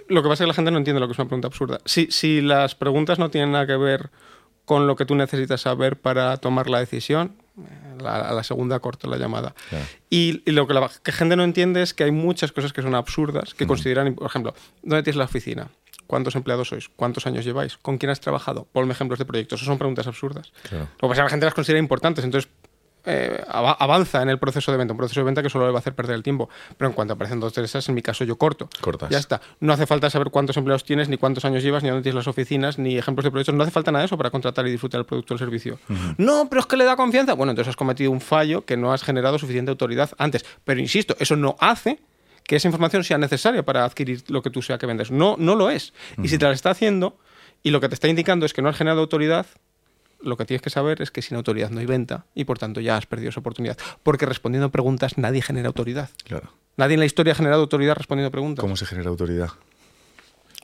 Lo 0.08 0.22
que 0.22 0.28
pasa 0.28 0.44
es 0.44 0.46
que 0.46 0.48
la 0.48 0.54
gente 0.54 0.70
no 0.70 0.78
entiende 0.78 1.00
lo 1.00 1.06
que 1.08 1.12
es 1.12 1.18
una 1.18 1.28
pregunta 1.28 1.48
absurda. 1.48 1.80
Si, 1.84 2.08
si 2.10 2.40
las 2.40 2.74
preguntas 2.74 3.18
no 3.18 3.30
tienen 3.30 3.52
nada 3.52 3.66
que 3.66 3.76
ver 3.76 4.10
con 4.64 4.86
lo 4.86 4.96
que 4.96 5.06
tú 5.06 5.14
necesitas 5.14 5.62
saber 5.62 5.96
para 5.96 6.36
tomar 6.36 6.68
la 6.68 6.80
decisión, 6.80 7.36
a 8.04 8.32
la 8.32 8.42
segunda 8.42 8.78
corto 8.80 9.08
la 9.08 9.16
llamada. 9.16 9.54
Y, 10.10 10.42
y, 10.44 10.52
lo 10.52 10.66
que 10.66 10.74
la 10.74 10.90
que 11.02 11.12
gente 11.12 11.36
no 11.36 11.44
entiende 11.44 11.82
es 11.82 11.94
que 11.94 12.04
hay 12.04 12.10
muchas 12.10 12.52
cosas 12.52 12.72
que 12.72 12.82
son 12.82 12.94
absurdas, 12.94 13.54
que 13.54 13.64
mm. 13.64 13.68
consideran, 13.68 14.14
por 14.14 14.26
ejemplo, 14.26 14.54
¿dónde 14.82 15.02
tienes 15.02 15.16
la 15.16 15.24
oficina? 15.24 15.68
¿Cuántos 16.06 16.36
empleados 16.36 16.68
sois? 16.68 16.88
¿Cuántos 16.88 17.26
años 17.26 17.44
lleváis? 17.44 17.76
¿Con 17.78 17.98
quién 17.98 18.10
has 18.10 18.20
trabajado? 18.20 18.66
Ponme 18.72 18.92
ejemplos 18.92 19.18
de 19.18 19.24
proyectos. 19.24 19.60
Eso 19.60 19.66
son 19.66 19.78
preguntas 19.78 20.06
absurdas. 20.06 20.52
Claro. 20.68 20.88
Lo 21.00 21.08
que 21.08 21.08
pasa 21.08 21.12
es 21.12 21.16
que 21.16 21.22
la 21.22 21.30
gente 21.30 21.46
las 21.46 21.54
considera 21.54 21.78
importantes, 21.80 22.24
entonces 22.24 22.50
eh, 23.06 23.42
avanza 23.48 24.22
en 24.22 24.28
el 24.28 24.38
proceso 24.38 24.70
de 24.72 24.78
venta, 24.78 24.92
un 24.92 24.98
proceso 24.98 25.20
de 25.20 25.24
venta 25.24 25.42
que 25.42 25.50
solo 25.50 25.66
le 25.66 25.72
va 25.72 25.78
a 25.78 25.80
hacer 25.80 25.94
perder 25.94 26.16
el 26.16 26.22
tiempo. 26.22 26.48
Pero 26.76 26.88
en 26.90 26.94
cuanto 26.94 27.14
aparecen 27.14 27.40
dos 27.40 27.56
esas, 27.56 27.88
en 27.88 27.94
mi 27.94 28.02
caso 28.02 28.24
yo 28.24 28.36
corto. 28.36 28.68
Cortas. 28.80 29.10
Ya 29.10 29.18
está. 29.18 29.40
No 29.60 29.72
hace 29.72 29.86
falta 29.86 30.10
saber 30.10 30.30
cuántos 30.30 30.56
empleados 30.56 30.84
tienes, 30.84 31.08
ni 31.08 31.16
cuántos 31.16 31.44
años 31.44 31.62
llevas, 31.62 31.82
ni 31.82 31.88
dónde 31.88 32.02
tienes 32.02 32.16
las 32.16 32.28
oficinas, 32.28 32.78
ni 32.78 32.98
ejemplos 32.98 33.24
de 33.24 33.30
proyectos. 33.30 33.54
No 33.54 33.62
hace 33.62 33.72
falta 33.72 33.90
nada 33.92 34.02
de 34.02 34.06
eso 34.06 34.18
para 34.18 34.30
contratar 34.30 34.66
y 34.66 34.70
disfrutar 34.70 35.00
el 35.00 35.06
producto 35.06 35.34
o 35.34 35.36
el 35.36 35.38
servicio. 35.38 35.78
Uh 35.88 35.92
-huh. 35.92 36.14
No, 36.18 36.48
pero 36.48 36.60
es 36.60 36.66
que 36.66 36.76
le 36.76 36.84
da 36.84 36.96
confianza. 36.96 37.34
Bueno, 37.34 37.50
entonces 37.52 37.70
has 37.70 37.76
cometido 37.76 38.10
un 38.10 38.20
fallo 38.20 38.64
que 38.64 38.76
no 38.76 38.92
has 38.92 39.02
generado 39.02 39.38
suficiente 39.38 39.70
autoridad 39.70 40.10
antes. 40.18 40.44
Pero 40.64 40.80
insisto, 40.80 41.16
eso 41.18 41.36
no 41.36 41.56
hace 41.60 42.00
que 42.44 42.56
esa 42.56 42.68
información 42.68 43.02
sea 43.02 43.18
necesaria 43.18 43.64
para 43.64 43.84
adquirir 43.84 44.22
lo 44.28 44.42
que 44.42 44.50
tú 44.50 44.62
sea 44.62 44.78
que 44.78 44.86
vendes. 44.86 45.10
No, 45.10 45.36
no 45.38 45.54
lo 45.54 45.70
es. 45.70 45.92
Uh 46.16 46.20
-huh. 46.20 46.24
Y 46.24 46.28
si 46.28 46.38
te 46.38 46.44
la 46.44 46.52
está 46.52 46.70
haciendo 46.70 47.18
y 47.62 47.70
lo 47.70 47.80
que 47.80 47.88
te 47.88 47.94
está 47.94 48.08
indicando 48.08 48.46
es 48.46 48.52
que 48.52 48.62
no 48.62 48.68
has 48.68 48.76
generado 48.76 49.00
autoridad, 49.00 49.46
lo 50.26 50.36
que 50.36 50.44
tienes 50.44 50.62
que 50.62 50.70
saber 50.70 51.00
es 51.00 51.10
que 51.10 51.22
sin 51.22 51.36
autoridad 51.36 51.70
no 51.70 51.80
hay 51.80 51.86
venta 51.86 52.26
y 52.34 52.44
por 52.44 52.58
tanto 52.58 52.80
ya 52.80 52.96
has 52.96 53.06
perdido 53.06 53.30
esa 53.30 53.40
oportunidad. 53.40 53.78
Porque 54.02 54.26
respondiendo 54.26 54.70
preguntas 54.70 55.18
nadie 55.18 55.42
genera 55.42 55.68
autoridad. 55.68 56.10
Claro. 56.24 56.52
Nadie 56.76 56.94
en 56.94 57.00
la 57.00 57.06
historia 57.06 57.32
ha 57.32 57.36
generado 57.36 57.62
autoridad 57.62 57.94
respondiendo 57.96 58.30
preguntas. 58.30 58.62
¿Cómo 58.62 58.76
se 58.76 58.84
genera 58.84 59.08
autoridad? 59.08 59.50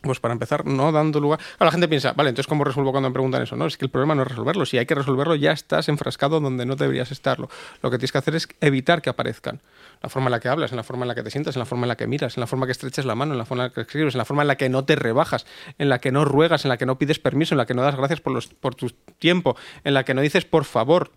Pues 0.03 0.19
para 0.19 0.33
empezar, 0.33 0.67
no 0.67 0.91
dando 0.91 1.21
lugar. 1.21 1.39
Ahora 1.55 1.67
la 1.67 1.71
gente 1.71 1.87
piensa, 1.87 2.13
vale, 2.13 2.31
entonces 2.31 2.49
¿cómo 2.49 2.65
resuelvo 2.65 2.91
cuando 2.91 3.09
me 3.09 3.13
preguntan 3.13 3.43
eso? 3.43 3.55
No, 3.55 3.67
es 3.67 3.77
que 3.77 3.85
el 3.85 3.91
problema 3.91 4.17
no 4.17 4.23
es 4.23 4.29
resolverlo. 4.29 4.67
Si 4.67 4.77
hay 4.77 4.85
que 4.85 4.97
resolverlo, 4.97 5.37
ya 5.37 5.53
estás 5.53 5.89
enfrascado 5.89 6.41
donde 6.41 6.67
no 6.67 6.75
deberías 6.75 7.13
estarlo. 7.13 7.49
Lo 7.83 7.91
que 7.91 7.99
tienes 7.99 8.11
que 8.11 8.19
hacer 8.19 8.35
es 8.35 8.49
evitar 8.61 9.01
que 9.01 9.11
aparezcan. 9.11 9.61
La 10.03 10.09
forma 10.09 10.27
en 10.27 10.33
la 10.33 10.41
que 10.41 10.49
hablas, 10.49 10.73
en 10.73 10.77
la 10.77 10.83
forma 10.83 11.05
en 11.05 11.09
la 11.09 11.15
que 11.15 11.23
te 11.23 11.31
sientas, 11.31 11.55
en 11.55 11.61
la 11.61 11.67
forma 11.67 11.85
en 11.85 11.89
la 11.89 11.97
que 11.97 12.09
miras, 12.09 12.37
en 12.37 12.41
la 12.41 12.49
forma 12.49 12.67
que 12.67 12.73
estrechas 12.73 13.05
la 13.05 13.15
mano, 13.15 13.33
en 13.33 13.39
la 13.39 13.45
forma 13.45 13.65
en 13.65 13.69
la 13.69 13.75
que 13.75 13.83
escribes, 13.83 14.15
en 14.15 14.19
la 14.19 14.25
forma 14.25 14.43
en 14.43 14.49
la 14.49 14.57
que 14.57 14.69
no 14.69 14.85
te 14.85 14.97
rebajas, 14.97 15.47
en 15.79 15.89
la 15.89 16.01
que 16.01 16.11
no 16.11 16.25
ruegas, 16.25 16.65
en 16.65 16.71
la 16.71 16.79
que 16.79 16.87
no 16.87 16.99
pides 16.99 17.21
permiso, 17.21 17.55
en 17.55 17.59
la 17.59 17.67
que 17.67 17.75
no 17.75 17.83
das 17.83 17.95
gracias 17.95 18.21
por, 18.21 18.33
los, 18.33 18.49
por 18.49 18.75
tu 18.75 18.91
tiempo, 19.21 19.57
en 19.85 19.95
la 19.95 20.05
que 20.05 20.15
no 20.15 20.21
dices 20.21 20.45
por 20.45 20.65
favor 20.65 21.13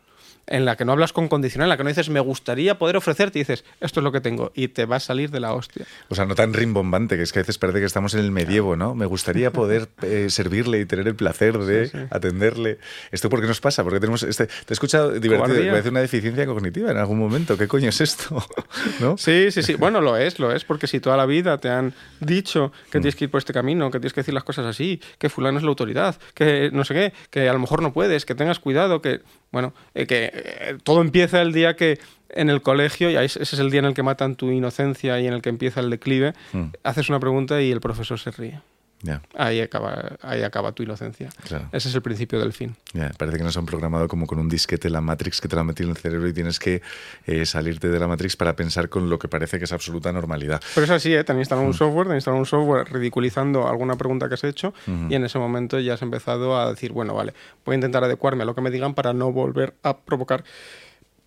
en 0.47 0.65
la 0.65 0.75
que 0.75 0.85
no 0.85 0.91
hablas 0.91 1.13
con 1.13 1.27
condicional, 1.27 1.65
en 1.65 1.69
la 1.69 1.77
que 1.77 1.83
no 1.83 1.89
dices 1.89 2.09
me 2.09 2.19
gustaría 2.19 2.77
poder 2.77 2.97
ofrecerte 2.97 3.39
y 3.39 3.41
dices 3.41 3.63
esto 3.79 3.99
es 3.99 4.03
lo 4.03 4.11
que 4.11 4.21
tengo 4.21 4.51
y 4.55 4.67
te 4.67 4.85
va 4.85 4.97
a 4.97 4.99
salir 4.99 5.31
de 5.31 5.39
la 5.39 5.53
hostia. 5.53 5.85
O 6.09 6.15
sea, 6.15 6.25
no 6.25 6.35
tan 6.35 6.53
rimbombante, 6.53 7.17
que 7.17 7.23
es 7.23 7.31
que 7.31 7.39
a 7.39 7.41
veces 7.41 7.57
parece 7.57 7.79
que 7.79 7.85
estamos 7.85 8.13
en 8.13 8.21
el 8.21 8.31
medievo, 8.31 8.75
¿no? 8.75 8.95
Me 8.95 9.05
gustaría 9.05 9.51
poder 9.51 9.89
eh, 10.01 10.27
servirle 10.29 10.79
y 10.79 10.85
tener 10.85 11.07
el 11.07 11.15
placer 11.15 11.57
de 11.57 11.87
sí, 11.87 11.97
sí. 11.97 12.05
atenderle. 12.09 12.79
¿Esto 13.11 13.29
por 13.29 13.41
qué 13.41 13.47
nos 13.47 13.61
pasa? 13.61 13.83
Porque 13.83 13.99
tenemos 13.99 14.23
este... 14.23 14.47
Te 14.47 14.53
he 14.69 14.73
escuchado 14.73 15.11
divertido, 15.11 15.71
parece 15.71 15.89
una 15.89 16.01
deficiencia 16.01 16.45
cognitiva 16.45 16.91
en 16.91 16.97
algún 16.97 17.19
momento. 17.19 17.57
¿Qué 17.57 17.67
coño 17.67 17.89
es 17.89 18.01
esto? 18.01 18.43
¿No? 18.99 19.17
Sí, 19.17 19.51
sí, 19.51 19.63
sí. 19.63 19.75
Bueno, 19.75 20.01
lo 20.01 20.17
es, 20.17 20.39
lo 20.39 20.51
es, 20.51 20.63
porque 20.63 20.87
si 20.87 20.99
toda 20.99 21.17
la 21.17 21.25
vida 21.25 21.57
te 21.57 21.69
han 21.69 21.93
dicho 22.19 22.71
que 22.85 22.99
tienes 22.99 23.15
que 23.15 23.25
ir 23.25 23.31
por 23.31 23.39
este 23.39 23.53
camino, 23.53 23.89
que 23.91 23.99
tienes 23.99 24.13
que 24.13 24.21
decir 24.21 24.33
las 24.33 24.43
cosas 24.43 24.65
así, 24.65 25.01
que 25.17 25.29
fulano 25.29 25.57
es 25.57 25.63
la 25.63 25.69
autoridad, 25.69 26.15
que 26.33 26.69
no 26.71 26.83
sé 26.83 26.93
qué, 26.93 27.13
que 27.29 27.49
a 27.49 27.53
lo 27.53 27.59
mejor 27.59 27.81
no 27.81 27.93
puedes, 27.93 28.25
que 28.25 28.35
tengas 28.35 28.59
cuidado, 28.59 29.01
que 29.01 29.21
bueno, 29.55 29.73
eh, 29.93 30.05
que 30.05 30.34
eh, 30.35 30.77
todo 30.83 31.01
empieza 31.01 31.41
el 31.41 31.53
día 31.53 31.75
que 31.75 31.99
en 32.29 32.49
el 32.49 32.61
colegio, 32.61 33.09
y 33.09 33.15
ese 33.15 33.41
es 33.41 33.59
el 33.59 33.71
día 33.71 33.79
en 33.79 33.85
el 33.85 33.93
que 33.93 34.03
matan 34.03 34.35
tu 34.35 34.51
inocencia 34.51 35.19
y 35.21 35.27
en 35.27 35.33
el 35.33 35.41
que 35.41 35.49
empieza 35.49 35.79
el 35.79 35.89
declive, 35.89 36.33
mm. 36.51 36.65
haces 36.83 37.09
una 37.09 37.19
pregunta 37.19 37.61
y 37.61 37.71
el 37.71 37.79
profesor 37.79 38.19
se 38.19 38.31
ríe. 38.31 38.59
Yeah. 39.03 39.21
Ahí, 39.35 39.61
acaba, 39.61 40.17
ahí 40.21 40.41
acaba 40.41 40.71
tu 40.71 40.83
inocencia. 40.83 41.29
Claro. 41.43 41.69
Ese 41.71 41.89
es 41.89 41.95
el 41.95 42.01
principio 42.01 42.39
del 42.39 42.53
fin. 42.53 42.75
Yeah. 42.93 43.11
Parece 43.17 43.37
que 43.37 43.43
nos 43.43 43.55
han 43.57 43.65
programado 43.65 44.07
como 44.07 44.25
con 44.25 44.39
un 44.39 44.49
disquete 44.49 44.89
la 44.89 45.01
Matrix 45.01 45.41
que 45.41 45.47
te 45.47 45.55
la 45.55 45.61
han 45.61 45.67
metido 45.67 45.89
en 45.89 45.95
el 45.95 46.01
cerebro 46.01 46.27
y 46.27 46.33
tienes 46.33 46.59
que 46.59 46.81
eh, 47.25 47.45
salirte 47.45 47.89
de 47.89 47.99
la 47.99 48.07
Matrix 48.07 48.35
para 48.35 48.55
pensar 48.55 48.89
con 48.89 49.09
lo 49.09 49.19
que 49.19 49.27
parece 49.27 49.59
que 49.59 49.65
es 49.65 49.73
absoluta 49.73 50.11
normalidad. 50.11 50.61
Pero 50.73 50.85
es 50.85 50.91
así, 50.91 51.13
¿eh? 51.13 51.23
te 51.23 51.31
han 51.31 51.39
instalado 51.39 51.65
mm. 51.65 51.69
un 51.69 51.73
software, 51.73 52.07
te 52.07 52.11
han 52.11 52.17
instalado 52.17 52.39
un 52.39 52.45
software 52.45 52.91
ridiculizando 52.91 53.67
alguna 53.67 53.95
pregunta 53.95 54.27
que 54.27 54.35
has 54.35 54.43
hecho 54.43 54.73
mm 54.87 54.91
-hmm. 54.91 55.11
y 55.11 55.15
en 55.15 55.25
ese 55.25 55.39
momento 55.39 55.79
ya 55.79 55.93
has 55.93 56.01
empezado 56.01 56.57
a 56.57 56.69
decir, 56.69 56.91
bueno, 56.91 57.13
vale, 57.13 57.33
voy 57.65 57.73
a 57.73 57.75
intentar 57.75 58.03
adecuarme 58.03 58.43
a 58.43 58.45
lo 58.45 58.55
que 58.55 58.61
me 58.61 58.71
digan 58.71 58.93
para 58.95 59.13
no 59.13 59.31
volver 59.31 59.75
a 59.83 59.97
provocar 59.97 60.43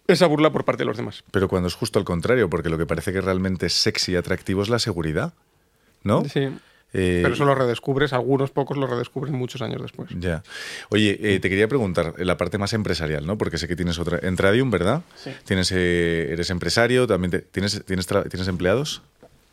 esa 0.08 0.26
burla 0.26 0.50
por 0.50 0.64
parte 0.64 0.82
de 0.82 0.86
los 0.86 0.96
demás. 0.96 1.22
Pero 1.30 1.48
cuando 1.48 1.68
es 1.68 1.74
justo 1.74 1.98
al 1.98 2.04
contrario, 2.04 2.48
porque 2.48 2.70
lo 2.70 2.78
que 2.78 2.86
parece 2.86 3.12
que 3.12 3.20
realmente 3.20 3.66
es 3.66 3.74
sexy 3.74 4.12
y 4.12 4.16
atractivo 4.16 4.62
es 4.62 4.70
la 4.70 4.78
seguridad, 4.78 5.34
¿no? 6.02 6.24
Sí. 6.24 6.48
Eh, 6.94 7.20
Pero 7.22 7.34
eso 7.34 7.44
lo 7.44 7.54
redescubres, 7.54 8.12
algunos 8.14 8.50
pocos 8.50 8.76
lo 8.78 8.86
redescubren 8.86 9.34
muchos 9.34 9.60
años 9.60 9.82
después. 9.82 10.08
Ya. 10.18 10.42
Oye, 10.88 11.18
eh, 11.22 11.38
te 11.38 11.50
quería 11.50 11.68
preguntar, 11.68 12.14
la 12.18 12.36
parte 12.38 12.56
más 12.56 12.72
empresarial, 12.72 13.26
¿no? 13.26 13.36
Porque 13.36 13.58
sé 13.58 13.68
que 13.68 13.76
tienes 13.76 13.98
otra. 13.98 14.18
En 14.22 14.36
Tradium, 14.36 14.70
¿verdad? 14.70 15.02
Sí. 15.22 15.30
Tienes, 15.44 15.70
eh, 15.74 16.28
eres 16.32 16.48
empresario, 16.50 17.06
también 17.06 17.30
te- 17.30 17.40
tienes, 17.40 17.84
tienes, 17.84 18.08
tra- 18.08 18.28
tienes 18.30 18.48
empleados. 18.48 19.02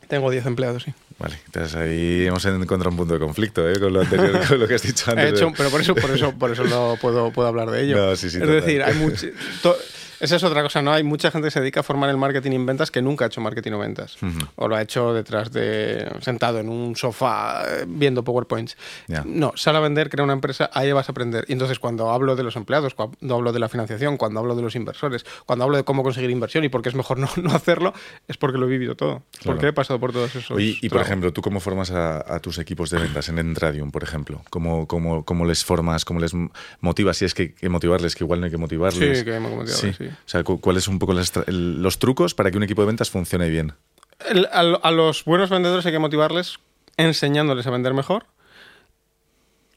Tengo 0.08 0.30
10 0.32 0.46
empleados, 0.46 0.84
sí. 0.84 0.94
Vale, 1.18 1.40
entonces 1.48 1.76
ahí 1.76 2.26
hemos 2.28 2.46
encontrado 2.46 2.92
un 2.92 2.98
punto 2.98 3.16
de 3.16 3.20
conflicto 3.20 3.68
¿eh? 3.70 3.80
con 3.80 3.92
lo 3.92 4.02
anterior, 4.02 4.40
con 4.48 4.60
lo 4.60 4.68
que 4.68 4.76
has 4.76 4.84
dicho 4.84 5.06
He 5.10 5.12
antes. 5.14 5.32
de- 5.32 5.38
hecho, 5.38 5.52
pero 5.58 5.70
por 5.72 5.82
eso, 5.82 5.96
por 5.96 6.12
eso, 6.12 6.32
por 6.38 6.52
eso 6.52 6.64
no 6.66 6.96
puedo, 7.02 7.32
puedo 7.32 7.48
hablar 7.48 7.72
de 7.72 7.84
ello. 7.84 7.98
No, 7.98 8.16
sí, 8.16 8.30
sí, 8.30 8.38
es 8.38 8.44
total. 8.44 8.62
decir, 8.62 8.84
hay 8.84 8.94
mucho. 8.94 9.28
Esa 10.20 10.36
es 10.36 10.44
otra 10.44 10.64
cosa, 10.64 10.82
¿no? 10.82 10.92
Hay 10.92 11.04
mucha 11.04 11.32
gente 11.32 11.48
que 11.48 11.52
se 11.52 11.60
dedica 11.60 11.82
a 11.82 11.84
formar 11.84 12.10
el 12.10 12.18
marketing 12.18 12.52
en 12.52 12.66
ventas 12.66 12.92
que 12.92 13.02
nunca 13.02 13.26
ha 13.26 13.28
hecho 13.28 13.42
marketing 13.42 13.74
o 13.74 13.80
ventas. 13.80 14.18
O 14.56 14.68
lo 14.68 14.76
ha 14.76 14.82
hecho 14.82 15.14
detrás 15.14 15.52
de. 15.52 16.10
sentado 16.22 16.60
en 16.60 16.70
un 16.70 16.96
sofá 16.96 17.64
eh, 17.68 17.86
viendo 17.88 18.24
PowerPoints. 18.24 18.78
No, 19.26 19.54
sal 19.56 19.76
a 19.76 19.80
vender, 19.80 20.10
crea 20.10 20.24
una 20.24 20.34
empresa, 20.34 20.70
ahí 20.74 20.92
vas 20.92 21.10
a 21.10 21.12
aprender. 21.12 21.46
Y 21.48 21.54
entonces, 21.54 21.80
cuando 21.80 22.12
hablo 22.12 22.36
de 22.36 22.44
los 22.44 22.56
empleados, 22.56 22.94
cuando 22.96 23.36
hablo 23.36 23.52
de 23.52 23.60
la 23.60 23.70
financiación, 23.70 24.18
cuando 24.18 24.40
hablo 24.40 24.56
de 24.56 24.62
los 24.62 24.76
inversores, 24.76 25.26
cuando 25.46 25.66
hablo 25.66 25.78
de 25.78 25.84
cómo 25.84 26.04
conseguir 26.04 26.30
inversión 26.30 26.64
y 26.64 26.70
por 26.70 26.82
qué 26.82 26.90
es 26.90 26.96
mejor 26.96 27.18
no, 27.18 27.30
no 27.42 27.52
hacerlo, 27.52 27.94
es 28.28 28.38
porque 28.38 28.58
lo 28.58 28.66
he 28.66 28.70
vivido 28.70 28.96
todo. 28.96 29.24
Porque 29.44 29.68
he 29.68 29.74
pasado 29.74 30.00
por 30.00 30.12
todos 30.12 30.36
esos. 30.36 30.52
Oye, 30.52 30.78
y 30.82 30.90
por 30.90 31.02
ejemplo, 31.02 31.32
¿tú 31.34 31.42
cómo 31.42 31.60
formas 31.60 31.92
a, 31.92 32.36
a 32.36 32.40
tus 32.40 32.58
equipos 32.58 32.90
de 32.90 33.00
ventas 33.00 33.30
en 33.30 33.40
Entradium, 33.40 33.92
por 33.92 34.04
ejemplo? 34.04 34.42
¿Cómo, 34.50 34.88
cómo, 34.88 35.24
cómo 35.26 35.46
les 35.46 35.64
formas, 35.64 36.06
cómo 36.06 36.20
les 36.20 36.34
motivas? 36.80 37.18
Si 37.18 37.26
es 37.26 37.34
que 37.34 37.44
hay 37.44 37.50
que 37.50 37.70
motivarles, 37.70 38.16
que 38.16 38.24
igual 38.24 38.40
no 38.40 38.46
hay 38.46 38.52
que 38.52 38.58
motivarles. 38.58 39.20
Sí, 39.20 39.24
que 39.26 39.32
hay 39.34 39.38
que 39.38 39.40
motivarles, 39.40 39.96
sí. 39.98 40.05
O 40.08 40.28
sea, 40.30 40.44
cu- 40.44 40.60
¿cuáles 40.60 40.84
son 40.84 40.96
un 40.96 41.00
poco 41.00 41.14
las 41.14 41.32
los 41.48 42.00
trucos 42.00 42.34
para 42.34 42.52
que 42.52 42.58
un 42.58 42.64
equipo 42.64 42.82
de 42.82 42.88
ventas 42.88 43.10
funcione 43.10 43.50
bien? 43.50 43.74
El- 44.30 44.46
a, 44.48 44.60
a 44.60 44.92
los 44.92 45.24
buenos 45.26 45.50
vendedores 45.50 45.86
hay 45.86 45.92
que 45.92 46.00
motivarles 46.00 46.60
enseñándoles 46.98 47.68
a 47.68 47.72
vender 47.72 47.94
mejor. 47.94 48.26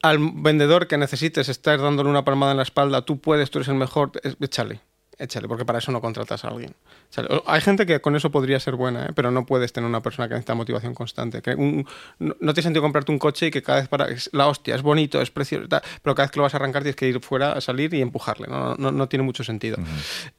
Al 0.01 0.17
vendedor 0.33 0.87
que 0.87 0.97
necesites 0.97 1.49
estar 1.49 1.79
dándole 1.81 2.09
una 2.09 2.23
palmada 2.23 2.51
en 2.51 2.57
la 2.57 2.63
espalda, 2.63 3.01
tú 3.01 3.19
puedes, 3.19 3.51
tú 3.51 3.57
eres 3.59 3.67
el 3.67 3.75
mejor, 3.75 4.11
échale, 4.39 4.79
échale, 5.19 5.47
porque 5.47 5.65
para 5.65 5.79
eso 5.79 5.91
no 5.91 6.01
contratas 6.01 6.43
a 6.45 6.47
alguien. 6.47 6.73
Échale. 7.11 7.27
Hay 7.45 7.61
gente 7.61 7.85
que 7.85 7.99
con 8.01 8.15
eso 8.15 8.31
podría 8.31 8.59
ser 8.59 8.75
buena, 8.75 9.05
¿eh? 9.07 9.09
pero 9.13 9.29
no 9.31 9.45
puedes 9.45 9.71
tener 9.73 9.87
una 9.89 10.01
persona 10.01 10.27
que 10.27 10.33
necesita 10.35 10.55
motivación 10.55 10.93
constante. 10.95 11.41
Que 11.41 11.55
un- 11.55 11.85
no, 12.19 12.35
no 12.39 12.53
tiene 12.53 12.63
sentido 12.63 12.81
comprarte 12.81 13.11
un 13.11 13.19
coche 13.19 13.47
y 13.47 13.51
que 13.51 13.61
cada 13.61 13.79
vez 13.81 13.89
para 13.89 14.07
es 14.09 14.29
la 14.33 14.47
hostia, 14.47 14.75
es 14.75 14.81
bonito, 14.81 15.21
es 15.21 15.29
precioso, 15.31 15.67
tal, 15.67 15.81
pero 16.01 16.15
cada 16.15 16.25
vez 16.27 16.31
que 16.31 16.37
lo 16.39 16.43
vas 16.43 16.53
a 16.53 16.57
arrancar 16.57 16.81
tienes 16.83 16.95
que 16.95 17.07
ir 17.07 17.19
fuera 17.21 17.51
a 17.53 17.61
salir 17.61 17.93
y 17.93 18.01
empujarle. 18.01 18.47
No, 18.47 18.75
no, 18.75 18.91
no 18.91 19.07
tiene 19.09 19.23
mucho 19.23 19.43
sentido. 19.43 19.77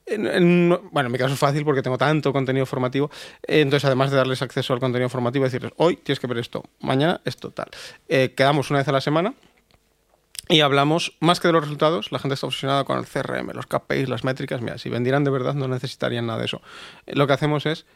En- 0.06 0.26
en- 0.26 0.78
bueno, 0.90 1.06
en 1.08 1.12
mi 1.12 1.18
caso 1.18 1.34
es 1.34 1.38
fácil 1.40 1.64
porque 1.64 1.82
tengo 1.82 1.98
tanto 1.98 2.32
contenido 2.32 2.66
formativo. 2.66 3.10
eh, 3.46 3.60
Entonces, 3.60 3.84
además 3.84 4.10
de 4.10 4.16
darles 4.16 4.40
acceso 4.42 4.72
al 4.72 4.80
contenido 4.80 5.08
formativo, 5.08 5.44
decirles, 5.44 5.72
hoy 5.76 5.96
tienes 5.96 6.18
que 6.20 6.26
ver 6.26 6.38
esto, 6.38 6.64
mañana 6.80 7.20
esto, 7.24 7.50
tal. 7.50 7.68
Eh, 8.08 8.34
quedamos 8.36 8.70
una 8.70 8.78
vez 8.80 8.88
a 8.88 8.92
la 8.92 9.00
semana 9.00 9.34
y 10.50 10.60
hablamos, 10.60 11.16
más 11.20 11.40
que 11.40 11.48
de 11.48 11.52
los 11.52 11.62
resultados, 11.62 12.12
la 12.12 12.18
gente 12.18 12.34
está 12.34 12.46
obsesionada 12.46 12.84
con 12.84 12.98
el 12.98 13.06
CRM, 13.06 13.52
los 13.54 13.66
KPIs, 13.66 14.08
las 14.08 14.24
métricas. 14.24 14.60
Mira, 14.60 14.78
si 14.78 14.88
vendieran 14.88 15.24
de 15.24 15.30
verdad 15.30 15.54
no 15.54 15.68
necesitarían 15.68 16.26
nada 16.26 16.40
de 16.40 16.44
eso. 16.46 16.60
Eh, 17.06 17.14
Lo 17.16 17.26
que 17.26 17.32
hacemos 17.32 17.66
es, 17.66 17.86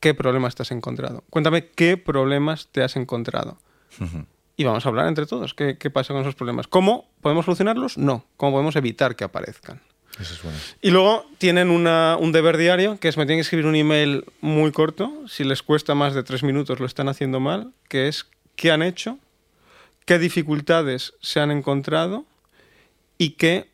¿qué 0.00 0.14
problemas 0.14 0.54
te 0.54 0.62
has 0.62 0.70
encontrado? 0.70 1.24
Cuéntame 1.30 1.66
qué 1.68 1.96
problemas 1.96 2.68
te 2.72 2.82
has 2.82 2.96
encontrado. 2.96 3.58
Y 4.56 4.64
vamos 4.64 4.86
a 4.86 4.88
hablar 4.88 5.06
entre 5.08 5.26
todos. 5.26 5.52
¿Qué, 5.54 5.76
qué 5.78 5.90
pasa 5.90 6.12
con 6.14 6.22
esos 6.22 6.34
problemas? 6.34 6.66
¿Cómo 6.66 7.10
podemos 7.20 7.44
solucionarlos? 7.44 7.98
No. 7.98 8.24
¿Cómo 8.36 8.52
podemos 8.52 8.76
evitar 8.76 9.14
que 9.16 9.24
aparezcan? 9.24 9.80
Eso 10.18 10.32
es 10.32 10.42
bueno. 10.42 10.58
Y 10.80 10.90
luego 10.90 11.26
tienen 11.38 11.68
una- 11.70 12.16
un 12.18 12.32
deber 12.32 12.56
diario, 12.56 12.98
que 12.98 13.08
es 13.08 13.16
me 13.18 13.26
tienen 13.26 13.38
que 13.38 13.42
escribir 13.42 13.66
un 13.66 13.74
email 13.76 14.24
muy 14.40 14.72
corto, 14.72 15.12
si 15.28 15.44
les 15.44 15.62
cuesta 15.62 15.94
más 15.94 16.14
de 16.14 16.22
tres 16.22 16.42
minutos 16.42 16.80
lo 16.80 16.86
están 16.86 17.08
haciendo 17.10 17.38
mal, 17.38 17.72
que 17.88 18.08
es 18.08 18.26
qué 18.54 18.70
han 18.72 18.82
hecho, 18.82 19.18
qué 20.06 20.18
dificultades 20.18 21.12
se 21.20 21.40
han 21.40 21.50
encontrado 21.50 22.24
y 23.18 23.30
qué 23.32 23.68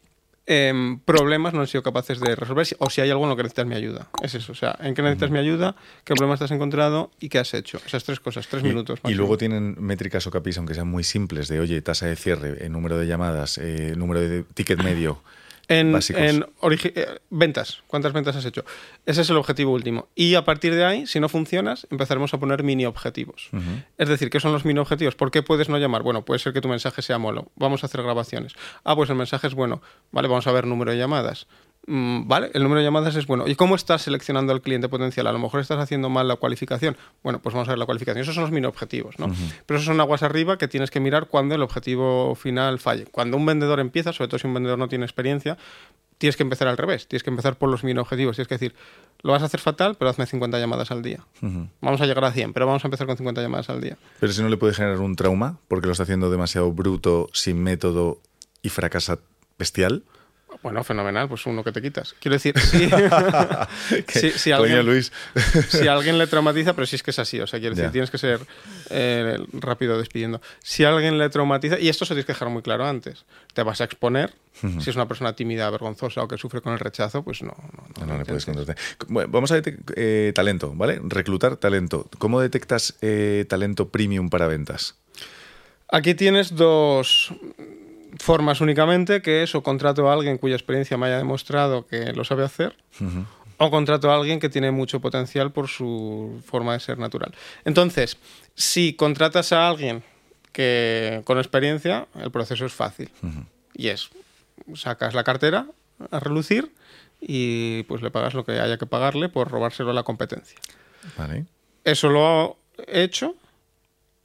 em, 0.47 0.99
problemas 0.99 1.55
no 1.55 1.61
han 1.61 1.68
sido 1.68 1.85
capaces 1.85 2.18
de 2.21 2.35
resolver, 2.35 2.66
o 2.81 2.90
si 2.90 3.01
hay 3.01 3.11
algo 3.11 3.23
en 3.23 3.31
lo 3.31 3.37
que 3.37 3.45
necesitas 3.45 3.64
mi 3.66 3.77
ayuda. 3.77 4.09
Es 4.23 4.35
eso, 4.35 4.51
o 4.51 4.55
sea, 4.57 4.77
en 4.81 4.95
qué 4.95 5.01
necesitas 5.03 5.31
mi 5.31 5.38
ayuda, 5.38 5.77
qué 6.05 6.14
problemas 6.14 6.40
te 6.40 6.47
has 6.47 6.51
encontrado 6.51 7.12
y 7.21 7.29
qué 7.29 7.38
has 7.38 7.55
hecho. 7.55 7.79
Esas 7.87 8.03
tres 8.03 8.18
cosas, 8.18 8.49
tres 8.49 8.62
Y- 8.64 8.66
minutos. 8.66 8.99
Y, 8.99 9.03
máximo. 9.05 9.18
luego 9.18 9.38
tienen 9.38 9.77
métricas 9.79 10.27
o 10.27 10.31
KPIs, 10.33 10.59
aunque 10.59 10.75
sean 10.75 10.88
muy 10.88 11.05
simples, 11.05 11.47
de 11.47 11.61
oye, 11.61 11.81
tasa 11.81 12.07
de 12.07 12.16
cierre, 12.16 12.64
eh, 12.64 12.68
número 12.68 12.99
de 12.99 13.07
llamadas, 13.07 13.59
eh, 13.59 13.95
número 13.97 14.21
de 14.21 14.42
ticket 14.42 14.83
medio. 14.83 15.23
En, 15.68 15.96
eh, 15.96 17.18
ventas, 17.31 17.83
¿cuántas 17.87 18.12
ventas 18.12 18.37
has 18.37 18.44
hecho? 18.44 18.64
Ese 19.07 19.22
es 19.22 19.31
el 19.31 19.37
objetivo 19.37 19.72
último. 19.72 20.09
Y 20.14 20.35
a 20.35 20.44
partir 20.44 20.75
de 20.75 20.85
ahí, 20.85 21.07
si 21.07 21.20
no 21.20 21.29
funcionas, 21.29 21.87
empezaremos 21.90 22.35
a 22.35 22.38
poner 22.38 22.62
mini 22.62 22.85
objetivos. 22.85 23.48
Es 23.98 24.09
decir, 24.09 24.29
¿qué 24.31 24.40
son 24.40 24.53
los 24.53 24.64
mini 24.64 24.81
objetivos? 24.81 25.14
¿Por 25.14 25.31
qué 25.31 25.42
puedes 25.42 25.68
no 25.68 25.79
llamar? 25.79 26.03
Bueno, 26.03 26.25
puede 26.25 26.40
ser 26.40 26.53
que 26.53 26.61
tu 26.61 26.68
mensaje 26.68 27.03
sea 27.03 27.18
molo. 27.18 27.51
Vamos 27.57 27.83
a 27.83 27.87
hacer 27.87 28.03
grabaciones. 28.03 28.55
Ah, 28.85 28.96
pues 28.96 29.09
el 29.11 29.16
mensaje 29.16 29.46
es 29.46 29.55
bueno. 29.55 29.83
Vale, 30.11 30.29
vamos 30.29 30.46
a 30.46 30.53
ver 30.53 30.66
número 30.66 30.90
de 30.90 30.98
llamadas. 30.98 31.46
Mm, 31.87 32.29
vale, 32.29 32.51
el 32.55 32.62
número 32.62 32.79
de 32.79 32.85
llamadas 32.85 33.16
es 33.16 33.27
bueno. 33.27 33.49
¿Y 33.49 33.57
cómo 33.57 33.75
estás 33.75 34.03
seleccionando 34.03 34.53
al 34.53 34.62
cliente 34.62 34.88
potencial? 34.88 35.27
A 35.27 35.33
lo 35.33 35.38
mejor 35.38 35.61
estás 35.61 35.79
haciendo 35.79 36.09
mal 36.09 36.29
la 36.29 36.37
cualificación. 36.37 36.97
Bueno, 37.23 37.40
pues 37.40 37.55
vamos 37.55 37.68
a 37.68 37.73
ver 37.73 37.79
la 37.79 37.87
cualificación. 37.87 38.23
Esos 38.23 38.35
son 38.35 38.42
los 38.42 38.53
mini 38.53 38.66
objetivos, 38.66 39.18
¿no? 39.18 39.27
Pero 39.66 39.79
esos 39.79 39.87
son 39.87 40.01
aguas 40.01 40.23
arriba 40.23 40.59
que 40.59 40.68
tienes 40.68 40.90
que 40.90 41.01
mirar 41.01 41.27
cuando 41.27 41.55
el 41.55 41.62
objetivo 41.62 42.35
final 42.35 42.79
falle. 42.79 43.07
Cuando 43.07 43.37
un 43.37 43.47
vendedor 43.47 43.81
empieza, 43.81 44.12
sobre 44.12 44.29
todo 44.29 44.38
si 44.38 44.47
un 44.47 44.55
vendedor 44.55 44.79
no 44.79 44.88
tiene 44.88 45.05
experiencia, 45.05 45.59
tienes 46.18 46.37
que 46.37 46.45
empezar 46.45 46.68
al 46.68 46.77
revés. 46.77 47.09
Tienes 47.09 47.25
que 47.25 47.31
empezar 47.31 47.57
por 47.57 47.68
los 47.68 47.83
mini 47.83 47.99
objetivos. 47.99 48.37
Tienes 48.37 48.47
que 48.47 48.55
decir, 48.55 48.75
lo 49.23 49.33
vas 49.33 49.42
a 49.42 49.47
hacer 49.47 49.59
fatal, 49.59 49.97
pero 49.99 50.09
hazme 50.09 50.25
50 50.27 50.61
llamadas 50.61 50.92
al 50.92 51.03
día. 51.03 51.27
Vamos 51.81 52.01
a 52.01 52.07
llegar 52.07 52.25
a 52.25 52.31
100, 52.31 52.53
pero 52.53 52.66
vamos 52.66 52.85
a 52.85 52.87
empezar 52.87 53.09
con 53.09 53.16
50 53.16 53.42
llamadas 53.42 53.68
al 53.71 53.81
día. 53.81 53.99
Pero 54.21 54.33
si 54.33 54.40
no 54.40 54.49
le 54.49 54.57
puede 54.57 54.73
generar 54.73 55.01
un 55.01 55.16
trauma, 55.16 55.59
porque 55.66 55.87
lo 55.87 55.92
está 55.92 56.05
haciendo 56.05 56.31
demasiado 56.31 56.71
bruto, 56.71 57.29
sin 57.33 57.61
método 57.61 58.21
y 58.62 58.68
fracasa 58.68 59.18
bestial. 59.59 60.05
Bueno, 60.62 60.85
fenomenal, 60.85 61.29
pues 61.29 61.47
uno 61.47 61.65
que 61.65 61.73
te 61.73 61.81
quitas. 61.81 62.15
Quiero 62.21 62.35
decir, 62.35 62.59
sí. 64.09 64.31
si, 64.37 64.53
alguien, 64.53 64.85
Luis. 64.85 65.12
si 65.69 65.88
alguien 65.88 66.19
le 66.19 66.27
traumatiza, 66.27 66.75
pero 66.75 66.87
si 66.87 66.97
es 66.97 67.03
que 67.03 67.11
es 67.11 67.19
así, 67.19 67.41
o 67.41 67.47
sea, 67.47 67.61
quiero 67.61 67.75
decir, 67.75 67.91
tienes 67.91 68.11
que 68.11 68.19
ser 68.19 68.41
eh, 68.91 69.38
rápido 69.53 69.99
despidiendo. 69.99 70.41
Si 70.61 70.85
alguien 70.85 71.19
le 71.19 71.29
traumatiza, 71.31 71.79
y 71.79 71.88
esto 71.88 72.05
se 72.05 72.15
tienes 72.15 72.27
que 72.27 72.33
dejar 72.33 72.49
muy 72.49 72.62
claro 72.62 72.87
antes, 72.87 73.25
te 73.55 73.62
vas 73.62 73.81
a 73.81 73.85
exponer. 73.85 74.35
Si 74.81 74.91
es 74.91 74.97
una 74.97 75.09
persona 75.09 75.35
tímida, 75.35 75.69
vergonzosa 75.71 76.23
o 76.23 76.29
que 76.29 76.37
sufre 76.37 76.61
con 76.61 76.75
el 76.75 76.79
rechazo, 76.79 77.25
pues 77.25 77.43
no. 77.43 77.57
no, 77.73 77.88
No, 77.99 78.01
no, 78.01 78.07
no 78.07 78.12
lo 78.12 78.19
le 78.19 78.25
puedes 78.27 78.45
contratar. 78.45 78.77
Bueno, 79.09 79.31
vamos 79.33 79.51
a 79.51 79.57
detectar 79.57 79.95
talento, 80.35 80.73
¿vale? 80.77 81.01
Reclutar 81.03 81.57
talento. 81.57 82.09
¿Cómo 82.19 82.41
detectas 82.41 82.97
eh, 83.01 83.47
talento 83.49 83.88
premium 83.88 84.29
para 84.29 84.47
ventas? 84.47 84.97
Aquí 85.88 86.15
tienes 86.15 86.55
dos 86.55 87.35
formas 88.18 88.61
únicamente, 88.61 89.22
que 89.22 89.42
es 89.42 89.55
o 89.55 89.62
contrato 89.62 90.09
a 90.09 90.12
alguien 90.12 90.38
cuya 90.38 90.55
experiencia 90.55 90.96
me 90.96 91.07
haya 91.07 91.18
demostrado 91.18 91.87
que 91.87 92.12
lo 92.12 92.25
sabe 92.25 92.44
hacer, 92.44 92.77
o 93.59 93.70
contrato 93.70 94.11
a 94.11 94.16
alguien 94.16 94.40
que 94.40 94.48
tiene 94.48 94.70
mucho 94.70 95.01
potencial 95.01 95.53
por 95.53 95.68
su 95.68 96.42
forma 96.44 96.75
de 96.75 96.81
ser 96.81 96.98
natural. 96.98 97.35
Entonces, 97.64 98.16
si 98.55 98.94
contratas 98.94 99.53
a 99.53 99.68
alguien 99.68 100.03
que 100.53 101.22
con 101.25 101.38
experiencia, 101.38 102.07
el 102.20 102.31
proceso 102.31 102.66
es 102.66 102.72
fácil. 102.72 103.11
Y 103.75 103.88
es, 103.88 104.11
sacas 104.75 105.14
la 105.14 105.25
cartera 105.25 105.66
a 106.11 106.20
relucir 106.20 106.72
y 107.20 107.85
pues 107.85 108.03
le 108.03 108.11
pagas 108.11 108.35
lo 108.35 108.44
que 108.44 108.61
haya 108.61 108.77
que 108.77 108.87
pagarle 108.87 109.29
por 109.29 109.51
robárselo 109.51 109.90
a 109.90 109.94
la 109.94 110.03
competencia. 110.03 110.59
Vale. 111.16 111.46
Eso 111.85 112.09
lo 112.11 112.59
he 112.87 113.03
hecho 113.03 113.35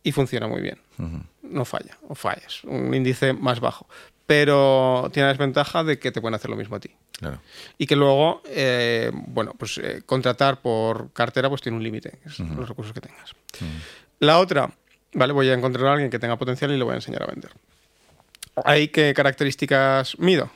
y 0.03 0.11
funciona 0.11 0.47
muy 0.47 0.61
bien. 0.61 0.79
No 1.49 1.65
falla, 1.65 1.97
o 2.07 2.15
fallas. 2.15 2.63
Un 2.63 2.93
índice 2.93 3.33
más 3.33 3.59
bajo. 3.59 3.87
Pero 4.25 5.09
tiene 5.13 5.27
la 5.27 5.33
desventaja 5.33 5.83
de 5.83 5.99
que 5.99 6.11
te 6.11 6.19
pueden 6.19 6.35
hacer 6.35 6.49
lo 6.49 6.57
mismo 6.57 6.75
a 6.75 6.79
ti. 6.79 6.89
Claro. 7.17 7.39
Y 7.77 7.87
que 7.87 7.95
luego, 7.95 8.41
eh, 8.45 9.11
bueno, 9.13 9.53
pues 9.57 9.77
eh, 9.77 10.01
contratar 10.05 10.61
por 10.61 11.11
cartera 11.13 11.49
pues 11.49 11.61
tiene 11.61 11.77
un 11.77 11.83
límite, 11.83 12.19
es 12.25 12.39
los 12.39 12.67
recursos 12.67 12.93
que 12.93 13.01
tengas. 13.01 13.33
La 14.19 14.39
otra, 14.39 14.69
¿vale? 15.13 15.33
Voy 15.33 15.49
a 15.49 15.53
encontrar 15.53 15.87
a 15.87 15.93
alguien 15.93 16.09
que 16.09 16.19
tenga 16.19 16.37
potencial 16.37 16.71
y 16.71 16.77
le 16.77 16.83
voy 16.83 16.93
a 16.93 16.95
enseñar 16.95 17.23
a 17.23 17.27
vender. 17.27 17.51
¿Hay 18.65 18.89
qué 18.89 19.13
características 19.13 20.19
mido? 20.19 20.49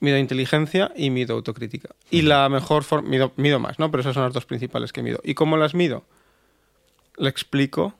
Mido 0.00 0.18
inteligencia 0.18 0.92
y 0.96 1.10
mido 1.10 1.34
autocrítica. 1.34 1.90
Y 2.10 2.22
la 2.22 2.48
mejor 2.48 2.84
forma, 2.84 3.08
mido, 3.08 3.32
mido 3.36 3.58
más, 3.58 3.78
¿no? 3.78 3.90
Pero 3.90 4.02
esas 4.02 4.14
son 4.14 4.24
las 4.24 4.32
dos 4.32 4.46
principales 4.46 4.92
que 4.92 5.02
mido. 5.02 5.20
¿Y 5.24 5.34
cómo 5.34 5.56
las 5.56 5.74
mido? 5.74 6.04
Le 7.16 7.28
explico 7.28 7.94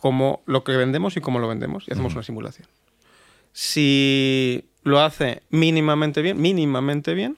cómo 0.00 0.42
lo 0.46 0.62
que 0.62 0.76
vendemos 0.76 1.16
y 1.16 1.20
cómo 1.20 1.40
lo 1.40 1.48
vendemos 1.48 1.84
y 1.88 1.92
hacemos 1.92 2.12
una 2.14 2.22
simulación. 2.22 2.68
Si 3.52 4.70
lo 4.84 5.00
hace 5.00 5.42
mínimamente 5.50 6.22
bien, 6.22 6.40
mínimamente 6.40 7.14
bien, 7.14 7.36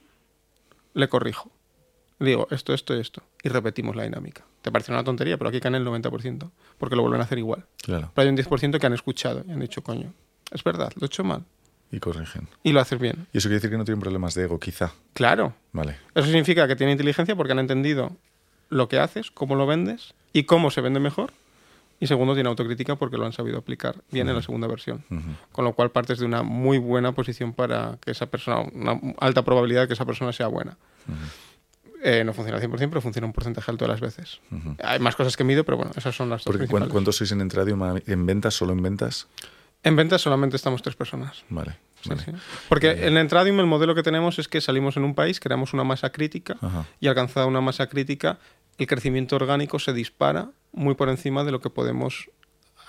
le 0.93 1.09
corrijo. 1.09 1.49
Digo 2.19 2.47
esto, 2.51 2.73
esto 2.73 2.95
y 2.95 2.99
esto. 2.99 3.23
Y 3.41 3.49
repetimos 3.49 3.95
la 3.95 4.03
dinámica. 4.03 4.45
Te 4.61 4.71
parece 4.71 4.91
una 4.91 5.03
tontería, 5.03 5.37
pero 5.37 5.49
aquí 5.49 5.59
caen 5.59 5.73
el 5.73 5.85
90%, 5.85 6.51
porque 6.77 6.95
lo 6.95 7.01
vuelven 7.01 7.21
a 7.21 7.23
hacer 7.23 7.39
igual. 7.39 7.65
Claro. 7.81 8.11
Pero 8.13 8.29
hay 8.29 8.29
un 8.29 8.37
10% 8.37 8.79
que 8.79 8.85
han 8.85 8.93
escuchado 8.93 9.43
y 9.47 9.51
han 9.51 9.59
dicho, 9.59 9.81
coño, 9.81 10.13
es 10.51 10.63
verdad, 10.63 10.91
lo 10.97 11.05
he 11.05 11.07
hecho 11.07 11.23
mal. 11.23 11.43
Y 11.91 11.99
corrigen. 11.99 12.47
Y 12.61 12.73
lo 12.73 12.79
haces 12.79 12.99
bien. 12.99 13.27
Y 13.33 13.39
eso 13.39 13.47
quiere 13.47 13.55
decir 13.55 13.71
que 13.71 13.77
no 13.77 13.85
tienen 13.85 13.99
problemas 13.99 14.35
de 14.35 14.43
ego, 14.43 14.59
quizá. 14.59 14.93
Claro. 15.13 15.55
Vale. 15.71 15.97
Eso 16.13 16.27
significa 16.27 16.67
que 16.67 16.75
tiene 16.75 16.91
inteligencia 16.91 17.35
porque 17.35 17.53
han 17.53 17.59
entendido 17.59 18.15
lo 18.69 18.87
que 18.87 18.99
haces, 18.99 19.31
cómo 19.31 19.55
lo 19.55 19.65
vendes 19.65 20.13
y 20.31 20.43
cómo 20.43 20.69
se 20.69 20.81
vende 20.81 20.99
mejor. 20.99 21.33
Y 22.01 22.07
segundo, 22.07 22.33
tiene 22.33 22.49
autocrítica 22.49 22.95
porque 22.95 23.15
lo 23.15 23.27
han 23.27 23.31
sabido 23.31 23.59
aplicar 23.59 23.95
bien 24.11 24.27
en 24.27 24.35
la 24.35 24.41
segunda 24.41 24.67
versión. 24.67 25.05
Con 25.51 25.63
lo 25.63 25.73
cual 25.73 25.91
partes 25.91 26.17
de 26.17 26.25
una 26.25 26.41
muy 26.41 26.79
buena 26.79 27.11
posición 27.11 27.53
para 27.53 27.99
que 28.03 28.09
esa 28.09 28.25
persona, 28.25 28.61
una 28.73 28.99
alta 29.19 29.43
probabilidad 29.43 29.81
de 29.81 29.87
que 29.87 29.93
esa 29.93 30.05
persona 30.05 30.33
sea 30.33 30.47
buena. 30.47 30.77
Eh, 32.03 32.23
no 32.25 32.33
funciona 32.33 32.57
al 32.57 32.63
100%, 32.67 32.89
pero 32.89 33.01
funciona 33.01 33.27
un 33.27 33.33
porcentaje 33.33 33.69
alto 33.69 33.85
de 33.85 33.91
las 33.91 34.01
veces. 34.01 34.41
Hay 34.83 34.99
más 34.99 35.15
cosas 35.15 35.37
que 35.37 35.43
mido, 35.43 35.63
pero 35.63 35.77
bueno, 35.77 35.91
esas 35.95 36.15
son 36.15 36.29
las 36.29 36.43
dos 36.43 36.55
principales. 36.55 36.89
¿Cuántos 36.89 37.17
sois 37.17 37.31
en 37.31 37.41
Entradium? 37.41 38.01
¿En 38.07 38.25
ventas? 38.25 38.55
¿Solo 38.55 38.73
en 38.73 38.81
ventas? 38.81 39.27
En 39.83 39.95
ventas 39.95 40.21
solamente 40.21 40.55
estamos 40.55 40.81
tres 40.81 40.95
personas. 40.95 41.43
Vale. 41.49 41.77
Porque 42.69 43.07
en 43.07 43.17
Entradium 43.17 43.59
el 43.59 43.65
modelo 43.65 43.95
que 43.95 44.03
tenemos 44.03 44.39
es 44.39 44.47
que 44.47 44.61
salimos 44.61 44.97
en 44.97 45.03
un 45.03 45.15
país, 45.15 45.39
creamos 45.39 45.73
una 45.73 45.83
masa 45.83 46.11
crítica 46.11 46.57
y 46.99 47.07
alcanzada 47.07 47.45
una 47.45 47.61
masa 47.61 47.87
crítica, 47.87 48.39
el 48.77 48.87
crecimiento 48.87 49.35
orgánico 49.35 49.79
se 49.79 49.93
dispara 49.93 50.51
muy 50.71 50.95
por 50.95 51.09
encima 51.09 51.43
de 51.43 51.51
lo 51.51 51.61
que 51.61 51.69
podemos 51.69 52.29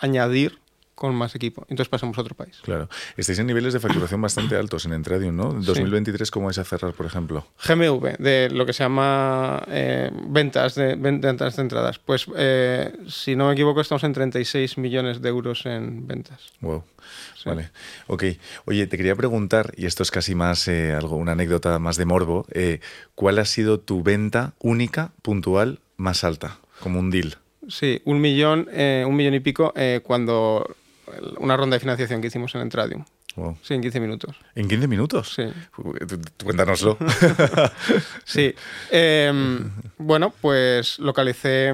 añadir 0.01 0.62
con 0.95 1.15
más 1.15 1.35
equipo. 1.35 1.63
Entonces 1.69 1.89
pasamos 1.89 2.17
a 2.19 2.21
otro 2.21 2.35
país. 2.35 2.59
Claro. 2.63 2.89
Estáis 3.17 3.39
en 3.39 3.47
niveles 3.47 3.73
de 3.73 3.81
facturación 3.81 4.21
bastante 4.21 4.57
altos 4.57 4.85
en 4.85 4.93
Entradium, 4.93 5.35
¿no? 5.35 5.51
En 5.53 5.63
2023, 5.63 6.31
¿cómo 6.31 6.47
vais 6.47 6.59
a 6.59 6.65
cerrar, 6.65 6.93
por 6.93 7.07
ejemplo? 7.07 7.47
GMV, 7.67 8.19
de 8.19 8.51
lo 8.51 8.67
que 8.67 8.73
se 8.73 8.85
llama 8.85 9.63
eh, 9.69 10.11
ventas, 10.29 10.75
de, 10.75 10.95
ventas 10.97 11.57
de 11.57 11.63
entradas. 11.63 11.99
Pues, 11.99 12.27
eh, 12.37 12.93
si 13.09 13.37
no 13.37 13.49
me 13.49 13.55
equivoco, 13.55 13.81
estamos 13.81 14.05
en 14.05 14.13
36 14.13 14.79
millones 14.79 15.23
de 15.23 15.29
euros 15.29 15.67
en 15.67 16.07
ventas. 16.07 16.53
Wow. 16.61 16.85
Vale. 17.45 17.71
Ok. 18.07 18.25
Oye, 18.67 18.87
te 18.87 18.97
quería 18.97 19.17
preguntar, 19.17 19.73
y 19.77 19.87
esto 19.87 20.05
es 20.05 20.11
casi 20.13 20.35
más 20.35 20.69
eh, 20.69 20.93
algo, 20.93 21.17
una 21.17 21.33
anécdota 21.33 21.79
más 21.81 21.97
de 21.97 22.05
morbo, 22.05 22.47
¿cuál 23.17 23.39
ha 23.41 23.45
sido 23.45 23.81
tu 23.81 24.05
venta 24.05 24.53
única, 24.61 25.13
puntual, 25.23 25.81
más 25.97 26.23
alta? 26.23 26.59
Como 26.79 27.01
un 27.01 27.11
deal. 27.11 27.39
Sí, 27.69 28.01
un 28.05 28.21
millón, 28.21 28.69
un 28.71 29.17
millón 29.17 29.35
y 29.35 29.41
pico 29.41 29.75
cuando 30.05 30.77
una 31.39 31.57
ronda 31.57 31.77
de 31.77 31.81
financiación 31.81 32.21
que 32.21 32.29
hicimos 32.29 32.55
en 32.55 32.63
Entradium. 32.63 33.05
Sí, 33.63 33.75
en 33.75 33.81
15 33.81 34.01
minutos. 34.01 34.37
¿En 34.55 34.69
15 34.69 34.89
minutos? 34.89 35.35
Sí. 35.35 35.45
Cuéntanoslo. 36.45 36.99
sí. 38.25 38.55
Em, 38.91 39.71
bueno, 39.97 40.35
pues 40.41 40.99
localicé 40.99 41.73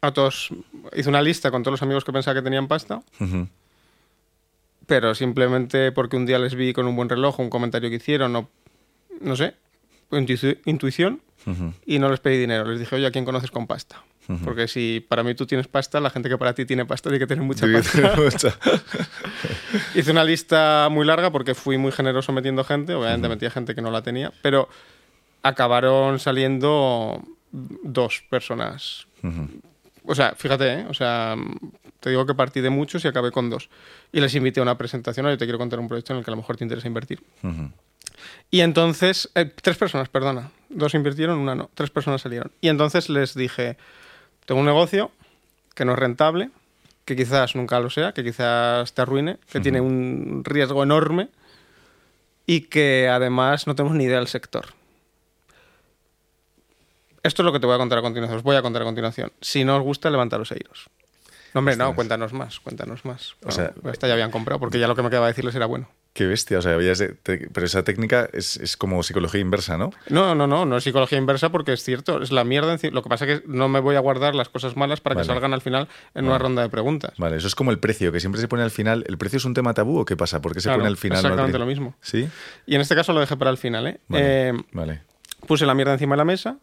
a 0.00 0.12
todos, 0.12 0.50
hice 0.96 1.08
una 1.08 1.22
lista 1.22 1.50
con 1.52 1.62
todos 1.62 1.74
los 1.74 1.82
amigos 1.82 2.04
que 2.04 2.12
pensaba 2.12 2.34
que 2.34 2.42
tenían 2.42 2.66
pasta, 2.66 3.02
pero 4.86 5.14
simplemente 5.14 5.92
porque 5.92 6.16
un 6.16 6.26
día 6.26 6.40
les 6.40 6.56
vi 6.56 6.72
con 6.72 6.86
un 6.88 6.96
buen 6.96 7.08
reloj, 7.08 7.38
un 7.38 7.50
comentario 7.50 7.88
que 7.88 7.96
hicieron, 7.96 8.32
no, 8.32 8.48
no 9.20 9.36
sé, 9.36 9.54
intuición, 10.64 11.22
y 11.86 12.00
no 12.00 12.10
les 12.10 12.18
pedí 12.18 12.38
dinero. 12.38 12.64
Les 12.64 12.80
dije, 12.80 12.96
oye, 12.96 13.06
¿a 13.06 13.12
quién 13.12 13.24
conoces 13.24 13.52
con 13.52 13.68
pasta? 13.68 14.02
Porque 14.44 14.68
si 14.68 15.04
para 15.06 15.22
mí 15.22 15.34
tú 15.34 15.46
tienes 15.46 15.66
pasta, 15.66 16.00
la 16.00 16.08
gente 16.08 16.28
que 16.28 16.38
para 16.38 16.54
ti 16.54 16.64
tiene 16.64 16.86
pasta 16.86 17.10
tiene 17.10 17.18
que 17.18 17.26
tener 17.26 17.44
mucha 17.44 17.66
pasta. 18.16 18.56
Hice 19.94 20.10
una 20.10 20.24
lista 20.24 20.88
muy 20.90 21.04
larga 21.04 21.30
porque 21.30 21.54
fui 21.54 21.76
muy 21.76 21.92
generoso 21.92 22.32
metiendo 22.32 22.64
gente. 22.64 22.94
Obviamente 22.94 23.28
metía 23.28 23.50
gente 23.50 23.74
que 23.74 23.82
no 23.82 23.90
la 23.90 24.02
tenía, 24.02 24.32
pero 24.40 24.68
acabaron 25.42 26.18
saliendo 26.18 27.22
dos 27.50 28.24
personas. 28.30 29.06
O 30.04 30.14
sea, 30.14 30.34
fíjate, 30.36 30.72
¿eh? 30.72 30.86
o 30.88 30.94
sea, 30.94 31.36
te 32.00 32.10
digo 32.10 32.26
que 32.26 32.34
partí 32.34 32.60
de 32.60 32.70
muchos 32.70 33.04
y 33.04 33.08
acabé 33.08 33.30
con 33.30 33.50
dos. 33.50 33.68
Y 34.12 34.20
les 34.20 34.34
invité 34.34 34.60
a 34.60 34.62
una 34.62 34.78
presentación. 34.78 35.26
Oye, 35.26 35.36
te 35.36 35.44
quiero 35.44 35.58
contar 35.58 35.78
un 35.78 35.88
proyecto 35.88 36.12
en 36.12 36.20
el 36.20 36.24
que 36.24 36.30
a 36.30 36.32
lo 36.32 36.38
mejor 36.38 36.56
te 36.56 36.64
interesa 36.64 36.88
invertir. 36.88 37.22
Y 38.50 38.60
entonces, 38.60 39.30
eh, 39.34 39.44
tres 39.44 39.76
personas, 39.76 40.08
perdona. 40.08 40.50
Dos 40.68 40.94
invirtieron, 40.94 41.38
una 41.38 41.54
no. 41.54 41.70
Tres 41.74 41.90
personas 41.90 42.22
salieron. 42.22 42.50
Y 42.60 42.68
entonces 42.68 43.08
les 43.08 43.34
dije, 43.34 43.76
tengo 44.44 44.60
un 44.60 44.66
negocio 44.66 45.10
que 45.74 45.84
no 45.84 45.92
es 45.92 45.98
rentable, 45.98 46.50
que 47.04 47.16
quizás 47.16 47.54
nunca 47.56 47.80
lo 47.80 47.90
sea, 47.90 48.12
que 48.12 48.22
quizás 48.22 48.92
te 48.92 49.02
arruine, 49.02 49.38
que 49.50 49.60
tiene 49.60 49.80
un 49.80 50.42
riesgo 50.44 50.82
enorme 50.82 51.28
y 52.46 52.62
que 52.62 53.08
además 53.08 53.66
no 53.66 53.74
tenemos 53.74 53.96
ni 53.96 54.04
idea 54.04 54.18
del 54.18 54.28
sector. 54.28 54.66
Esto 57.22 57.42
es 57.42 57.44
lo 57.44 57.52
que 57.52 57.60
te 57.60 57.66
voy 57.66 57.76
a 57.76 57.78
contar 57.78 57.98
a 57.98 58.02
continuación. 58.02 58.38
Os 58.38 58.42
voy 58.42 58.56
a 58.56 58.62
contar 58.62 58.82
a 58.82 58.84
continuación. 58.84 59.32
Si 59.40 59.64
no 59.64 59.76
os 59.76 59.82
gusta, 59.82 60.10
levantaros 60.10 60.50
e 60.52 60.56
iros. 60.56 60.88
No, 61.54 61.60
hombre, 61.60 61.76
no, 61.76 61.94
cuéntanos 61.94 62.32
más, 62.32 62.60
cuéntanos 62.60 63.04
más. 63.04 63.36
O 63.44 63.50
sea, 63.50 63.72
esta 63.92 64.08
ya 64.08 64.14
habían 64.14 64.30
comprado 64.30 64.58
porque 64.58 64.78
ya 64.78 64.88
lo 64.88 64.96
que 64.96 65.02
me 65.02 65.10
quedaba 65.10 65.28
decirles 65.28 65.54
era 65.54 65.66
bueno. 65.66 65.88
Qué 66.12 66.26
bestia, 66.26 66.58
o 66.58 66.62
sea, 66.62 66.76
pero 67.24 67.66
esa 67.66 67.84
técnica 67.84 68.28
es, 68.34 68.76
como 68.76 69.02
psicología 69.02 69.40
inversa, 69.40 69.78
¿no? 69.78 69.90
No, 70.10 70.34
no, 70.34 70.46
no, 70.46 70.66
no 70.66 70.76
es 70.76 70.84
psicología 70.84 71.16
inversa 71.16 71.50
porque 71.50 71.72
es 71.72 71.82
cierto, 71.82 72.20
es 72.20 72.30
la 72.32 72.44
mierda. 72.44 72.76
Lo 72.90 73.02
que 73.02 73.08
pasa 73.08 73.24
es 73.24 73.40
que 73.40 73.48
no 73.48 73.68
me 73.68 73.80
voy 73.80 73.96
a 73.96 74.00
guardar 74.00 74.34
las 74.34 74.50
cosas 74.50 74.76
malas 74.76 75.00
para 75.00 75.16
que 75.16 75.24
salgan 75.24 75.54
al 75.54 75.62
final 75.62 75.88
en 76.14 76.26
una 76.26 76.36
ronda 76.36 76.60
de 76.60 76.68
preguntas. 76.68 77.14
Vale, 77.16 77.36
eso 77.38 77.46
es 77.46 77.54
como 77.54 77.70
el 77.70 77.78
precio, 77.78 78.12
que 78.12 78.20
siempre 78.20 78.42
se 78.42 78.48
pone 78.48 78.62
al 78.62 78.70
final. 78.70 79.04
¿El 79.08 79.16
precio 79.16 79.38
es 79.38 79.46
un 79.46 79.54
tema 79.54 79.72
tabú 79.72 80.00
o 80.00 80.04
qué 80.04 80.16
pasa? 80.16 80.42
¿Por 80.42 80.52
qué 80.52 80.60
se 80.60 80.70
pone 80.70 80.86
al 80.86 80.98
final? 80.98 81.18
Exactamente 81.18 81.58
lo 81.58 81.66
mismo. 81.66 81.94
¿Sí? 82.02 82.28
Y 82.66 82.74
en 82.74 82.82
este 82.82 82.94
caso 82.94 83.14
lo 83.14 83.20
dejé 83.20 83.38
para 83.38 83.50
el 83.50 83.56
final, 83.56 83.86
¿eh? 83.86 84.00
eh 84.12 84.52
vale. 84.72 85.00
Puse 85.46 85.64
la 85.64 85.74
mierda 85.74 85.94
encima 85.94 86.14
de 86.14 86.18
la 86.18 86.24
mesa, 86.26 86.58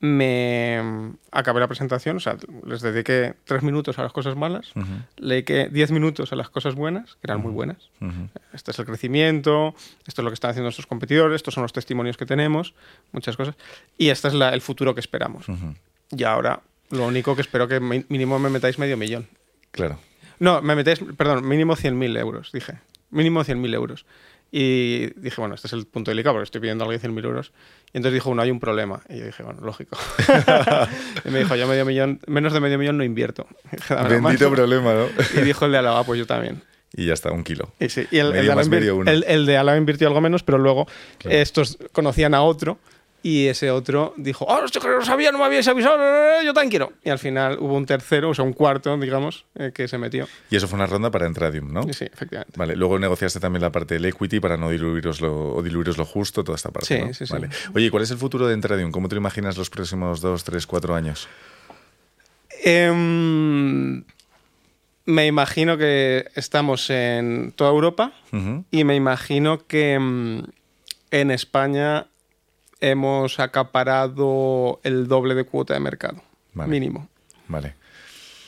me 0.00 1.12
acabé 1.32 1.60
la 1.60 1.66
presentación, 1.66 2.18
o 2.18 2.20
sea, 2.20 2.36
les 2.64 2.82
dediqué 2.82 3.34
tres 3.44 3.62
minutos 3.62 3.98
a 3.98 4.02
las 4.02 4.12
cosas 4.12 4.36
malas, 4.36 4.72
le 5.16 5.34
dediqué 5.34 5.68
diez 5.70 5.90
minutos 5.90 6.32
a 6.32 6.36
las 6.36 6.50
cosas 6.50 6.74
buenas, 6.74 7.14
que 7.16 7.20
eran 7.24 7.40
muy 7.40 7.52
buenas. 7.52 7.90
Este 8.52 8.70
es 8.70 8.78
el 8.78 8.84
crecimiento, 8.84 9.74
esto 10.06 10.22
es 10.22 10.24
lo 10.24 10.30
que 10.30 10.34
están 10.34 10.50
haciendo 10.50 10.66
nuestros 10.66 10.86
competidores, 10.86 11.36
estos 11.36 11.54
son 11.54 11.62
los 11.62 11.72
testimonios 11.72 12.16
que 12.16 12.26
tenemos, 12.26 12.74
muchas 13.12 13.36
cosas, 13.36 13.56
y 13.96 14.10
este 14.10 14.28
es 14.28 14.34
el 14.34 14.60
futuro 14.60 14.94
que 14.94 15.00
esperamos. 15.00 15.46
Y 16.10 16.24
ahora, 16.24 16.60
lo 16.90 17.06
único 17.06 17.34
que 17.34 17.42
espero 17.42 17.66
que 17.66 17.80
mínimo 17.80 18.38
me 18.38 18.50
metáis 18.50 18.78
medio 18.78 18.96
millón. 18.96 19.26
Claro. 19.72 19.98
No, 20.38 20.62
me 20.62 20.76
metéis, 20.76 21.00
perdón, 21.16 21.46
mínimo 21.48 21.74
100.000 21.74 22.18
euros, 22.18 22.52
dije. 22.52 22.78
Mínimo 23.10 23.42
100.000 23.42 23.74
euros. 23.74 24.06
Y 24.50 25.08
dije, 25.20 25.40
bueno, 25.40 25.54
este 25.54 25.66
es 25.66 25.72
el 25.74 25.86
punto 25.86 26.10
delicado 26.10 26.34
porque 26.34 26.44
estoy 26.44 26.60
pidiendo 26.60 26.84
a 26.84 26.88
alguien 26.88 27.14
100.000 27.14 27.24
euros. 27.24 27.52
Y 27.92 27.98
entonces 27.98 28.14
dijo, 28.14 28.34
no, 28.34 28.42
hay 28.42 28.50
un 28.50 28.60
problema. 28.60 29.02
Y 29.08 29.18
yo 29.18 29.26
dije, 29.26 29.42
bueno, 29.42 29.60
lógico. 29.62 29.98
y 31.24 31.30
me 31.30 31.40
dijo, 31.40 31.54
yo 31.56 31.66
medio 31.66 31.84
millón, 31.84 32.20
menos 32.26 32.52
de 32.52 32.60
medio 32.60 32.78
millón 32.78 32.96
no 32.96 33.04
invierto. 33.04 33.46
Bendito 34.08 34.50
problema, 34.50 34.94
¿no? 34.94 35.06
y 35.36 35.44
dijo 35.44 35.66
el 35.66 35.72
de 35.72 35.78
Alaba, 35.78 36.04
pues 36.04 36.18
yo 36.18 36.26
también. 36.26 36.62
Y 36.94 37.06
ya 37.06 37.12
está, 37.12 37.30
un 37.30 37.44
kilo. 37.44 37.70
Y, 37.78 37.90
sí, 37.90 38.06
y 38.10 38.18
el, 38.18 38.34
el, 38.34 39.46
de 39.46 39.56
Alaba 39.58 39.76
invirtió 39.76 40.08
algo 40.08 40.22
menos, 40.22 40.42
pero 40.42 40.56
luego 40.56 40.86
estos 41.24 41.76
conocían 41.92 42.32
a 42.32 42.40
otro 42.40 42.78
y 43.22 43.46
ese 43.46 43.70
otro 43.70 44.14
dijo, 44.16 44.44
oh, 44.48 44.60
que 44.70 44.88
no 44.88 45.04
sabía, 45.04 45.32
no 45.32 45.38
me 45.38 45.44
habíais 45.44 45.66
avisado, 45.66 45.98
yo 46.42 46.54
también 46.54 46.70
quiero. 46.70 46.92
Y 47.04 47.10
al 47.10 47.18
final 47.18 47.58
hubo 47.60 47.74
un 47.74 47.84
tercero, 47.84 48.30
o 48.30 48.34
sea, 48.34 48.44
un 48.44 48.52
cuarto, 48.52 48.96
digamos, 48.96 49.44
eh, 49.56 49.72
que 49.74 49.88
se 49.88 49.98
metió. 49.98 50.28
Y 50.50 50.56
eso 50.56 50.68
fue 50.68 50.76
una 50.76 50.86
ronda 50.86 51.10
para 51.10 51.26
Entradium, 51.26 51.72
¿no? 51.72 51.82
Sí, 51.92 52.04
efectivamente. 52.04 52.54
Vale, 52.56 52.76
luego 52.76 52.98
negociaste 52.98 53.40
también 53.40 53.62
la 53.62 53.72
parte 53.72 53.94
del 53.94 54.04
equity 54.04 54.38
para 54.38 54.56
no 54.56 54.70
diluiros 54.70 55.20
lo, 55.20 55.54
o 55.54 55.62
diluiros 55.62 55.98
lo 55.98 56.04
justo, 56.04 56.44
toda 56.44 56.56
esta 56.56 56.70
parte. 56.70 57.12
Sí, 57.12 57.26
sí, 57.26 57.32
vale. 57.32 57.48
Oye, 57.74 57.90
¿cuál 57.90 58.04
es 58.04 58.10
el 58.12 58.18
futuro 58.18 58.46
de 58.46 58.54
Entradium? 58.54 58.92
¿Cómo 58.92 59.08
te 59.08 59.16
lo 59.16 59.20
imaginas 59.20 59.56
los 59.56 59.68
próximos 59.68 60.20
dos, 60.20 60.44
tres, 60.44 60.66
cuatro 60.66 60.94
años? 60.94 61.28
Em, 62.64 64.04
me 65.06 65.26
imagino 65.26 65.76
que 65.76 66.28
estamos 66.36 66.88
en 66.90 67.52
toda 67.56 67.70
Europa 67.70 68.12
y 68.70 68.84
me 68.84 68.94
imagino 68.94 69.66
que 69.66 69.94
em, 69.94 70.44
en 71.10 71.30
España 71.30 72.06
hemos 72.80 73.40
acaparado 73.40 74.80
el 74.82 75.08
doble 75.08 75.34
de 75.34 75.44
cuota 75.44 75.74
de 75.74 75.80
mercado, 75.80 76.22
mínimo. 76.54 77.08
Vale. 77.48 77.74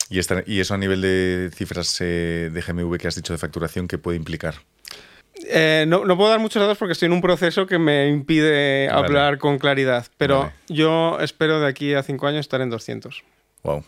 ¿Y, 0.08 0.18
¿Y 0.46 0.60
eso 0.60 0.74
a 0.74 0.78
nivel 0.78 1.00
de 1.00 1.50
cifras 1.54 1.96
eh, 2.00 2.50
de 2.52 2.60
GMV 2.60 2.98
que 2.98 3.08
has 3.08 3.14
dicho 3.14 3.32
de 3.32 3.38
facturación, 3.38 3.86
qué 3.86 3.98
puede 3.98 4.16
implicar? 4.16 4.54
Eh, 5.46 5.84
no, 5.88 6.02
puedo 6.16 6.28
dar 6.28 6.40
muchos 6.40 6.60
datos 6.60 6.76
porque 6.76 6.92
estoy 6.92 7.06
en 7.06 7.12
un 7.12 7.20
proceso 7.20 7.66
que 7.66 7.78
me 7.78 8.08
impide 8.08 8.88
hablar 8.90 9.38
con 9.38 9.58
claridad, 9.58 10.06
pero 10.16 10.52
yo 10.68 11.18
espero 11.20 11.60
de 11.60 11.68
aquí 11.68 11.94
a 11.94 12.02
cinco 12.02 12.26
años 12.26 12.40
estar 12.40 12.60
en 12.60 12.70
200. 12.70 13.22
Wow. 13.62 13.84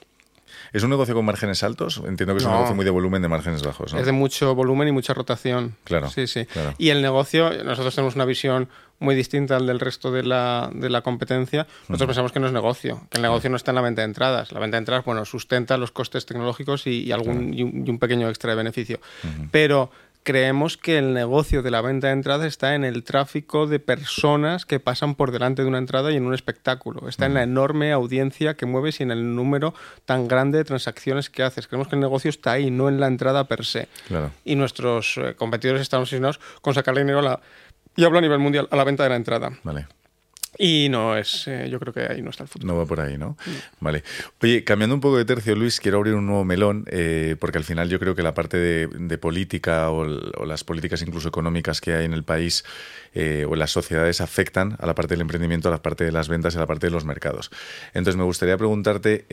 ¿Es 0.73 0.83
un 0.83 0.91
negocio 0.91 1.15
con 1.15 1.25
márgenes 1.25 1.63
altos? 1.63 2.03
Entiendo 2.07 2.35
que 2.35 2.39
es 2.39 2.45
un 2.45 2.53
negocio 2.53 2.75
muy 2.75 2.85
de 2.85 2.91
volumen 2.91 3.21
de 3.23 3.29
márgenes 3.29 3.63
bajos. 3.63 3.93
Es 3.93 4.07
de 4.07 4.13
mucho 4.13 4.55
volumen 4.55 4.89
y 4.89 4.93
mucha 4.93 5.13
rotación. 5.15 5.77
Claro. 5.85 6.09
Sí, 6.09 6.27
sí. 6.27 6.47
Y 6.79 6.89
el 6.89 7.03
negocio, 7.03 7.51
nosotros 7.65 7.95
tenemos 7.95 8.15
una 8.15 8.25
visión 8.25 8.69
muy 8.99 9.15
distinta 9.15 9.57
al 9.57 9.67
del 9.67 9.81
resto 9.81 10.11
de 10.11 10.23
la, 10.23 10.71
de 10.73 10.89
la 10.89 11.03
competencia. 11.03 11.67
Nosotros 11.89 12.09
pensamos 12.09 12.33
que 12.33 12.41
no 12.41 12.47
es 12.47 12.53
negocio, 12.53 13.03
que 13.11 13.19
el 13.19 13.23
negocio 13.23 13.51
no 13.51 13.57
está 13.57 13.73
en 13.73 13.75
la 13.75 13.81
venta 13.83 14.03
de 14.03 14.07
entradas. 14.07 14.53
La 14.53 14.61
venta 14.61 14.77
de 14.77 14.79
entradas, 14.79 15.05
bueno, 15.05 15.25
sustenta 15.25 15.77
los 15.77 15.91
costes 15.91 16.25
tecnológicos 16.25 16.87
y, 16.87 17.13
algún, 17.13 17.53
y, 17.53 17.63
un, 17.63 17.99
pequeño 17.99 18.29
extra 18.29 18.51
de 18.51 18.57
beneficio. 18.57 19.01
Pero 19.51 19.91
creemos 20.23 20.77
que 20.77 20.99
el 20.99 21.15
negocio 21.15 21.63
de 21.63 21.71
la 21.71 21.81
venta 21.81 22.09
de 22.09 22.13
entradas 22.15 22.47
está 22.47 22.75
en 22.75 22.85
el 22.85 23.05
tráfico 23.05 23.67
de 23.67 23.81
personas 23.81 24.67
que 24.67 24.81
pasan 24.81 25.15
por 25.15 25.33
delante 25.33 25.63
de 25.63 25.69
una 25.69 25.79
entrada 25.79 26.13
y 26.13 26.17
en 26.17 26.25
un 26.25 26.35
espectáculo. 26.35 27.09
Está 27.09 27.27
en 27.27 27.35
la 27.35 27.43
enorme 27.43 27.93
audiencia 27.93 28.55
que 28.55 28.67
mueves 28.67 29.01
y 29.01 29.03
en 29.03 29.11
el 29.11 29.35
número 29.35 29.75
tan 30.05 30.29
grande 30.29 30.59
de 30.59 30.65
transacciones 30.65 31.31
que 31.31 31.43
haces. 31.43 31.67
Creemos 31.67 31.89
que 31.89 31.97
el 31.97 32.01
negocio 32.01 32.29
está 32.29 32.53
ahí, 32.53 32.71
no 32.71 32.89
en 32.89 33.01
la 33.01 33.07
entrada 33.07 33.45
per 33.45 33.65
se. 33.65 33.89
Y 34.45 34.55
nuestros 34.55 35.17
eh, 35.17 35.35
competidores 35.37 35.83
están 35.83 36.01
obsesionados 36.01 36.41
con 36.61 36.75
sacar 36.75 36.97
dinero 36.97 37.19
a 37.19 37.23
la, 37.23 37.41
y 37.97 38.05
hablo 38.05 38.19
a 38.19 38.23
nivel 38.23 38.39
mundial, 38.39 38.69
a 38.71 38.77
la 38.77 38.85
venta 38.85 39.03
de 39.03 39.09
la 39.09 39.17
entrada. 39.17 39.51
Vale. 39.63 39.87
Y 40.59 40.89
no 40.91 41.17
es, 41.17 41.49
eh, 41.49 41.69
yo 41.71 41.81
creo 41.81 41.95
que 41.95 42.01
ahí 42.01 42.21
no 42.21 42.31
está 42.31 42.43
el 42.43 42.49
futuro. 42.49 42.73
No 42.73 42.79
va 42.79 42.85
por 42.85 43.01
ahí, 43.01 43.17
¿no? 43.17 43.37
Vale. 43.81 44.05
Oye, 44.43 44.65
cambiando 44.65 44.95
un 44.95 45.01
poco 45.01 45.17
de 45.17 45.25
tercio, 45.25 45.57
Luis, 45.57 45.81
quiero 45.81 45.99
abrir 45.99 46.15
un 46.15 46.27
nuevo 46.27 46.45
melón, 46.45 46.85
eh, 46.91 47.37
porque 47.41 47.59
al 47.59 47.65
final 47.65 47.89
yo 47.89 47.99
creo 47.99 48.15
que 48.15 48.23
la 48.23 48.35
parte 48.35 48.59
de, 48.59 49.19
política 49.19 49.91
o, 49.91 50.05
las 50.45 50.63
políticas 50.65 51.01
incluso 51.03 51.29
económicas 51.29 51.81
que 51.81 51.95
hay 51.95 52.05
en 52.05 52.13
el 52.13 52.25
país 52.25 52.65
eh, 53.15 53.47
o 53.49 53.55
en 53.55 53.59
las 53.61 53.71
sociedades 53.71 54.21
afectan 54.21 54.77
a 54.79 54.87
la 54.87 54.95
parte 54.95 55.15
del 55.15 55.23
emprendimiento, 55.23 55.69
a 55.69 55.73
la 55.73 55.83
parte 55.83 56.05
de 56.05 56.13
las 56.13 56.29
ventas 56.29 56.55
y 56.55 56.59
a 56.59 56.61
la 56.61 56.67
parte 56.67 56.87
de 56.87 56.91
los 56.91 57.05
mercados. 57.05 57.51
Entonces 57.95 58.17
me 58.17 58.25
gustaría 58.25 58.57
preguntarte... 58.57 59.27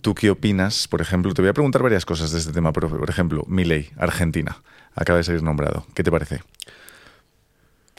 ¿Tú 0.00 0.14
qué 0.14 0.28
opinas? 0.28 0.86
Por 0.86 1.00
ejemplo, 1.00 1.32
te 1.32 1.40
voy 1.40 1.48
a 1.48 1.54
preguntar 1.54 1.82
varias 1.82 2.04
cosas 2.04 2.30
de 2.30 2.38
este 2.38 2.52
tema, 2.52 2.74
pero 2.74 2.90
por 2.90 3.08
ejemplo, 3.08 3.42
Milei, 3.48 3.88
Argentina, 3.96 4.58
acaba 4.94 5.16
de 5.16 5.24
ser 5.24 5.42
nombrado. 5.42 5.86
¿Qué 5.94 6.02
te 6.02 6.10
parece? 6.10 6.42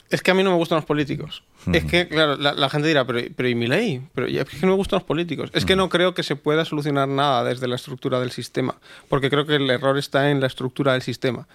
Es 0.10 0.22
que 0.22 0.32
a 0.32 0.34
mí 0.34 0.44
no 0.44 0.52
me 0.52 0.58
gustan 0.58 0.78
los 0.78 0.86
políticos. 0.86 1.44
Es 1.74 1.84
que, 1.86 2.08
claro, 2.08 2.38
la, 2.38 2.70
gente 2.70 2.88
dirá, 2.88 3.06
pero, 3.06 3.20
pero 3.36 3.50
¿y 3.50 3.56
mi 3.56 3.66
ley? 3.66 4.02
Pero 4.14 4.28
es 4.28 4.46
que 4.48 4.60
no 4.62 4.68
me 4.68 4.76
gustan 4.76 4.98
los 4.98 5.04
políticos. 5.04 5.50
Es 5.54 5.66
que 5.66 5.76
no 5.76 5.90
creo 5.90 6.14
que 6.14 6.22
se 6.22 6.36
pueda 6.36 6.64
solucionar 6.64 7.08
nada 7.08 7.44
desde 7.44 7.68
la 7.68 7.76
estructura 7.76 8.20
del 8.20 8.32
sistema, 8.32 8.76
porque 9.10 9.32
creo 9.32 9.48
que 9.48 9.56
el 9.56 9.70
error 9.70 9.98
está 9.98 10.30
en 10.30 10.42
la 10.42 10.48
estructura 10.48 10.94
del 10.94 11.02
sistema. 11.02 11.48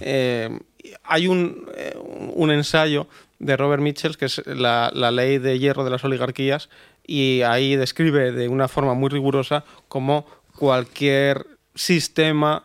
Eh, 0.00 0.58
hay 1.04 1.28
un, 1.28 1.66
eh, 1.76 1.94
un, 2.34 2.50
ensayo 2.50 3.08
de 3.38 3.56
Robert 3.58 3.82
Mitchell, 3.82 4.16
que 4.16 4.24
es 4.24 4.42
la, 4.46 4.90
la 4.94 5.10
ley 5.10 5.36
de 5.36 5.58
hierro 5.58 5.84
de 5.84 5.90
las 5.90 6.02
oligarquías, 6.02 6.70
y 7.06 7.42
ahí 7.42 7.76
describe 7.76 8.32
de 8.32 8.48
una 8.48 8.68
forma 8.68 8.94
muy 8.94 9.10
rigurosa 9.10 9.64
cómo 9.88 10.26
cualquier 10.56 11.46
sistema 11.74 12.64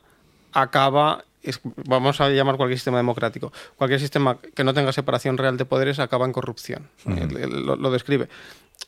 acaba 0.53 1.25
vamos 1.87 2.21
a 2.21 2.29
llamar 2.29 2.57
cualquier 2.57 2.77
sistema 2.77 2.97
democrático, 2.97 3.51
cualquier 3.75 3.99
sistema 3.99 4.37
que 4.55 4.63
no 4.63 4.73
tenga 4.73 4.91
separación 4.93 5.37
real 5.37 5.57
de 5.57 5.65
poderes 5.65 5.99
acaba 5.99 6.25
en 6.25 6.31
corrupción. 6.31 6.89
lo, 7.05 7.91
describe. 7.91 8.27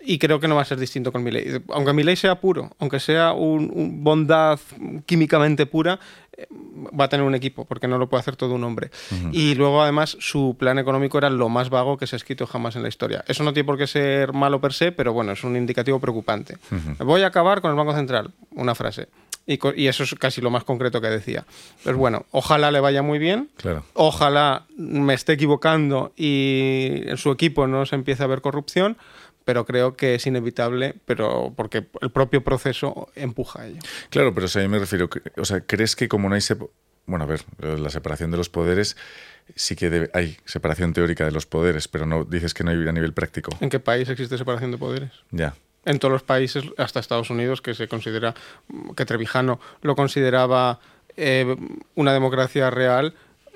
Y 0.01 0.19
creo 0.19 0.39
que 0.39 0.47
no 0.47 0.55
va 0.55 0.61
a 0.61 0.65
ser 0.65 0.77
distinto 0.77 1.11
con 1.11 1.23
mi 1.23 1.31
ley. 1.31 1.61
Aunque 1.69 1.93
mi 1.93 2.03
ley 2.03 2.15
sea 2.15 2.39
puro, 2.39 2.71
aunque 2.79 2.99
sea 2.99 3.33
un, 3.33 4.03
bondad 4.03 4.59
químicamente 5.05 5.65
pura, 5.65 5.99
eh, 6.37 6.47
va 6.51 7.05
a 7.05 7.09
tener 7.09 7.25
un 7.25 7.33
equipo, 7.33 7.65
porque 7.65 7.87
no 7.87 7.97
lo 7.97 8.09
puede 8.09 8.19
hacer 8.21 8.35
todo 8.35 8.55
un 8.55 8.63
hombre. 8.63 8.91
Y 9.31 9.55
luego, 9.55 9.81
además, 9.81 10.17
su 10.19 10.57
plan 10.59 10.79
económico 10.79 11.17
era 11.17 11.29
lo 11.29 11.49
más 11.49 11.69
vago 11.69 11.97
que 11.97 12.07
se 12.07 12.15
ha 12.15 12.17
escrito 12.17 12.45
jamás 12.45 12.75
en 12.75 12.83
la 12.83 12.89
historia. 12.89 13.23
Eso 13.27 13.43
no 13.43 13.53
tiene 13.53 13.65
por 13.65 13.77
qué 13.77 13.87
ser 13.87 14.33
malo 14.33 14.59
per 14.59 14.73
se, 14.73 14.91
pero 14.91 15.13
bueno, 15.13 15.31
es 15.31 15.43
un 15.43 15.55
indicativo 15.55 15.99
preocupante. 15.99 16.57
Voy 16.99 17.21
a 17.21 17.27
acabar 17.27 17.61
con 17.61 17.71
el 17.71 17.77
Banco 17.77 17.93
Central. 17.93 18.31
Una 18.51 18.75
frase. 18.75 19.07
Y, 19.47 19.87
eso 19.87 20.03
es 20.03 20.15
casi 20.15 20.41
lo 20.41 20.49
más 20.49 20.63
concreto 20.63 21.01
que 21.01 21.07
decía. 21.07 21.45
Pues 21.83 21.95
bueno, 21.95 22.25
ojalá 22.31 22.71
le 22.71 22.79
vaya 22.79 23.03
muy 23.03 23.19
bien. 23.19 23.49
Claro. 23.57 23.85
Ojalá 23.93 24.65
me 24.75 25.13
esté 25.13 25.33
equivocando 25.33 26.13
y 26.15 27.03
en 27.05 27.17
su 27.17 27.31
equipo 27.31 27.67
no 27.67 27.85
se 27.85 27.95
empiece 27.95 28.23
a 28.23 28.27
ver 28.27 28.41
corrupción, 28.41 28.97
pero 29.43 29.65
creo 29.65 29.95
que 29.95 30.15
es 30.15 30.25
inevitable, 30.25 30.95
pero 31.05 31.53
porque 31.55 31.85
el 32.01 32.09
propio 32.09 32.43
proceso 32.43 33.09
empuja 33.15 33.61
a 33.61 33.67
ello. 33.67 33.79
Claro, 34.09 34.33
pero 34.33 34.45
o 34.45 34.49
sea, 34.49 34.63
yo 34.63 34.69
me 34.69 34.79
refiero, 34.79 35.09
o 35.37 35.45
sea, 35.45 35.61
¿crees 35.61 35.95
que 35.95 36.07
como 36.07 36.27
no 36.27 36.35
hay 36.35 36.41
bueno, 37.07 37.25
a 37.25 37.27
ver, 37.27 37.43
la 37.59 37.91
separación 37.91 38.31
de 38.31 38.37
los 38.37 38.49
poderes 38.49 38.97
sí 39.55 39.75
que 39.75 40.09
hay 40.15 40.37
separación 40.45 40.91
teórica 40.93 41.23
de 41.23 41.31
los 41.31 41.45
poderes, 41.45 41.87
pero 41.87 42.07
no 42.07 42.23
dices 42.25 42.55
que 42.55 42.63
no 42.63 42.71
hay 42.71 42.87
a 42.87 42.91
nivel 42.91 43.13
práctico. 43.13 43.55
¿En 43.59 43.69
qué 43.69 43.79
país 43.79 44.09
existe 44.09 44.39
separación 44.39 44.71
de 44.71 44.79
poderes? 44.79 45.11
Ya 45.29 45.53
en 45.85 45.99
todos 45.99 46.11
los 46.11 46.23
países, 46.23 46.65
hasta 46.77 46.99
Estados 46.99 47.29
Unidos, 47.29 47.61
que 47.61 47.73
se 47.73 47.87
considera, 47.87 48.33
que 48.95 49.05
Trevijano 49.05 49.59
lo 49.81 49.95
consideraba 49.95 50.79
eh, 51.15 51.55
una 51.95 52.13
democracia 52.13 52.69
real, 52.69 53.13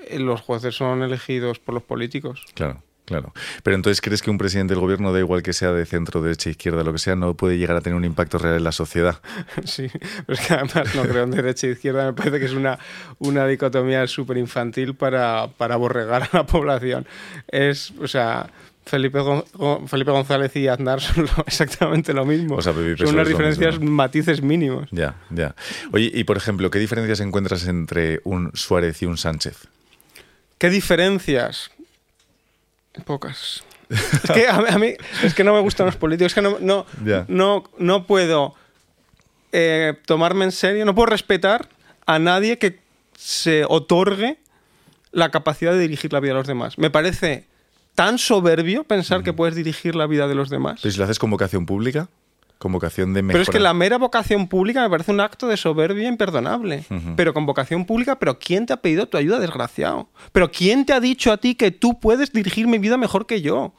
eh, 0.08 0.20
los 0.20 0.42
jueces 0.42 0.76
son 0.76 1.04
elegidos 1.04 1.60
por 1.60 1.74
los 1.74 1.84
políticos. 1.84 2.46
Claro. 2.54 2.82
Claro. 3.10 3.34
Pero 3.64 3.76
entonces, 3.76 4.02
¿crees 4.02 4.22
que 4.22 4.30
un 4.30 4.38
presidente 4.38 4.76
del 4.76 4.82
gobierno, 4.82 5.12
da 5.12 5.18
igual 5.18 5.42
que 5.42 5.52
sea 5.52 5.72
de 5.72 5.84
centro, 5.88 6.22
derecha, 6.22 6.52
izquierda, 6.52 6.84
lo 6.84 6.94
que 6.94 7.00
sea, 7.00 7.16
no 7.16 7.34
puede 7.34 7.58
llegar 7.58 7.76
a 7.76 7.82
tener 7.82 7.98
un 7.98 8.06
impacto 8.06 8.38
real 8.38 8.58
en 8.58 8.64
la 8.64 8.72
sociedad? 8.72 9.20
Sí, 9.66 9.90
pero 10.28 10.40
es 10.40 10.48
que 10.48 10.54
además 10.54 10.94
no 10.94 11.02
creo 11.02 11.24
en 11.24 11.32
derecha 11.32 11.66
e 11.66 11.72
izquierda, 11.72 12.06
me 12.06 12.14
parece 12.14 12.40
que 12.40 12.46
es 12.46 12.54
una, 12.54 12.78
una 13.18 13.48
dicotomía 13.48 14.06
súper 14.06 14.38
infantil 14.38 14.94
para, 14.94 15.48
para 15.58 15.74
aborregar 15.74 16.22
a 16.22 16.30
la 16.32 16.46
población. 16.46 17.08
Es, 17.48 17.94
o 18.00 18.08
sea, 18.08 18.52
Felipe, 18.90 19.20
Felipe 19.88 20.12
González 20.12 20.56
y 20.56 20.68
Aznar 20.68 21.00
son 21.02 21.28
exactamente 21.46 22.14
lo 22.14 22.26
mismo. 22.26 22.62
son 22.62 22.76
unas 23.08 23.28
diferencias, 23.28 23.80
matices 23.80 24.42
mínimos. 24.42 24.90
Ya, 24.92 25.16
ya. 25.30 25.56
Oye, 25.92 26.12
y 26.14 26.24
por 26.24 26.38
ejemplo, 26.38 26.70
¿qué 26.72 26.80
diferencias 26.80 27.20
encuentras 27.20 27.68
entre 27.68 28.20
un 28.24 28.52
Suárez 28.56 29.02
y 29.02 29.06
un 29.06 29.18
Sánchez? 29.18 29.68
¿Qué 30.58 30.70
diferencias? 30.70 31.72
Pocas. 33.06 33.64
es 33.90 34.32
que 34.34 34.48
a, 34.48 34.78
mí 34.78 34.94
es 35.24 35.34
que 35.34 35.44
no 35.44 35.54
me 35.54 35.62
gustan 35.62 35.86
los 35.86 35.96
políticos, 35.96 36.32
es 36.32 36.36
que 36.36 36.42
no, 36.42 36.58
no, 36.60 36.86
no, 37.28 37.64
no 37.78 38.06
puedo 38.06 38.56
eh, 39.52 39.94
tomarme 40.06 40.46
en 40.46 40.52
serio, 40.52 40.86
no 40.86 40.94
puedo 40.94 41.08
respetar 41.08 41.70
a 42.06 42.20
nadie 42.20 42.58
que 42.58 42.80
se 43.16 43.66
otorgue 43.68 44.38
la 45.12 45.32
capacidad 45.32 45.74
de 45.74 45.80
dirigir 45.80 46.14
la 46.14 46.20
vida 46.20 46.34
de 46.34 46.40
los 46.40 46.48
demás. 46.48 46.78
Me 46.78 46.90
parece 46.90 47.46
tan 47.96 48.18
soberbio 48.18 48.84
pensar 48.84 49.24
que 49.24 49.34
puedes 49.34 49.56
dirigir 49.56 49.96
la 49.96 50.08
vida 50.08 50.28
de 50.28 50.36
los 50.36 50.50
demás. 50.50 50.80
Pero 50.82 50.92
si 50.92 50.98
lo 50.98 51.04
haces 51.04 51.20
con 51.20 51.30
vocación 51.30 51.66
pública, 51.66 52.10
con 52.60 52.74
vocación 52.74 53.14
de 53.14 53.24
Pero 53.24 53.42
es 53.42 53.50
que 53.50 53.60
la 53.60 53.74
mera 53.74 53.98
vocación 53.98 54.48
pública 54.48 54.82
me 54.82 54.90
parece 54.90 55.12
un 55.12 55.22
acto 55.22 55.48
de 55.48 55.56
soberbia 55.56 56.10
imperdonable. 56.10 56.84
Pero 57.16 57.34
con 57.34 57.46
vocación 57.46 57.86
pública, 57.86 58.20
¿pero 58.20 58.38
quién 58.38 58.66
te 58.66 58.74
ha 58.74 58.78
pedido 58.78 59.08
tu 59.08 59.18
ayuda, 59.18 59.40
desgraciado? 59.40 60.10
¿Pero 60.34 60.52
quién 60.52 60.86
te 60.86 60.92
ha 60.92 61.00
dicho 61.00 61.32
a 61.32 61.38
ti 61.38 61.56
que 61.56 61.72
tú 61.72 62.00
puedes 62.00 62.34
dirigir 62.34 62.68
mi 62.68 62.78
vida 62.78 62.98
mejor 62.98 63.26
que 63.26 63.42
yo? 63.42 63.74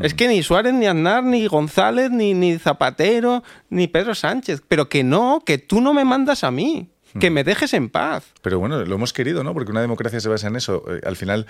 Es 0.00 0.14
que 0.14 0.28
ni 0.28 0.42
Suárez, 0.42 0.72
ni 0.72 0.86
Aznar, 0.86 1.24
ni 1.24 1.46
González, 1.48 2.10
ni, 2.10 2.34
ni 2.34 2.56
Zapatero, 2.56 3.42
ni 3.68 3.88
Pedro 3.88 4.14
Sánchez. 4.14 4.62
Pero 4.66 4.88
que 4.88 5.02
no, 5.02 5.42
que 5.44 5.58
tú 5.58 5.80
no 5.80 5.92
me 5.92 6.04
mandas 6.04 6.44
a 6.44 6.52
mí. 6.52 6.88
Que 7.18 7.30
me 7.30 7.44
dejes 7.44 7.74
en 7.74 7.88
paz. 7.88 8.24
Pero 8.42 8.58
bueno, 8.58 8.84
lo 8.84 8.94
hemos 8.94 9.12
querido, 9.12 9.44
¿no? 9.44 9.52
Porque 9.54 9.70
una 9.70 9.80
democracia 9.80 10.20
se 10.20 10.28
basa 10.28 10.48
en 10.48 10.56
eso. 10.56 10.84
Eh, 10.88 11.00
al 11.04 11.16
final, 11.16 11.46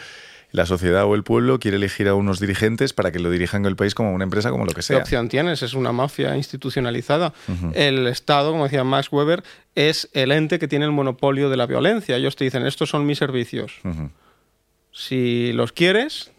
la 0.52 0.66
sociedad 0.66 1.04
o 1.04 1.14
el 1.14 1.22
pueblo 1.22 1.58
quiere 1.58 1.78
elegir 1.78 2.08
a 2.08 2.14
unos 2.14 2.38
dirigentes 2.38 2.92
para 2.92 3.10
que 3.10 3.18
lo 3.18 3.30
dirijan 3.30 3.64
el 3.64 3.74
país 3.74 3.94
como 3.94 4.12
una 4.12 4.24
empresa, 4.24 4.50
como 4.50 4.64
lo 4.66 4.72
que 4.72 4.82
sea. 4.82 4.98
¿Qué 4.98 5.02
opción 5.02 5.28
tienes? 5.28 5.62
Es 5.62 5.74
una 5.74 5.92
mafia 5.92 6.36
institucionalizada. 6.36 7.32
El 7.74 8.06
Estado, 8.06 8.52
como 8.52 8.64
decía 8.64 8.84
Max 8.84 9.08
Weber, 9.10 9.42
es 9.74 10.10
el 10.12 10.30
ente 10.32 10.58
que 10.58 10.68
tiene 10.68 10.84
el 10.84 10.92
monopolio 10.92 11.48
de 11.48 11.56
la 11.56 11.66
violencia. 11.66 12.16
Ellos 12.16 12.36
te 12.36 12.44
dicen, 12.44 12.66
estos 12.66 12.90
son 12.90 13.06
mis 13.06 13.18
servicios. 13.18 13.80
Si 14.92 15.52
los 15.54 15.72
quieres, 15.72 16.30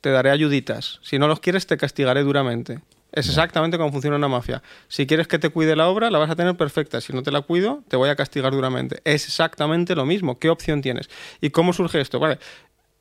te 0.00 0.10
daré 0.10 0.30
ayuditas. 0.30 0.98
Si 1.02 1.18
no 1.18 1.28
los 1.28 1.40
quieres, 1.40 1.66
te 1.66 1.76
castigaré 1.76 2.24
duramente. 2.24 2.80
Es 3.14 3.28
exactamente 3.28 3.78
como 3.78 3.92
funciona 3.92 4.16
una 4.16 4.26
mafia. 4.26 4.60
Si 4.88 5.06
quieres 5.06 5.28
que 5.28 5.38
te 5.38 5.48
cuide 5.48 5.76
la 5.76 5.88
obra, 5.88 6.10
la 6.10 6.18
vas 6.18 6.30
a 6.30 6.36
tener 6.36 6.56
perfecta. 6.56 7.00
Si 7.00 7.12
no 7.12 7.22
te 7.22 7.30
la 7.30 7.42
cuido, 7.42 7.84
te 7.86 7.96
voy 7.96 8.08
a 8.08 8.16
castigar 8.16 8.52
duramente. 8.52 9.00
Es 9.04 9.26
exactamente 9.26 9.94
lo 9.94 10.04
mismo. 10.04 10.40
¿Qué 10.40 10.50
opción 10.50 10.82
tienes? 10.82 11.08
¿Y 11.40 11.50
cómo 11.50 11.72
surge 11.72 12.00
esto? 12.00 12.18
Vale, 12.18 12.40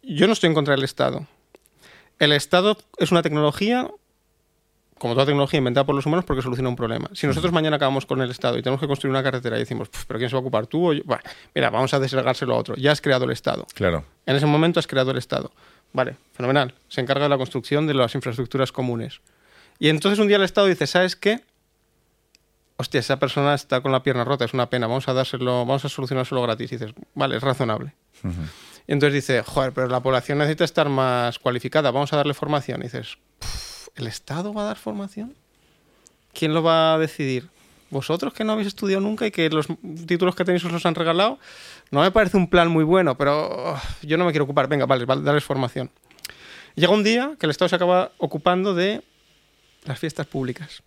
yo 0.03 0.27
no 0.27 0.33
estoy 0.33 0.49
en 0.49 0.53
contra 0.53 0.75
del 0.75 0.83
Estado. 0.83 1.25
El 2.19 2.31
Estado 2.31 2.77
es 2.99 3.11
una 3.11 3.23
tecnología, 3.23 3.89
como 4.99 5.15
toda 5.15 5.25
tecnología 5.25 5.57
inventada 5.57 5.83
por 5.83 5.95
los 5.95 6.05
humanos, 6.05 6.25
porque 6.25 6.43
soluciona 6.43 6.69
un 6.69 6.75
problema. 6.75 7.09
Si 7.13 7.25
nosotros 7.25 7.51
mañana 7.51 7.77
acabamos 7.77 8.05
con 8.05 8.21
el 8.21 8.29
Estado 8.29 8.59
y 8.59 8.61
tenemos 8.61 8.79
que 8.79 8.85
construir 8.85 9.09
una 9.09 9.23
carretera 9.23 9.55
y 9.55 9.61
decimos, 9.61 9.89
¿pero 10.07 10.19
quién 10.19 10.29
se 10.29 10.35
va 10.35 10.41
a 10.41 10.41
ocupar 10.41 10.67
tú 10.67 10.89
o 10.89 10.93
yo? 10.93 11.01
Mira, 11.55 11.71
vamos 11.71 11.91
a 11.95 11.99
deslegárselo 11.99 12.53
a 12.53 12.57
otro. 12.57 12.75
Ya 12.75 12.91
has 12.91 13.01
creado 13.01 13.25
el 13.25 13.31
Estado. 13.31 13.65
Claro. 13.73 14.05
En 14.27 14.35
ese 14.35 14.45
momento 14.45 14.79
has 14.79 14.85
creado 14.85 15.09
el 15.09 15.17
Estado. 15.17 15.51
Vale, 15.91 16.17
fenomenal. 16.33 16.75
Se 16.87 17.01
encarga 17.01 17.23
de 17.23 17.29
la 17.29 17.37
construcción 17.37 17.87
de 17.87 17.95
las 17.95 18.13
infraestructuras 18.13 18.71
comunes. 18.71 19.21
Y 19.83 19.89
entonces 19.89 20.17
un 20.17 20.29
día 20.29 20.37
el 20.37 20.43
Estado 20.43 20.67
dice, 20.67 20.87
¿sabes 20.87 21.17
qué? 21.17 21.41
Hostia, 22.77 23.01
esa 23.01 23.19
persona 23.19 23.53
está 23.53 23.81
con 23.81 23.91
la 23.91 24.01
pierna 24.01 24.23
rota, 24.23 24.45
es 24.45 24.53
una 24.53 24.69
pena, 24.69 24.87
vamos 24.87 25.09
a 25.09 25.13
dárselo, 25.13 25.65
vamos 25.65 25.83
a 25.83 25.89
solucionárselo 25.89 26.41
gratis. 26.41 26.71
Y 26.71 26.77
dices, 26.77 26.95
vale, 27.15 27.35
es 27.35 27.43
razonable. 27.43 27.93
Y 28.87 28.93
entonces 28.93 29.13
dice, 29.13 29.43
joder, 29.43 29.73
pero 29.73 29.89
la 29.89 29.99
población 29.99 30.37
necesita 30.37 30.63
estar 30.63 30.87
más 30.87 31.37
cualificada, 31.37 31.91
vamos 31.91 32.13
a 32.13 32.15
darle 32.15 32.33
formación. 32.33 32.79
Y 32.79 32.83
dices, 32.83 33.17
¿el 33.95 34.07
Estado 34.07 34.53
va 34.53 34.61
a 34.61 34.65
dar 34.67 34.77
formación? 34.77 35.35
¿Quién 36.31 36.53
lo 36.53 36.63
va 36.63 36.93
a 36.93 36.97
decidir? 36.97 37.49
¿Vosotros 37.89 38.33
que 38.33 38.45
no 38.45 38.53
habéis 38.53 38.69
estudiado 38.69 39.01
nunca 39.01 39.27
y 39.27 39.31
que 39.31 39.49
los 39.49 39.67
títulos 40.07 40.33
que 40.33 40.45
tenéis 40.45 40.63
os 40.63 40.71
los 40.71 40.85
han 40.85 40.95
regalado? 40.95 41.39
No 41.91 41.99
me 41.99 42.11
parece 42.11 42.37
un 42.37 42.49
plan 42.49 42.69
muy 42.69 42.85
bueno, 42.85 43.17
pero 43.17 43.77
yo 44.01 44.17
no 44.17 44.23
me 44.23 44.31
quiero 44.31 44.45
ocupar. 44.45 44.69
Venga, 44.69 44.85
vale, 44.85 45.05
darles 45.05 45.43
formación. 45.43 45.91
Llega 46.75 46.93
un 46.93 47.03
día 47.03 47.33
que 47.37 47.47
el 47.47 47.49
Estado 47.49 47.67
se 47.67 47.75
acaba 47.75 48.13
ocupando 48.17 48.73
de 48.73 49.03
las 49.85 49.99
fiestas 49.99 50.27
públicas 50.27 50.83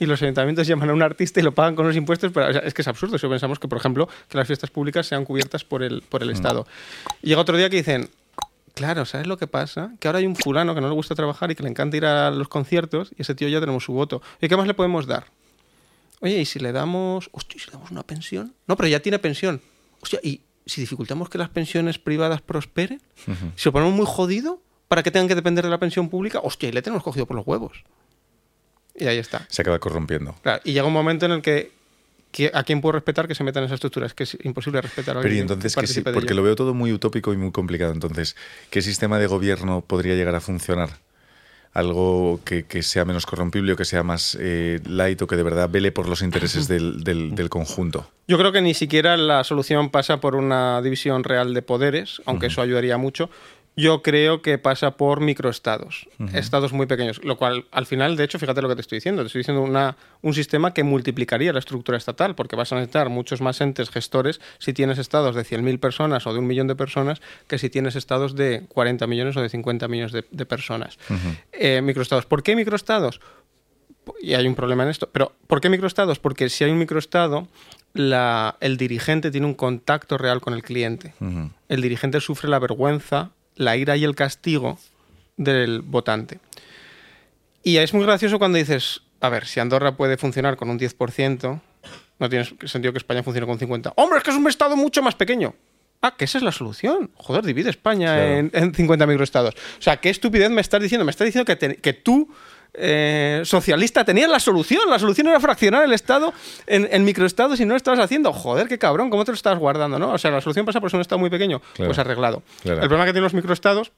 y 0.00 0.06
los 0.06 0.22
ayuntamientos 0.22 0.66
llaman 0.66 0.90
a 0.90 0.94
un 0.94 1.02
artista 1.02 1.40
y 1.40 1.42
lo 1.42 1.52
pagan 1.52 1.74
con 1.74 1.86
los 1.86 1.96
impuestos, 1.96 2.30
pero 2.32 2.48
es 2.48 2.74
que 2.74 2.82
es 2.82 2.88
absurdo 2.88 3.18
si 3.18 3.26
pensamos 3.26 3.58
que, 3.58 3.68
por 3.68 3.78
ejemplo, 3.78 4.08
que 4.28 4.38
las 4.38 4.46
fiestas 4.46 4.70
públicas 4.70 5.06
sean 5.06 5.24
cubiertas 5.24 5.64
por 5.64 5.82
el, 5.82 6.02
por 6.02 6.22
el. 6.22 6.30
Estado. 6.30 6.66
Y 7.22 7.28
llega 7.28 7.40
otro 7.40 7.56
día 7.56 7.70
que 7.70 7.76
dicen, 7.76 8.10
claro, 8.74 9.06
¿sabes 9.06 9.26
lo 9.26 9.38
que 9.38 9.46
pasa? 9.46 9.92
Que 9.98 10.08
ahora 10.08 10.18
hay 10.18 10.26
un 10.26 10.36
fulano 10.36 10.74
que 10.74 10.80
no 10.80 10.88
le 10.88 10.94
gusta 10.94 11.14
trabajar 11.14 11.50
y 11.50 11.54
que 11.54 11.62
le 11.62 11.70
encanta 11.70 11.96
ir 11.96 12.04
a 12.04 12.30
los 12.30 12.48
conciertos 12.48 13.10
y 13.16 13.22
ese 13.22 13.34
tío 13.34 13.48
ya 13.48 13.60
tenemos 13.60 13.84
su 13.84 13.92
voto. 13.92 14.22
¿Y 14.40 14.48
qué 14.48 14.56
más 14.56 14.66
le 14.66 14.74
podemos 14.74 15.06
dar? 15.06 15.26
Oye, 16.20 16.38
¿y 16.38 16.44
si 16.44 16.58
le 16.58 16.72
damos... 16.72 17.30
Hostia, 17.32 17.56
¿y 17.56 17.60
si 17.60 17.66
le 17.66 17.72
damos 17.72 17.90
una 17.90 18.02
pensión? 18.02 18.54
No, 18.66 18.76
pero 18.76 18.88
ya 18.88 19.00
tiene 19.00 19.18
pensión. 19.18 19.62
Hostia, 20.00 20.20
¿y 20.22 20.42
si 20.66 20.80
dificultamos 20.80 21.30
que 21.30 21.38
las 21.38 21.48
pensiones 21.48 21.98
privadas 21.98 22.42
prosperen? 22.42 23.00
Si 23.56 23.64
lo 23.64 23.72
ponemos 23.72 23.94
muy 23.94 24.06
jodido, 24.06 24.60
para 24.86 25.02
que 25.02 25.10
tengan 25.10 25.28
que 25.28 25.34
depender 25.34 25.64
de 25.64 25.70
la 25.70 25.78
pensión 25.78 26.08
pública, 26.08 26.40
hostia, 26.42 26.68
y 26.68 26.72
le 26.72 26.82
tenemos 26.82 27.02
cogido 27.02 27.26
por 27.26 27.36
los 27.36 27.46
huevos. 27.46 27.84
Y 28.98 29.06
ahí 29.06 29.18
está. 29.18 29.46
Se 29.48 29.62
acaba 29.62 29.78
corrompiendo. 29.78 30.34
Claro, 30.42 30.60
y 30.64 30.72
llega 30.72 30.86
un 30.86 30.92
momento 30.92 31.26
en 31.26 31.32
el 31.32 31.42
que, 31.42 31.70
que 32.32 32.50
¿a 32.52 32.62
quién 32.64 32.80
puedo 32.80 32.92
respetar 32.92 33.26
que 33.28 33.34
se 33.34 33.44
meta 33.44 33.58
en 33.60 33.66
esa 33.66 33.74
estructura? 33.74 34.06
Es 34.06 34.14
que 34.14 34.24
es 34.24 34.36
imposible 34.44 34.80
respetar 34.80 35.16
a 35.16 35.20
Pero 35.20 35.28
alguien 35.28 35.46
que 35.46 35.52
entonces, 35.52 35.72
¿qué 35.74 35.86
si- 35.86 36.00
participe 36.02 36.10
de 36.10 36.14
porque 36.14 36.34
lo 36.34 36.42
veo 36.42 36.56
todo 36.56 36.74
muy 36.74 36.92
utópico 36.92 37.32
y 37.32 37.36
muy 37.36 37.52
complicado. 37.52 37.92
Entonces, 37.92 38.36
¿qué 38.70 38.82
sistema 38.82 39.18
de 39.18 39.26
gobierno 39.26 39.80
podría 39.86 40.14
llegar 40.14 40.34
a 40.34 40.40
funcionar? 40.40 40.90
Algo 41.74 42.40
que, 42.44 42.64
que 42.64 42.82
sea 42.82 43.04
menos 43.04 43.26
corrompible 43.26 43.72
o 43.74 43.76
que 43.76 43.84
sea 43.84 44.02
más 44.02 44.36
eh, 44.40 44.80
light 44.86 45.20
o 45.22 45.26
que 45.26 45.36
de 45.36 45.42
verdad 45.42 45.68
vele 45.70 45.92
por 45.92 46.08
los 46.08 46.22
intereses 46.22 46.66
del, 46.66 47.04
del- 47.04 47.34
del 47.34 47.50
conjunto. 47.50 48.10
Yo 48.26 48.36
creo 48.38 48.52
que 48.52 48.62
ni 48.62 48.74
siquiera 48.74 49.16
la 49.16 49.44
solución 49.44 49.90
pasa 49.90 50.18
por 50.18 50.34
una 50.34 50.80
división 50.82 51.24
real 51.24 51.54
de 51.54 51.62
poderes, 51.62 52.20
aunque 52.24 52.46
eso 52.46 52.62
ayudaría 52.62 52.96
mucho. 52.96 53.30
Yo 53.78 54.02
creo 54.02 54.42
que 54.42 54.58
pasa 54.58 54.96
por 54.96 55.20
microestados, 55.20 56.08
estados 56.34 56.72
muy 56.72 56.86
pequeños, 56.86 57.22
lo 57.24 57.36
cual 57.36 57.66
al 57.70 57.86
final, 57.86 58.16
de 58.16 58.24
hecho, 58.24 58.38
fíjate 58.38 58.60
lo 58.60 58.68
que 58.68 58.74
te 58.74 58.80
estoy 58.80 58.96
diciendo, 58.96 59.22
te 59.22 59.26
estoy 59.26 59.40
diciendo 59.40 59.62
una, 59.62 59.96
un 60.20 60.34
sistema 60.34 60.74
que 60.74 60.82
multiplicaría 60.82 61.52
la 61.52 61.60
estructura 61.60 61.96
estatal, 61.96 62.34
porque 62.34 62.56
vas 62.56 62.72
a 62.72 62.74
necesitar 62.74 63.08
muchos 63.08 63.40
más 63.40 63.60
entes 63.60 63.88
gestores 63.90 64.40
si 64.58 64.72
tienes 64.72 64.98
estados 64.98 65.36
de 65.36 65.42
100.000 65.44 65.78
personas 65.78 66.26
o 66.26 66.32
de 66.32 66.40
un 66.40 66.46
millón 66.48 66.66
de 66.66 66.74
personas 66.74 67.20
que 67.46 67.56
si 67.58 67.70
tienes 67.70 67.94
estados 67.94 68.34
de 68.34 68.64
40 68.68 69.06
millones 69.06 69.36
o 69.36 69.42
de 69.42 69.48
50 69.48 69.86
millones 69.86 70.10
de, 70.12 70.24
de 70.30 70.44
personas. 70.46 70.98
Eh, 71.52 71.80
microestados. 71.80 72.26
¿Por 72.26 72.42
qué 72.42 72.56
microestados? 72.56 73.20
y 74.22 74.32
hay 74.34 74.46
un 74.48 74.54
problema 74.54 74.84
en 74.84 74.88
esto. 74.88 75.10
Pero, 75.12 75.32
¿por 75.46 75.60
qué 75.60 75.68
microestados? 75.68 76.18
Porque 76.18 76.48
si 76.48 76.64
hay 76.64 76.70
un 76.70 76.78
microestado, 76.78 77.46
la- 77.92 78.56
el 78.60 78.76
dirigente 78.78 79.30
tiene 79.30 79.46
un 79.46 79.52
contacto 79.54 80.16
real 80.16 80.40
con 80.40 80.54
el 80.54 80.62
cliente. 80.62 81.12
El 81.68 81.82
dirigente 81.82 82.18
sufre 82.20 82.48
la 82.48 82.58
vergüenza, 82.58 83.32
la 83.58 83.76
ira 83.76 83.96
y 83.96 84.04
el 84.04 84.14
castigo 84.14 84.78
del 85.36 85.82
votante. 85.82 86.40
Y 87.62 87.76
es 87.76 87.92
muy 87.92 88.04
gracioso 88.04 88.38
cuando 88.38 88.58
dices, 88.58 89.02
a 89.20 89.28
ver, 89.28 89.46
si 89.46 89.60
Andorra 89.60 89.96
puede 89.96 90.16
funcionar 90.16 90.56
con 90.56 90.70
un 90.70 90.78
10%, 90.78 91.60
no 92.18 92.28
tiene 92.28 92.44
sentido 92.66 92.92
que 92.92 92.98
España 92.98 93.22
funcione 93.22 93.46
con 93.46 93.58
50%. 93.58 93.92
¡Hombre, 93.96 94.18
es 94.18 94.24
que 94.24 94.30
es 94.30 94.36
un 94.36 94.48
estado 94.48 94.76
mucho 94.76 95.02
más 95.02 95.14
pequeño! 95.14 95.54
Ah, 96.00 96.14
que 96.16 96.24
esa 96.26 96.38
es 96.38 96.44
la 96.44 96.52
solución. 96.52 97.10
Joder, 97.16 97.44
divide 97.44 97.70
España 97.70 98.14
Claro. 98.14 98.32
en, 98.36 98.50
en 98.54 98.72
50 98.74 99.04
microestados. 99.06 99.54
O 99.54 99.82
sea, 99.82 99.96
¿qué 99.96 100.10
estupidez 100.10 100.48
me 100.48 100.60
estás 100.60 100.80
diciendo? 100.80 101.04
Me 101.04 101.10
estás 101.10 101.26
diciendo 101.26 101.44
que, 101.44 101.56
te- 101.56 101.76
que 101.76 101.92
tú, 101.92 102.32
eh, 102.74 103.42
socialista, 103.44 104.04
tenías 104.04 104.28
la 104.30 104.38
solución. 104.40 104.88
La 104.88 104.98
solución 104.98 105.28
era 105.28 105.40
fraccionar 105.40 105.84
el 105.84 105.92
Estado 105.92 106.32
en, 106.66 106.88
en 106.90 107.04
microestados 107.04 107.58
y 107.60 107.64
no 107.64 107.70
lo 107.72 107.76
estabas 107.76 108.00
haciendo. 108.00 108.32
Joder, 108.32 108.68
qué 108.68 108.78
cabrón, 108.78 109.10
¿cómo 109.10 109.24
te 109.24 109.32
lo 109.32 109.36
estabas 109.36 109.58
guardando? 109.58 109.98
¿no? 109.98 110.12
O 110.12 110.18
sea, 110.18 110.30
la 110.30 110.40
solución 110.40 110.64
pasa 110.66 110.80
por 110.80 110.90
ser 110.90 110.98
un 110.98 111.02
Estado 111.02 111.18
muy 111.18 111.30
pequeño. 111.30 111.60
Claro. 111.74 111.88
Pues 111.88 111.98
arreglado. 111.98 112.42
Claro. 112.62 112.82
El 112.82 112.88
problema 112.88 113.04
que 113.06 113.12
tienen 113.12 113.24
los 113.24 113.34
microestados 113.34 113.92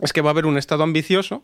es 0.00 0.12
que 0.12 0.20
va 0.20 0.30
a 0.30 0.32
haber 0.32 0.46
un 0.46 0.56
Estado 0.58 0.82
ambicioso 0.84 1.42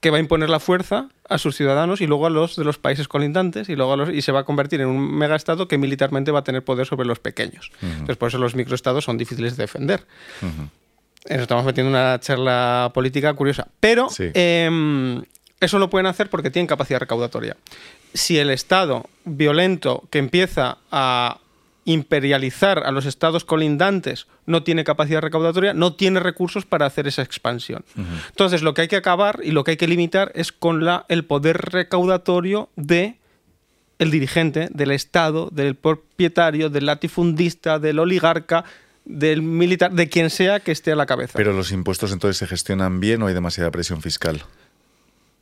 que 0.00 0.10
va 0.10 0.18
a 0.18 0.20
imponer 0.20 0.50
la 0.50 0.60
fuerza 0.60 1.08
a 1.26 1.38
sus 1.38 1.56
ciudadanos 1.56 2.02
y 2.02 2.06
luego 2.06 2.26
a 2.26 2.30
los 2.30 2.54
de 2.56 2.64
los 2.64 2.76
países 2.76 3.08
colindantes 3.08 3.70
y 3.70 3.76
luego 3.76 3.94
a 3.94 3.96
los, 3.96 4.10
y 4.10 4.20
se 4.20 4.30
va 4.30 4.40
a 4.40 4.44
convertir 4.44 4.82
en 4.82 4.88
un 4.88 5.16
megaestado 5.16 5.68
que 5.68 5.78
militarmente 5.78 6.30
va 6.30 6.40
a 6.40 6.44
tener 6.44 6.62
poder 6.62 6.86
sobre 6.86 7.06
los 7.06 7.18
pequeños. 7.18 7.72
Entonces, 7.80 8.18
por 8.18 8.28
eso 8.28 8.36
los 8.36 8.54
microestados 8.54 9.04
son 9.04 9.16
difíciles 9.16 9.56
de 9.56 9.62
defender. 9.64 10.06
Nos 10.42 11.40
estamos 11.40 11.64
metiendo 11.64 11.90
en 11.90 11.96
una 11.96 12.20
charla 12.20 12.90
política 12.92 13.32
curiosa. 13.34 13.68
Pero 13.80 14.10
Sí. 14.10 14.30
em, 14.34 15.22
eso 15.60 15.78
lo 15.78 15.90
pueden 15.90 16.06
hacer 16.06 16.30
porque 16.30 16.50
tienen 16.50 16.66
capacidad 16.66 17.00
recaudatoria. 17.00 17.56
Si 18.14 18.38
el 18.38 18.50
Estado 18.50 19.08
violento 19.24 20.04
que 20.10 20.18
empieza 20.18 20.78
a 20.90 21.38
imperializar 21.86 22.82
a 22.84 22.90
los 22.90 23.06
estados 23.06 23.44
colindantes 23.44 24.26
no 24.44 24.64
tiene 24.64 24.84
capacidad 24.84 25.20
recaudatoria, 25.20 25.72
no 25.72 25.94
tiene 25.94 26.20
recursos 26.20 26.66
para 26.66 26.84
hacer 26.84 27.06
esa 27.06 27.22
expansión. 27.22 27.84
Entonces, 28.28 28.62
lo 28.62 28.74
que 28.74 28.82
hay 28.82 28.88
que 28.88 28.96
acabar 28.96 29.40
y 29.42 29.52
lo 29.52 29.64
que 29.64 29.72
hay 29.72 29.76
que 29.76 29.86
limitar 29.86 30.32
es 30.34 30.52
con 30.52 30.84
la, 30.84 31.06
el 31.08 31.24
poder 31.24 31.56
recaudatorio 31.56 32.68
de 32.76 33.16
el 33.98 34.10
dirigente, 34.10 34.68
del 34.72 34.90
Estado, 34.90 35.48
del 35.52 35.74
propietario, 35.74 36.68
del 36.68 36.86
latifundista, 36.86 37.78
del 37.78 37.98
oligarca, 37.98 38.64
del 39.04 39.42
militar, 39.42 39.92
de 39.92 40.08
quien 40.08 40.28
sea 40.28 40.60
que 40.60 40.72
esté 40.72 40.92
a 40.92 40.96
la 40.96 41.06
cabeza. 41.06 41.34
Pero 41.36 41.52
los 41.52 41.72
impuestos 41.72 42.12
entonces 42.12 42.36
se 42.36 42.46
gestionan 42.46 43.00
bien 43.00 43.22
o 43.22 43.28
hay 43.28 43.34
demasiada 43.34 43.70
presión 43.70 44.02
fiscal. 44.02 44.42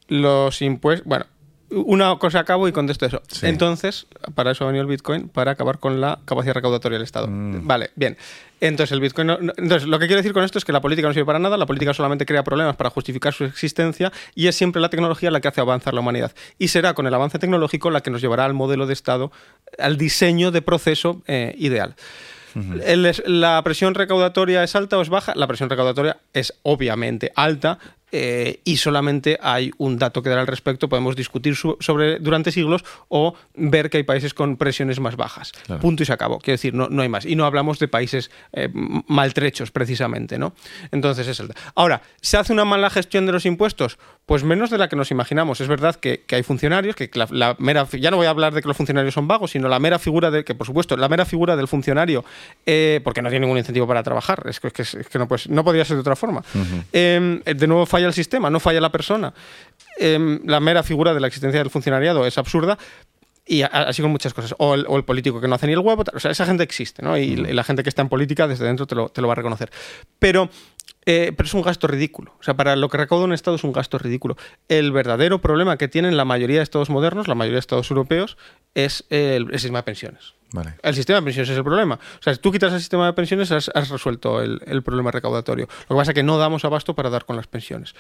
Los 0.09 0.61
impuestos. 0.63 1.07
Bueno, 1.07 1.27
una 1.71 2.15
cosa 2.19 2.41
acabo 2.41 2.69
y 2.69 2.73
contesto 2.73 3.07
eso. 3.07 3.21
Sí. 3.27 3.47
Entonces, 3.47 4.07
para 4.35 4.53
eso 4.53 4.63
ha 4.65 4.69
venido 4.69 4.83
el 4.83 4.89
Bitcoin, 4.89 5.29
para 5.29 5.53
acabar 5.53 5.79
con 5.81 6.01
la 6.01 6.21
capacidad 6.25 6.55
recaudatoria 6.55 6.97
del 6.99 7.05
Estado. 7.05 7.27
Mm. 7.27 7.67
Vale, 7.67 7.91
bien. 7.97 8.17
Entonces, 8.61 8.93
el 8.93 9.01
Bitcoin. 9.01 9.27
no- 9.27 9.39
no- 9.39 9.53
entonces, 9.57 9.89
lo 9.89 9.99
que 9.99 10.07
quiero 10.07 10.19
decir 10.21 10.33
con 10.33 10.45
esto 10.45 10.59
es 10.59 10.65
que 10.65 10.73
la 10.73 10.81
política 10.81 11.09
no 11.09 11.15
sirve 11.15 11.27
para 11.27 11.39
nada, 11.41 11.57
la 11.57 11.67
política 11.67 11.93
solamente 11.93 12.27
crea 12.27 12.45
problemas 12.45 12.77
para 12.77 12.91
justificar 12.91 13.33
su 13.33 13.45
existencia 13.45 14.13
y 14.37 14.47
es 14.47 14.55
siempre 14.55 14.81
la 14.81 14.89
tecnología 14.89 15.31
la 15.33 15.41
que 15.41 15.49
hace 15.49 15.61
avanzar 15.61 15.95
la 15.95 16.01
humanidad. 16.01 16.33
Y 16.59 16.69
será 16.69 16.95
con 16.95 17.07
el 17.07 17.15
avance 17.15 17.39
tecnológico 17.41 17.91
la 17.91 18.03
que 18.03 18.11
nos 18.11 18.21
llevará 18.21 18.45
al 18.45 18.55
modelo 18.55 18.87
de 18.87 18.93
Estado, 18.93 19.33
al 19.79 19.97
diseño 19.97 20.51
de 20.53 20.63
proceso 20.63 21.23
eh, 21.27 21.55
ideal. 21.59 21.97
¿La 23.27 23.61
presión 23.65 23.95
recaudatoria 23.95 24.63
es 24.63 24.77
alta 24.77 24.97
o 24.99 25.03
es 25.03 25.09
baja? 25.09 25.33
La 25.35 25.47
presión 25.49 25.69
recaudatoria 25.71 26.19
es 26.33 26.55
obviamente 26.63 27.33
alta 27.35 27.79
eh, 28.17 28.61
y 28.63 28.77
solamente 28.77 29.41
hay 29.43 29.73
un 29.77 29.99
dato 29.99 30.23
que 30.23 30.31
dar 30.31 30.39
al 30.39 30.47
respecto. 30.47 30.89
Podemos 30.89 31.17
discutir 31.17 31.57
sobre 31.57 32.21
durante 32.21 32.53
siglos 32.53 32.85
o 33.09 33.35
ver 33.57 33.91
que 33.91 33.97
hay 33.97 34.03
países 34.05 34.35
con 34.35 34.57
presiones 34.57 35.01
más 35.01 35.17
bajas. 35.17 35.51
Claro. 35.67 35.81
Punto 35.81 36.05
y 36.05 36.07
se 36.07 36.13
acabó. 36.13 36.39
Quiero 36.39 36.55
decir, 36.55 36.75
no, 36.75 36.89
no 36.89 37.03
hay 37.03 37.09
más. 37.09 37.27
Y 37.27 37.35
no 37.35 37.45
hablamos 37.45 37.81
de 37.81 37.89
países 37.89 38.31
eh, 38.53 38.69
maltrechos, 38.73 39.73
precisamente, 39.73 40.39
¿no? 40.39 40.55
Entonces 40.93 41.27
es 41.27 41.41
alta. 41.41 41.57
Ahora, 41.75 42.03
¿se 42.21 42.37
hace 42.37 42.53
una 42.53 42.65
mala 42.65 42.89
gestión 42.89 43.27
de 43.27 43.33
los 43.33 43.47
impuestos? 43.47 43.99
Pues 44.27 44.45
menos 44.45 44.71
de 44.71 44.79
la 44.79 44.89
que 44.89 44.95
nos 44.95 45.11
imaginamos. 45.11 45.61
Es 45.61 45.67
verdad 45.67 45.97
que, 45.97 46.23
que 46.25 46.37
hay 46.37 46.45
funcionarios, 46.45 46.95
que 46.95 47.11
la, 47.15 47.27
la 47.33 47.57
mera, 47.59 47.85
ya 47.99 48.13
no 48.13 48.17
voy 48.17 48.27
a 48.27 48.31
hablar 48.31 48.55
de 48.55 48.63
que 48.63 48.69
los 48.69 48.77
funcionarios 48.77 49.13
son 49.13 49.27
vagos, 49.27 49.51
sino 49.51 49.69
la 49.69 49.81
mera 49.81 49.99
figura 49.99 50.31
de, 50.31 50.45
que 50.45 50.55
por 50.55 50.69
supuesto, 50.69 50.97
la 50.97 51.09
mera 51.09 51.25
figura 51.25 51.57
del 51.57 51.67
funcionario, 51.67 52.25
eh, 52.65 53.01
porque 53.03 53.23
no 53.23 53.29
tiene 53.29 53.45
ningún 53.45 53.59
incentivo 53.59 53.89
para 53.89 54.05
trabajar, 54.05 54.45
es 54.49 54.61
que, 54.61 54.69
es 54.69 54.73
que, 54.73 54.83
es 54.83 55.09
que 55.09 55.19
no, 55.19 55.27
pues, 55.27 55.49
no 55.49 55.65
podría 55.65 55.85
ser 55.85 55.97
de 55.97 56.01
otra 56.03 56.15
forma. 56.15 56.45
Eh, 56.93 57.41
de 57.45 57.67
nuevo 57.67 57.87
falla 57.87 58.04
el 58.07 58.15
sistema, 58.15 58.51
no 58.51 58.61
falla 58.61 58.81
la 58.81 58.91
persona. 58.93 59.35
Eh, 59.99 60.41
la 60.45 60.61
mera 60.61 60.83
figura 60.83 61.15
de 61.15 61.21
la 61.21 61.27
existencia 61.27 61.61
del 61.61 61.71
funcionariado 61.71 62.27
es 62.27 62.39
absurda. 62.39 62.79
Y 63.47 63.61
así 63.61 64.01
con 64.01 64.11
muchas 64.11 64.33
cosas. 64.33 64.55
O 64.59 64.75
el, 64.75 64.87
o 64.89 64.97
el 64.97 65.05
político 65.05 65.39
que 65.39 65.49
no 65.49 65.55
hace 65.55 65.67
ni 65.67 65.75
el 65.75 65.81
huevo. 65.81 66.03
O 66.15 66.19
sea, 66.19 66.31
esa 66.31 66.47
gente 66.47 66.63
existe, 66.63 67.03
¿no? 67.03 67.19
Y, 67.19 67.23
y 67.23 67.37
la 67.37 67.63
gente 67.63 67.83
que 67.83 67.91
está 67.91 68.01
en 68.01 68.09
política 68.09 68.49
desde 68.49 68.65
dentro 68.65 68.87
te 68.87 68.95
lo, 68.95 69.11
te 69.11 69.21
lo 69.21 69.29
va 69.29 69.33
a 69.33 69.35
reconocer. 69.35 69.71
Pero, 70.19 70.49
eh, 71.05 71.33
pero 71.37 71.47
es 71.47 71.53
un 71.53 71.61
gasto 71.61 71.87
ridículo. 71.87 72.35
O 72.41 72.43
sea, 72.43 72.55
para 72.55 72.75
lo 72.75 72.89
que 72.89 72.97
recauda 72.97 73.25
un 73.25 73.35
Estado 73.35 73.57
es 73.57 73.65
un 73.65 73.73
gasto 73.73 73.99
ridículo. 73.99 74.39
El 74.69 74.93
verdadero 74.93 75.43
problema 75.43 75.77
que 75.77 75.89
tienen 75.89 76.17
la 76.17 76.25
mayoría 76.25 76.57
de 76.57 76.63
Estados 76.63 76.89
modernos, 76.89 77.29
la 77.29 77.35
mayoría 77.35 77.57
de 77.57 77.61
Estados 77.61 77.91
europeos, 77.91 78.39
es 78.75 79.05
el, 79.11 79.49
el 79.53 79.59
sistema 79.59 79.81
de 79.81 79.83
pensiones. 79.83 80.35
El 80.83 80.95
sistema 80.95 81.19
de 81.21 81.25
pensiones 81.25 81.51
es 81.51 81.57
el 81.57 81.65
problema. 81.65 81.95
O 81.95 82.23
sea, 82.23 82.35
si 82.35 82.41
tú 82.41 82.53
quitas 82.53 82.73
el 82.73 82.79
sistema 82.79 83.07
de 83.07 83.13
pensiones, 83.13 83.51
has, 83.51 83.71
has 83.75 83.89
resuelto 83.89 84.41
el, 84.41 84.61
el 84.67 84.83
problema 84.83 85.11
recaudatorio. 85.11 85.69
Lo 85.89 85.97
que 85.97 86.01
pasa 86.01 86.13
es 86.13 86.15
que 86.15 86.23
no 86.23 86.39
damos 86.39 86.65
abasto 86.65 86.95
para 86.95 87.11
dar 87.11 87.25
con 87.25 87.37
las 87.37 87.47
pensiones. 87.47 87.95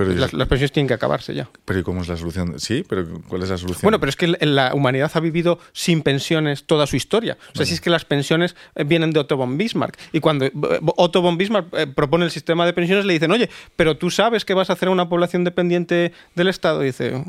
Pero, 0.00 0.14
Las, 0.14 0.32
las 0.32 0.48
pensiones 0.48 0.72
tienen 0.72 0.88
que 0.88 0.94
acabarse 0.94 1.34
ya. 1.34 1.46
pero 1.66 1.80
¿y 1.80 1.82
cómo 1.82 2.00
es 2.00 2.08
la 2.08 2.16
solución? 2.16 2.58
Sí, 2.58 2.84
pero 2.88 3.06
¿cuál 3.28 3.42
es 3.42 3.50
la 3.50 3.58
solución? 3.58 3.82
Bueno, 3.82 4.00
pero 4.00 4.08
es 4.08 4.16
que 4.16 4.28
la 4.28 4.74
humanidad 4.74 5.10
ha 5.12 5.20
vivido 5.20 5.58
sin 5.72 6.00
pensiones 6.00 6.64
toda 6.64 6.86
su 6.86 6.96
historia. 6.96 7.36
O 7.52 7.56
sea, 7.56 7.66
si 7.66 7.74
es 7.74 7.82
que 7.82 7.90
las 7.90 8.06
pensiones 8.06 8.56
eh, 8.76 8.84
vienen 8.84 9.10
de 9.10 9.20
Otto 9.20 9.36
von 9.36 9.58
Bismarck. 9.58 9.98
Y 10.12 10.20
cuando 10.20 10.46
eh, 10.46 10.52
Otto 10.96 11.20
von 11.20 11.36
Bismarck 11.36 11.66
eh, 11.74 11.86
propone 11.86 12.24
el 12.24 12.30
sistema 12.30 12.64
de 12.64 12.72
pensiones, 12.72 13.04
le 13.04 13.12
dicen, 13.12 13.30
oye, 13.30 13.50
pero 13.76 13.98
tú 13.98 14.10
sabes 14.10 14.46
que 14.46 14.54
vas 14.54 14.70
a 14.70 14.72
hacer 14.72 14.88
una 14.88 15.06
población 15.10 15.44
dependiente 15.44 16.12
del 16.34 16.48
Estado. 16.48 16.82
Y 16.82 16.86
dice, 16.86 17.22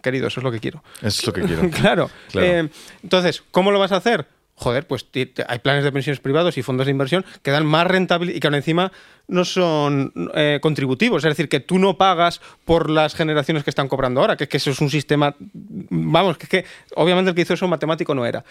querido, 0.00 0.28
eso 0.28 0.38
es 0.38 0.44
lo 0.44 0.52
que 0.52 0.60
quiero. 0.60 0.84
Eso 0.98 1.22
es 1.22 1.26
lo 1.26 1.32
que 1.32 1.42
quiero. 1.42 1.68
claro. 1.70 2.08
Claro. 2.30 2.46
Eh, 2.46 2.68
entonces, 3.02 3.42
¿cómo 3.50 3.72
lo 3.72 3.80
vas 3.80 3.90
a 3.90 3.96
hacer? 3.96 4.26
Joder, 4.62 4.86
pues 4.86 5.06
hay 5.48 5.58
planes 5.58 5.82
de 5.82 5.90
pensiones 5.90 6.20
privados 6.20 6.56
y 6.56 6.62
fondos 6.62 6.86
de 6.86 6.92
inversión 6.92 7.24
que 7.42 7.50
dan 7.50 7.66
más 7.66 7.84
rentabilidad 7.84 8.36
y 8.36 8.38
que 8.38 8.46
aún 8.46 8.54
encima 8.54 8.92
no 9.26 9.44
son 9.44 10.12
eh, 10.34 10.60
contributivos. 10.62 11.24
Es 11.24 11.30
decir, 11.30 11.48
que 11.48 11.58
tú 11.58 11.80
no 11.80 11.98
pagas 11.98 12.40
por 12.64 12.88
las 12.88 13.16
generaciones 13.16 13.64
que 13.64 13.70
están 13.70 13.88
cobrando 13.88 14.20
ahora, 14.20 14.36
que, 14.36 14.46
que 14.46 14.58
eso 14.58 14.70
es 14.70 14.80
un 14.80 14.88
sistema. 14.88 15.34
Vamos, 15.38 16.38
que, 16.38 16.44
es 16.44 16.48
que 16.48 16.64
obviamente 16.94 17.30
el 17.30 17.34
que 17.34 17.42
hizo 17.42 17.54
eso 17.54 17.66
matemático 17.66 18.14
no 18.14 18.24
era. 18.24 18.44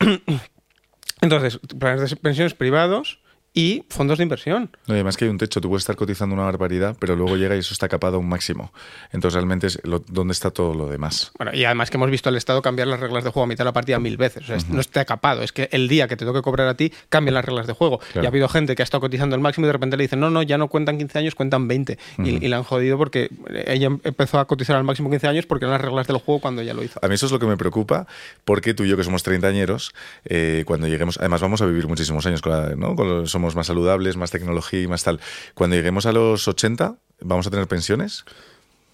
Entonces, 1.20 1.60
planes 1.78 2.10
de 2.10 2.16
pensiones 2.16 2.54
privados 2.54 3.20
y 3.56 3.84
fondos 3.88 4.18
de 4.18 4.24
inversión. 4.24 4.70
No, 4.88 4.94
y 4.94 4.96
además 4.96 5.16
que 5.16 5.24
hay 5.26 5.30
un 5.30 5.38
techo, 5.38 5.60
tú 5.60 5.68
puedes 5.68 5.82
estar 5.82 5.94
cotizando 5.94 6.34
una 6.34 6.44
barbaridad, 6.44 6.96
pero 6.98 7.14
luego 7.14 7.36
llega 7.36 7.54
y 7.54 7.60
eso 7.60 7.72
está 7.72 7.88
capado 7.88 8.16
a 8.16 8.18
un 8.18 8.28
máximo. 8.28 8.72
Entonces 9.12 9.34
realmente 9.36 9.68
es 9.68 9.80
lo- 9.84 10.00
dónde 10.08 10.32
está 10.32 10.50
todo 10.50 10.74
lo 10.74 10.88
demás. 10.88 11.30
Bueno, 11.38 11.54
y 11.54 11.64
además 11.64 11.88
que 11.90 11.96
hemos 11.96 12.10
visto 12.10 12.28
al 12.28 12.36
Estado 12.36 12.60
cambiar 12.62 12.88
las 12.88 12.98
reglas 12.98 13.22
de 13.22 13.30
juego 13.30 13.44
a 13.44 13.46
mitad 13.46 13.58
de 13.64 13.66
la 13.66 13.72
partida 13.72 13.98
mil 14.00 14.16
veces. 14.16 14.42
O 14.42 14.46
sea, 14.46 14.56
es- 14.56 14.68
no 14.68 14.80
está 14.80 15.04
capado. 15.04 15.42
Es 15.42 15.52
que 15.52 15.68
el 15.70 15.86
día 15.88 16.08
que 16.08 16.16
te 16.16 16.24
toque 16.24 16.42
cobrar 16.42 16.66
a 16.66 16.74
ti, 16.74 16.92
cambian 17.08 17.34
las 17.34 17.44
reglas 17.44 17.66
de 17.68 17.74
juego. 17.74 17.98
Claro. 18.00 18.22
Y 18.22 18.26
ha 18.26 18.28
habido 18.28 18.48
gente 18.48 18.74
que 18.74 18.82
ha 18.82 18.84
estado 18.84 19.00
cotizando 19.00 19.36
el 19.36 19.40
máximo 19.42 19.66
y 19.66 19.68
de 19.68 19.72
repente 19.72 19.96
le 19.96 20.02
dicen, 20.02 20.18
no, 20.18 20.30
no, 20.30 20.42
ya 20.42 20.58
no 20.58 20.66
cuentan 20.68 20.98
15 20.98 21.18
años, 21.20 21.34
cuentan 21.36 21.68
20. 21.68 21.96
y, 22.18 22.44
y 22.44 22.48
la 22.48 22.56
han 22.56 22.64
jodido 22.64 22.98
porque 22.98 23.30
ella 23.66 23.86
empezó 24.02 24.40
a 24.40 24.46
cotizar 24.46 24.74
al 24.74 24.82
máximo 24.84 25.10
15 25.10 25.28
años 25.28 25.46
porque 25.46 25.64
eran 25.66 25.74
las 25.74 25.80
reglas 25.82 26.06
del 26.08 26.16
juego 26.18 26.40
cuando 26.40 26.60
ella 26.62 26.74
lo 26.74 26.82
hizo. 26.82 26.98
A 27.02 27.06
mí 27.08 27.14
eso 27.14 27.26
es 27.26 27.32
lo 27.32 27.38
que 27.38 27.46
me 27.46 27.56
preocupa, 27.56 28.06
porque 28.44 28.74
tú 28.74 28.82
y 28.84 28.88
yo, 28.88 28.96
que 28.96 29.04
somos 29.04 29.22
treintañeros, 29.22 29.94
eh, 30.24 30.64
cuando 30.66 30.88
lleguemos, 30.88 31.18
además 31.18 31.40
vamos 31.40 31.62
a 31.62 31.66
vivir 31.66 31.86
muchísimos 31.86 32.26
años, 32.26 32.42
con 32.42 32.52
la- 32.52 32.74
¿no? 32.74 32.96
Con 32.96 33.08
lo- 33.08 33.26
somos 33.26 33.43
seamos 33.44 33.56
más 33.56 33.66
saludables, 33.66 34.16
más 34.16 34.30
tecnología 34.30 34.80
y 34.80 34.86
más 34.86 35.04
tal. 35.04 35.20
Cuando 35.54 35.76
lleguemos 35.76 36.06
a 36.06 36.12
los 36.12 36.48
80, 36.48 36.96
¿vamos 37.20 37.46
a 37.46 37.50
tener 37.50 37.66
pensiones? 37.66 38.24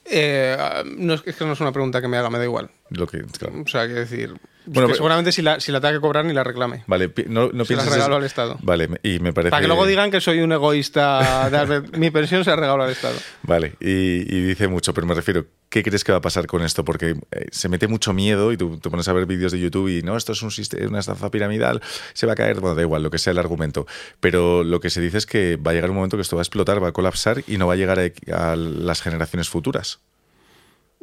Eh, 0.07 0.57
no, 0.97 1.15
es 1.15 1.23
que 1.23 1.45
no 1.45 1.53
es 1.53 1.61
una 1.61 1.71
pregunta 1.71 2.01
que 2.01 2.09
me 2.09 2.17
haga, 2.17 2.31
me 2.31 2.39
da 2.39 2.45
igual. 2.45 2.69
Lo 2.89 3.07
que, 3.07 3.19
O 3.19 3.69
sea, 3.69 3.87
quiero 3.87 4.01
decir. 4.01 4.35
Bueno, 4.67 4.95
seguramente 4.95 5.33
si 5.33 5.43
la, 5.43 5.59
si 5.61 5.73
la 5.73 5.81
tenga 5.81 5.95
que 5.95 6.01
cobrar 6.01 6.25
ni 6.25 6.33
la 6.33 6.45
reclame. 6.45 6.85
Vale, 6.87 7.13
no, 7.27 7.51
no 7.53 7.65
se 7.65 7.77
la 7.77 7.85
regalo 7.85 8.17
al 8.17 8.25
Estado. 8.25 8.59
Vale, 8.63 8.89
y 9.03 9.19
me 9.19 9.33
parece. 9.33 9.51
Para 9.51 9.63
que 9.63 9.67
luego 9.67 9.87
digan 9.87 10.11
que 10.11 10.21
soy 10.21 10.41
un 10.41 10.53
egoísta. 10.53 11.51
mi 11.97 12.11
pensión 12.11 12.45
se 12.45 12.51
ha 12.51 12.57
regalado 12.57 12.83
al 12.83 12.91
Estado. 12.91 13.17
Vale, 13.43 13.75
y, 13.81 14.41
dice 14.43 14.69
mucho, 14.69 14.93
pero 14.93 15.07
me 15.07 15.15
refiero, 15.15 15.47
¿qué 15.69 15.83
crees 15.83 16.05
que 16.05 16.13
va 16.13 16.19
a 16.19 16.21
pasar 16.21 16.47
con 16.47 16.63
esto? 16.63 16.85
Porque 16.85 17.17
eh, 17.31 17.47
se 17.51 17.69
mete 17.69 17.89
mucho 17.89 18.13
miedo 18.13 18.53
y 18.53 18.57
tú 18.57 18.79
te 18.79 18.91
pones 18.91 19.09
a 19.09 19.13
ver 19.13 19.27
vídeos 19.27 19.53
de 19.53 19.61
YouTube 19.61 19.89
y 19.89 20.03
no, 20.03 20.17
esto 20.17 20.33
es 20.33 20.43
un 20.43 20.51
sistema, 20.51 20.89
una 20.89 21.01
estafa 21.01 21.31
piramidal, 21.31 21.81
se 22.13 22.27
va 22.27 22.35
a 22.35 22.37
caer, 22.37 22.61
bueno, 22.61 22.75
da 22.75 22.83
igual, 22.83 23.03
lo 23.03 23.11
que 23.11 23.19
sea 23.19 23.33
el 23.33 23.39
argumento. 23.39 23.87
Pero 24.21 24.63
lo 24.63 24.81
que 24.81 24.91
se 24.91 25.01
dice 25.01 25.19
es 25.19 25.27
que 25.27 25.57
va 25.57 25.71
a 25.71 25.75
llegar 25.75 25.91
un 25.91 25.97
momento 25.97 26.17
que 26.17 26.23
esto 26.23 26.37
va 26.37 26.43
a 26.43 26.45
explotar, 26.45 26.83
va 26.83 26.89
a 26.89 26.93
colapsar 26.93 27.43
y 27.47 27.57
no 27.57 27.67
va 27.67 27.75
a 27.75 27.77
llegar 27.77 27.99
a 28.33 28.57
las 28.57 29.03
generaciones 29.03 29.49
futuras. 29.49 30.01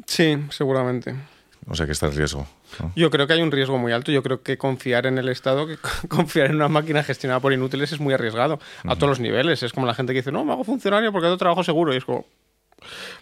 Sí, 0.06 0.38
seguramente. 0.52 1.16
O 1.68 1.76
sea 1.76 1.86
que 1.86 1.92
está 1.92 2.06
el 2.06 2.16
riesgo. 2.16 2.48
Yo 2.96 3.10
creo 3.10 3.28
que 3.28 3.34
hay 3.34 3.42
un 3.42 3.52
riesgo 3.52 3.78
muy 3.78 3.92
alto. 3.92 4.12
Yo 4.12 4.24
creo 4.24 4.42
que 4.42 4.58
confiar 4.58 5.06
en 5.06 5.18
el 5.18 5.30
Estado, 5.30 5.68
que 5.68 5.78
confiar 6.08 6.48
en 6.48 6.56
una 6.56 6.68
máquina 6.68 7.04
gestionada 7.04 7.40
por 7.40 7.54
inútiles 7.54 7.92
es 7.92 8.00
muy 8.00 8.14
arriesgado 8.14 8.60
a 8.84 8.96
todos 8.96 9.10
los 9.10 9.20
niveles. 9.20 9.64
Es 9.64 9.74
como 9.74 9.86
la 9.86 9.94
gente 9.94 10.14
que 10.14 10.20
dice, 10.20 10.32
no, 10.32 10.44
me 10.44 10.54
hago 10.54 10.64
funcionario 10.64 11.12
porque 11.12 11.26
tengo 11.26 11.38
trabajo 11.38 11.64
seguro. 11.64 11.94
Y 11.94 11.98
es 11.98 12.06
como, 12.06 12.26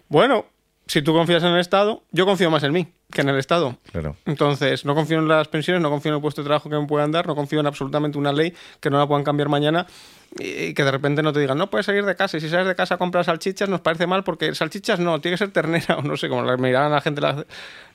bueno, 0.10 0.46
si 0.88 1.02
tú 1.02 1.14
confías 1.14 1.44
en 1.44 1.50
el 1.50 1.60
Estado, 1.60 2.04
yo 2.12 2.26
confío 2.26 2.52
más 2.52 2.64
en 2.64 2.72
mí 2.72 2.88
que 3.12 3.22
en 3.22 3.30
el 3.30 3.38
Estado. 3.38 3.78
Claro. 3.92 4.16
Entonces, 4.26 4.86
no 4.86 4.94
confío 4.94 5.20
en 5.20 5.28
las 5.28 5.48
pensiones, 5.48 5.82
no 5.82 5.90
confío 5.90 6.12
en 6.12 6.18
el 6.18 6.22
puesto 6.22 6.42
de 6.42 6.48
trabajo 6.48 6.70
que 6.70 6.78
me 6.78 6.86
puedan 6.86 7.12
dar, 7.12 7.26
no 7.28 7.36
confío 7.36 7.60
en 7.60 7.68
absolutamente 7.68 8.18
una 8.18 8.32
ley 8.32 8.54
que 8.80 8.90
no 8.90 8.98
la 8.98 9.08
puedan 9.08 9.24
cambiar 9.24 9.50
mañana 9.50 9.88
y 10.38 10.74
que 10.74 10.84
de 10.84 10.92
repente 10.92 11.24
no 11.24 11.32
te 11.32 11.40
digan, 11.40 11.58
no 11.58 11.70
puedes 11.70 11.86
salir 11.86 12.04
de 12.04 12.16
casa. 12.16 12.38
Y 12.38 12.42
si 12.42 12.50
sales 12.50 12.68
de 12.68 12.76
casa 12.76 12.96
a 12.96 12.98
comprar 12.98 13.24
salchichas, 13.24 13.70
nos 13.70 13.80
parece 13.80 14.06
mal 14.06 14.26
porque 14.26 14.54
salchichas 14.54 15.00
no, 15.00 15.22
tiene 15.22 15.36
que 15.36 15.38
ser 15.38 15.52
ternera 15.52 15.98
o 16.00 16.02
no 16.02 16.18
sé, 16.18 16.28
como 16.28 16.44
la 16.44 16.58
mirarán 16.58 16.92
a 16.92 16.96
la 16.96 17.02
gente 17.02 17.22
la, 17.22 17.46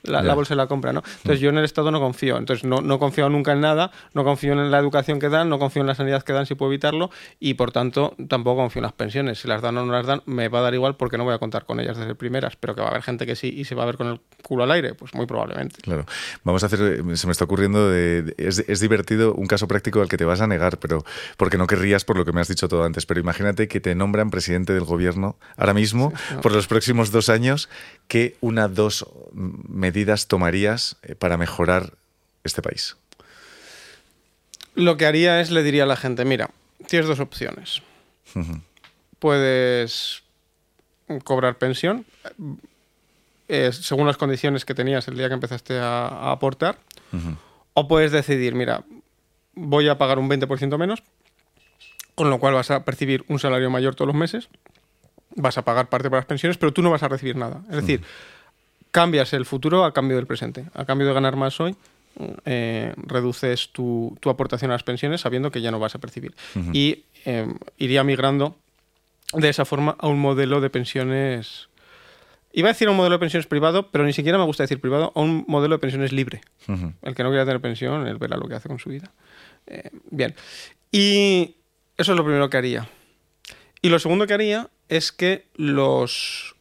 la, 0.05 0.35
bolsa 0.35 0.55
de 0.55 0.57
la 0.57 0.67
compra, 0.67 0.95
¿no? 0.95 1.03
Entonces 1.19 1.41
yo 1.41 1.51
en 1.51 1.59
el 1.59 1.65
Estado 1.65 1.91
no 1.91 2.01
confío. 2.01 2.39
Entonces 2.39 2.65
no, 2.65 2.81
no 2.81 2.99
confío 2.99 3.29
nunca 3.29 3.53
en 3.53 3.61
nada, 3.61 3.91
no 4.15 4.25
confío 4.25 4.55
en 4.55 4.71
la 4.71 4.79
educación 4.79 5.19
que 5.19 5.29
dan, 5.29 5.51
no 5.51 5.59
confío 5.59 5.83
en 5.83 5.89
la 5.89 5.95
sanidad 5.95 6.23
que 6.23 6.33
dan 6.33 6.47
si 6.47 6.55
puedo 6.55 6.73
evitarlo 6.73 7.11
y 7.39 7.55
por 7.55 7.73
tanto 7.73 8.15
tampoco 8.29 8.63
confío 8.63 8.81
en 8.81 8.85
las 8.85 8.95
pensiones. 8.95 9.41
Si 9.41 9.49
las 9.49 9.61
dan 9.61 9.77
o 9.77 9.85
no 9.85 9.93
las 9.93 10.07
dan, 10.07 10.23
me 10.25 10.49
va 10.49 10.61
a 10.61 10.63
dar 10.63 10.73
igual 10.73 10.97
porque 10.97 11.19
no 11.19 11.25
voy 11.25 11.35
a 11.35 11.39
contar 11.39 11.67
con 11.67 11.79
ellas 11.79 11.99
desde 11.99 12.15
primeras, 12.15 12.57
pero 12.57 12.75
que 12.75 12.81
va 12.81 12.89
a 12.89 12.91
haber 12.91 13.03
gente 13.03 13.27
que 13.27 13.37
sí 13.37 13.53
y 13.55 13.65
se 13.67 13.75
va 13.75 13.83
a 13.83 13.87
ver 13.87 13.99
con 13.99 14.07
el 14.07 14.21
culo 14.43 14.65
al 14.65 14.71
aire, 14.71 14.95
pues 14.95 15.13
muy 15.15 15.27
probablemente. 15.27 15.83
Claro. 15.83 16.07
Vamos 16.45 16.63
a 16.63 16.67
hacer, 16.67 16.79
se 17.17 17.27
me 17.27 17.33
está 17.33 17.45
ocurriendo, 17.45 17.91
de, 17.91 18.35
es, 18.39 18.65
es 18.67 18.81
divertido 18.81 19.35
un 19.35 19.47
caso 19.47 19.69
práctico 19.69 20.01
al 20.01 20.09
que 20.09 20.17
te 20.17 20.25
vas 20.25 20.41
a 20.41 20.47
negar, 20.47 20.79
pero 20.79 21.05
porque 21.37 21.59
no 21.59 21.67
querrías 21.67 22.05
por 22.07 22.17
lo 22.17 22.25
que 22.25 22.30
me 22.33 22.41
has 22.41 22.49
dicho 22.49 22.69
todo 22.69 22.85
antes 22.85 23.07
pero 23.07 23.21
imagínate 23.21 23.69
que 23.69 23.81
te 23.81 23.95
nombran 23.95 24.31
presidente 24.31 24.73
del 24.73 24.85
gobierno 24.85 25.37
ahora 25.57 25.75
mismo 25.75 26.13
por 26.43 26.53
los 26.53 26.67
próximos 26.67 27.11
dos 27.11 27.29
años. 27.29 27.69
¿Qué 28.09 28.37
una, 28.41 28.69
dos 28.69 29.07
medidas 29.33 30.27
tomarías 30.27 30.97
eh, 31.03 31.15
para 31.15 31.37
mejorar 31.37 31.95
este 32.45 32.63
país? 32.63 32.97
Lo 34.75 34.97
que 34.97 35.07
haría 35.07 35.41
es 35.41 35.51
le 35.51 35.63
diría 35.63 35.85
a 35.85 35.87
la 35.87 35.97
gente, 35.97 36.25
mira, 36.25 36.51
tienes 36.87 37.09
dos 37.09 37.21
opciones. 37.21 37.83
Puedes 39.19 40.23
cobrar 41.25 41.59
pensión 41.59 42.07
eh, 43.49 43.73
según 43.73 44.07
las 44.07 44.17
condiciones 44.17 44.65
que 44.65 44.75
tenías 44.75 45.09
el 45.09 45.17
día 45.17 45.27
que 45.27 45.35
empezaste 45.35 45.77
a, 45.77 46.31
aportar. 46.31 46.79
O 47.75 47.89
puedes 47.89 48.13
decidir, 48.13 48.55
mira, 48.55 48.85
voy 49.55 49.89
a 49.89 49.99
pagar 49.99 50.21
un 50.21 50.31
20% 50.31 50.79
menos, 50.79 51.03
con 52.21 52.29
lo 52.29 52.39
cual 52.39 52.53
vas 52.53 52.71
a 52.71 52.85
percibir 52.85 53.25
un 53.29 53.39
salario 53.39 53.71
mayor 53.71 53.95
todos 53.95 54.09
los 54.09 54.15
meses, 54.15 54.51
vas 55.37 55.57
a 55.57 55.65
pagar 55.65 55.89
parte 55.89 56.11
para 56.11 56.21
las 56.21 56.27
pensiones, 56.27 56.59
pero 56.59 56.71
tú 56.71 56.83
no 56.83 56.91
vas 56.91 57.03
a 57.03 57.09
recibir 57.09 57.35
nada. 57.35 57.63
Es 57.71 57.77
decir, 57.77 58.03
cambias 58.91 59.33
el 59.33 59.47
futuro 59.47 59.87
a 59.87 59.95
cambio 59.95 60.19
del 60.19 60.27
presente. 60.27 60.67
A 60.75 60.85
cambio 60.85 61.07
de 61.07 61.15
ganar 61.15 61.37
más 61.37 61.59
hoy, 61.61 61.77
eh, 62.45 62.93
reduces 62.99 63.71
tu, 63.73 64.19
aportación 64.27 64.71
a 64.71 64.75
las 64.75 64.83
pensiones 64.83 65.23
sabiendo 65.23 65.51
que 65.51 65.63
ya 65.63 65.71
no 65.71 65.79
vas 65.79 65.95
a 65.95 65.99
percibir. 65.99 66.35
Y 66.75 67.05
eh, 67.25 67.49
iría 67.79 68.05
migrando 68.05 68.55
de 69.33 69.49
esa 69.49 69.65
forma 69.65 69.97
a 69.99 70.07
un 70.07 70.21
modelo 70.21 70.61
de 70.61 70.69
pensiones. 70.69 71.71
Iba 72.53 72.69
a 72.69 72.73
decir 72.73 72.91
un 72.91 72.97
modelo 72.97 73.15
de 73.15 73.21
pensiones 73.21 73.47
privado, 73.47 73.91
pero 73.91 74.05
ni 74.05 74.13
siquiera 74.13 74.37
me 74.37 74.45
gusta 74.45 74.65
decir 74.65 74.79
privado, 74.79 75.11
a 75.15 75.21
un 75.21 75.47
modelo 75.49 75.77
de 75.77 75.79
pensiones 75.79 76.13
libre. 76.13 76.43
El 77.01 77.15
que 77.15 77.23
no 77.23 77.31
quiera 77.31 77.47
tener 77.47 77.63
pensión, 77.63 78.07
él 78.07 78.19
verá 78.19 78.37
lo 78.37 78.47
que 78.47 78.57
hace 78.57 78.69
con 78.69 78.79
su 78.79 78.91
vida. 78.91 79.11
Eh, 79.67 79.89
bien. 80.11 80.35
Y 80.93 81.55
eso 82.01 82.13
es 82.13 82.17
lo 82.17 82.25
primero 82.25 82.49
que 82.49 82.57
haría. 82.57 82.89
Y 83.83 83.91
lo 83.91 83.99
segundo 83.99 84.27
que 84.27 84.33
haría 84.33 84.71
es 84.89 85.13
que 85.13 85.47
los... 85.55 86.57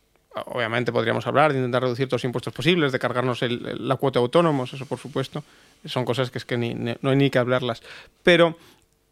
Obviamente 0.46 0.92
podríamos 0.92 1.26
hablar 1.28 1.54
de 1.54 1.60
intentar 1.60 1.82
reducir 1.82 2.08
todos 2.08 2.20
los 2.22 2.26
impuestos 2.26 2.54
posibles, 2.54 2.92
de 2.92 3.00
cargarnos 3.00 3.42
la 3.42 3.96
cuota 3.96 4.20
de 4.20 4.24
autónomos, 4.24 4.74
eso 4.74 4.86
por 4.86 5.00
supuesto. 5.00 5.46
Son 5.86 6.04
cosas 6.04 6.30
que 6.30 6.40
es 6.40 6.46
que 6.46 6.58
no 6.58 7.10
hay 7.10 7.16
ni 7.16 7.30
que 7.30 7.40
hablarlas. 7.40 7.82
Pero... 8.24 8.58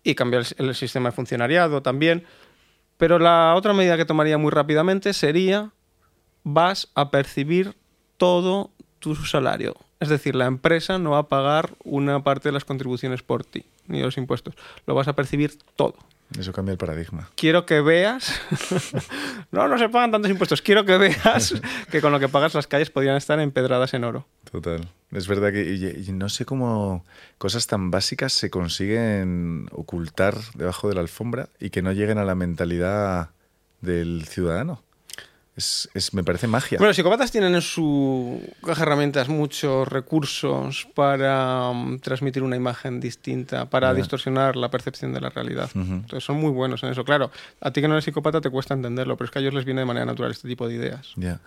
Y 0.03 0.15
cambiar 0.15 0.43
el, 0.57 0.75
sistema 0.75 1.09
de 1.09 1.15
funcionariado 1.15 1.81
también. 1.81 2.25
Pero 2.97 3.19
la 3.19 3.55
otra 3.55 3.73
medida 3.73 3.95
que 3.95 4.05
tomaría 4.05 4.37
muy 4.37 4.51
rápidamente 4.51 5.13
sería 5.13 5.71
vas 6.43 6.89
a 6.93 7.09
percibir 7.09 7.73
todo 8.17 8.71
tu 8.99 9.15
salario. 9.15 9.75
Es 9.99 10.09
decir, 10.09 10.35
la 10.35 10.45
empresa 10.45 10.97
no 10.97 11.11
va 11.11 11.19
a 11.19 11.27
pagar 11.27 11.73
una 11.83 12.23
parte 12.23 12.49
de 12.49 12.53
las 12.53 12.65
contribuciones 12.65 13.23
por 13.23 13.43
ti, 13.43 13.65
ni 13.87 14.01
los 14.01 14.17
impuestos. 14.17 14.55
Lo 14.85 14.95
vas 14.95 15.07
a 15.07 15.13
percibir 15.13 15.57
todo. 15.75 15.95
Eso 16.37 16.51
cambia 16.51 16.73
el 16.73 16.77
paradigma. 16.77 17.29
Quiero 17.35 17.65
que 17.65 17.81
veas. 17.81 18.33
no, 19.51 19.67
no 19.67 19.77
se 19.77 19.89
pagan 19.89 20.11
tantos 20.11 20.29
impuestos. 20.29 20.61
Quiero 20.61 20.85
que 20.85 20.97
veas 20.97 21.53
que 21.91 22.01
con 22.01 22.11
lo 22.11 22.19
que 22.19 22.27
pagas 22.27 22.53
las 22.53 22.67
calles 22.67 22.89
podrían 22.89 23.15
estar 23.15 23.39
empedradas 23.39 23.93
en 23.93 24.03
oro. 24.03 24.27
Total. 24.51 24.89
Es 25.11 25.27
verdad 25.27 25.53
que 25.53 26.05
no 26.11 26.27
sé 26.29 26.45
cómo 26.45 27.05
cosas 27.37 27.67
tan 27.67 27.91
básicas 27.91 28.33
se 28.33 28.49
consiguen 28.49 29.67
ocultar 29.71 30.35
debajo 30.55 30.89
de 30.89 30.95
la 30.95 31.01
alfombra 31.01 31.49
y 31.59 31.69
que 31.69 31.81
no 31.81 31.93
lleguen 31.93 32.17
a 32.17 32.25
la 32.25 32.35
mentalidad 32.35 33.29
del 33.81 34.25
ciudadano. 34.25 34.83
Es, 35.57 36.13
me 36.13 36.23
parece 36.23 36.45
magia. 36.45 36.77
Bueno, 36.77 36.89
los 36.89 36.95
psicópatas 36.95 37.31
tienen 37.31 37.55
en 37.55 37.63
su 37.63 38.39
caja 38.63 38.81
de 38.81 38.83
herramientas 38.83 39.27
muchos 39.27 39.87
recursos 39.87 40.87
para 40.93 41.69
um, 41.69 41.97
transmitir 41.97 42.43
una 42.43 42.55
imagen 42.55 42.99
distinta, 42.99 43.67
para 43.67 43.91
distorsionar 43.95 44.55
la 44.55 44.69
percepción 44.69 45.13
de 45.13 45.19
la 45.19 45.31
realidad. 45.31 45.71
Entonces 45.73 46.23
son 46.23 46.37
muy 46.39 46.51
buenos 46.51 46.83
en 46.83 46.89
eso. 46.89 47.03
Claro, 47.03 47.31
a 47.59 47.71
ti 47.71 47.81
que 47.81 47.87
no 47.87 47.95
eres 47.95 48.05
psicópata 48.05 48.39
te 48.39 48.51
cuesta 48.51 48.75
entenderlo, 48.75 49.17
pero 49.17 49.25
es 49.25 49.31
que 49.31 49.39
a 49.39 49.41
ellos 49.41 49.55
les 49.55 49.65
viene 49.65 49.81
de 49.81 49.85
manera 49.85 50.05
natural 50.05 50.29
este 50.29 50.47
tipo 50.47 50.67
de 50.67 50.75
ideas. 50.75 51.13
Ya. 51.15 51.39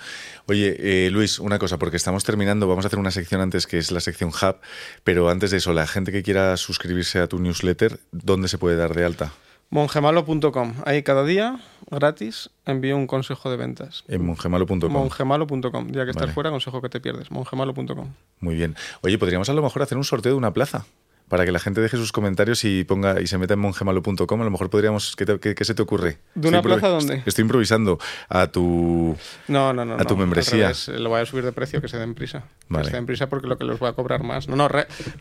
Oye, 0.47 1.07
eh, 1.07 1.11
Luis, 1.11 1.39
una 1.39 1.61
cosa, 1.61 1.79
porque 1.79 1.97
estamos 1.97 2.25
terminando, 2.25 2.67
vamos 2.67 2.85
a 2.85 2.89
hacer 2.89 2.99
una 2.99 3.13
sección 3.13 3.41
antes 3.41 3.69
que 3.69 3.79
es 3.79 3.93
la 3.93 4.01
sección 4.01 4.31
Hub, 4.31 4.57
pero 5.05 5.31
antes 5.31 5.53
de 5.53 5.59
eso, 5.59 5.73
la 5.73 5.87
gente 5.87 6.11
que 6.11 6.25
quiera 6.25 6.57
suscribirse 6.57 7.21
a 7.21 7.29
tu 7.29 7.39
newsletter, 7.39 8.01
¿dónde 8.11 8.49
se 8.49 8.59
puede 8.59 8.75
dar 8.75 8.93
de 8.93 9.05
alta? 9.05 9.33
Mongemalo.com. 9.71 10.75
Ahí 10.85 11.03
cada 11.05 11.25
día, 11.25 11.61
gratis, 11.91 12.51
envío 12.66 12.97
un 12.97 13.07
consejo 13.07 13.51
de 13.51 13.57
ventas. 13.57 14.05
En 14.09 14.25
mongemalo.com. 14.27 14.91
Mongemalo.com. 14.91 15.93
Ya 15.93 16.05
que 16.05 16.11
estás 16.11 16.33
fuera, 16.33 16.51
consejo 16.51 16.83
que 16.83 16.89
te 16.89 17.01
pierdes. 17.01 17.31
Mongemalo.com. 17.31 18.09
Muy 18.41 18.57
bien. 18.57 18.75
Oye, 19.03 19.16
podríamos 19.16 19.49
a 19.49 19.53
lo 19.53 19.62
mejor 19.62 19.83
hacer 19.83 19.97
un 19.97 20.05
sorteo 20.05 20.33
de 20.33 20.39
una 20.39 20.53
plaza 20.53 20.87
para 21.31 21.45
que 21.45 21.53
la 21.53 21.61
gente 21.61 21.81
deje 21.81 21.97
sus 21.97 22.11
comentarios 22.11 22.64
y 22.64 22.83
ponga 22.83 23.20
y 23.20 23.28
se 23.28 23.39
meta 23.39 23.55
en 23.55 23.61
mongemalo.com. 23.61 24.41
A 24.41 24.45
lo 24.45 24.51
mejor 24.51 24.68
podríamos. 24.68 25.14
¿Qué, 25.14 25.64
se 25.64 25.74
te 25.74 25.81
ocurre? 25.81 26.18
¿De 26.35 26.49
una 26.49 26.61
plaza 26.61 26.89
dónde? 26.89 27.22
Estoy 27.24 27.43
improvisando 27.43 28.01
a 28.28 28.49
tu. 28.49 29.16
No, 29.47 29.72
no, 29.72 29.85
no. 29.85 29.95
A 29.95 30.05
tu 30.05 30.16
membresía. 30.16 30.72
lo 30.89 31.09
voy 31.09 31.20
a 31.20 31.26
subir 31.26 31.45
de 31.45 31.53
precio, 31.53 31.81
que 31.81 31.87
se 31.87 31.99
den 31.99 32.14
prisa. 32.14 32.43
Que 32.68 32.85
se 32.85 32.91
den 32.91 33.07
prisa 33.07 33.28
porque 33.28 33.47
lo 33.47 33.57
que 33.57 33.64
les 33.64 33.78
voy 33.78 33.89
a 33.89 33.93
cobrar 33.93 34.24
más. 34.24 34.49
No, 34.49 34.57
no, 34.57 34.68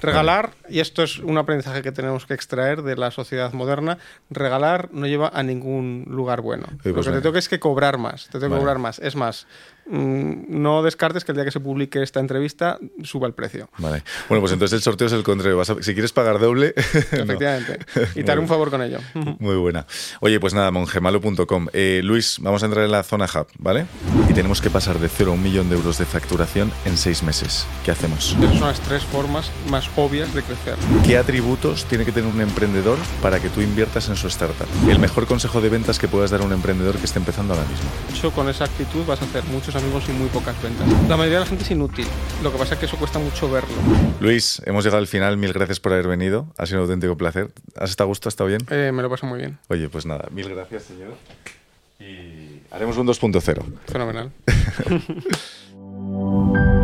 regalar, 0.02 0.52
y 0.68 0.80
esto 0.80 1.04
es 1.04 1.20
un 1.20 1.38
aprendizaje 1.38 1.84
que 1.84 1.92
tenemos 1.92 2.26
que 2.26 2.34
extraer 2.34 2.82
de 2.82 2.98
la 2.98 3.12
sociedad 3.12 3.54
moderna, 3.54 4.00
regalar 4.32 4.90
no 4.92 5.06
lleva 5.06 5.30
a 5.32 5.44
ningún 5.44 6.06
lugar 6.08 6.42
bueno. 6.42 6.66
lo 6.84 6.94
pues 6.96 7.06
que 7.06 7.14
te 7.14 7.22
toca 7.22 7.38
es 7.38 7.48
que 7.48 7.60
cobrar 7.60 8.00
más. 8.00 8.30
Te 8.30 8.40
tengo 8.40 8.56
que 8.56 8.60
cobrar 8.60 8.80
más. 8.80 8.98
Es 8.98 9.16
más, 9.16 9.46
no 9.90 10.84
descartes 10.84 11.26
que 11.26 11.32
el 11.32 11.36
día 11.36 11.46
que 11.46 11.52
se 11.52 11.60
publique 11.60 12.02
esta 12.04 12.20
entrevista 12.20 12.80
suba 13.04 13.28
el 13.28 13.34
precio. 13.34 13.70
Vale. 13.78 14.04
Bueno, 14.28 14.42
pues 14.42 14.54
entonces 14.54 14.78
el 14.78 14.82
sorteo 14.82 15.08
es 15.08 15.14
el 15.14 15.24
contrario. 15.24 15.62
si 15.64 15.94
quieres 15.94 16.14
pagar 16.14 16.40
doble. 16.40 16.74
Efectivamente. 16.78 17.80
Y 18.16 18.24
te 18.24 18.32
haré 18.32 18.40
un 18.40 18.48
favor 18.48 18.70
con 18.70 18.82
ello. 18.82 19.00
Muy 19.40 19.56
buena. 19.56 19.86
Oye, 20.20 20.40
pues 20.40 20.54
nada, 20.54 20.72
mongemalo.com. 20.72 21.68
Eh, 21.74 22.02
Luis, 22.04 22.38
vamos 22.42 22.64
a 22.64 22.66
entrar 22.68 22.86
en 22.86 22.92
la 22.92 23.04
zona 23.04 23.26
hub, 23.26 23.48
¿vale? 23.58 23.86
Y 24.30 24.34
tenemos 24.34 24.62
que 24.62 24.70
pasar 24.70 25.00
de 25.00 25.10
cero 25.10 25.32
a 25.32 25.34
un 25.34 25.44
millón 25.44 25.70
de 25.70 25.76
euros 25.76 25.98
de 25.98 26.06
facturación 26.06 26.72
en 26.86 26.98
seis 26.98 27.24
meses. 27.24 27.66
¿Qué 27.84 27.92
hacemos? 27.92 28.36
Esas 28.40 28.58
son 28.58 28.68
las 28.68 28.80
tres 28.82 29.04
formas 29.04 29.52
más 29.70 29.90
obvias 29.96 30.34
de 30.34 30.44
crecer. 30.44 30.76
¿Qué 31.06 31.18
atributos 31.18 31.86
tiene 31.86 32.06
que 32.06 32.12
tener 32.12 32.32
un 32.32 32.42
emprendedor 32.42 32.98
para 33.22 33.40
que 33.40 33.50
tú 33.50 33.62
inviertas 33.62 34.10
en 34.10 34.16
su 34.16 34.28
startup? 34.28 34.68
El 34.88 35.00
mejor 35.00 35.26
consejo 35.26 35.62
de 35.62 35.70
ventas 35.70 36.00
que 36.00 36.08
puedas 36.08 36.32
dar 36.32 36.42
a 36.42 36.44
un 36.44 36.54
emprendedor 36.54 36.98
que 36.98 37.06
esté 37.06 37.20
empezando 37.20 37.54
ahora 37.54 37.66
mismo. 37.68 37.90
Yo 38.22 38.32
con 38.32 38.50
esa 38.50 38.66
actitud 38.66 39.06
vas 39.06 39.22
a 39.22 39.26
hacer 39.26 39.44
muchos 39.46 39.76
amigos 39.80 40.04
y 40.10 40.12
muy 40.12 40.28
pocas 40.30 40.62
ventas. 40.62 40.88
La 41.08 41.18
mayoría 41.18 41.40
de 41.40 41.46
la 41.46 41.50
gente 41.50 41.64
es 41.64 41.72
inútil. 41.72 42.06
Lo 42.44 42.52
que 42.52 42.58
pasa 42.58 42.76
es 42.76 42.80
que 42.80 42.86
eso 42.86 42.98
cuesta 42.98 43.20
mucho 43.20 43.50
verlo. 43.50 43.70
Luis, 44.20 44.62
hemos 44.66 44.84
llegado 44.84 45.00
al 45.00 45.08
final. 45.08 45.38
Mil 45.38 45.54
gracias 45.54 45.80
por 45.80 45.94
haber 45.94 46.08
venido. 46.08 46.48
Ha 46.58 46.66
sido 46.66 46.80
un 46.80 46.84
auténtico 46.84 47.18
placer. 47.18 47.50
¿Has 47.76 47.90
estado 47.90 48.08
a 48.08 48.10
gusto? 48.10 48.30
¿Has 48.30 48.34
estado 48.34 48.48
bien? 48.48 48.62
Eh, 48.70 48.92
me 48.94 49.02
lo 49.02 49.10
paso 49.10 49.26
muy 49.26 49.40
bien. 49.40 49.58
Oye, 49.70 49.90
pues 49.90 50.06
nada, 50.06 50.28
mil 50.32 50.50
gracias, 50.50 50.84
señor. 50.84 51.16
Y 52.00 52.62
haremos 52.72 52.98
un 52.98 53.08
2.0. 53.08 53.64
Fenomenal. 53.88 54.32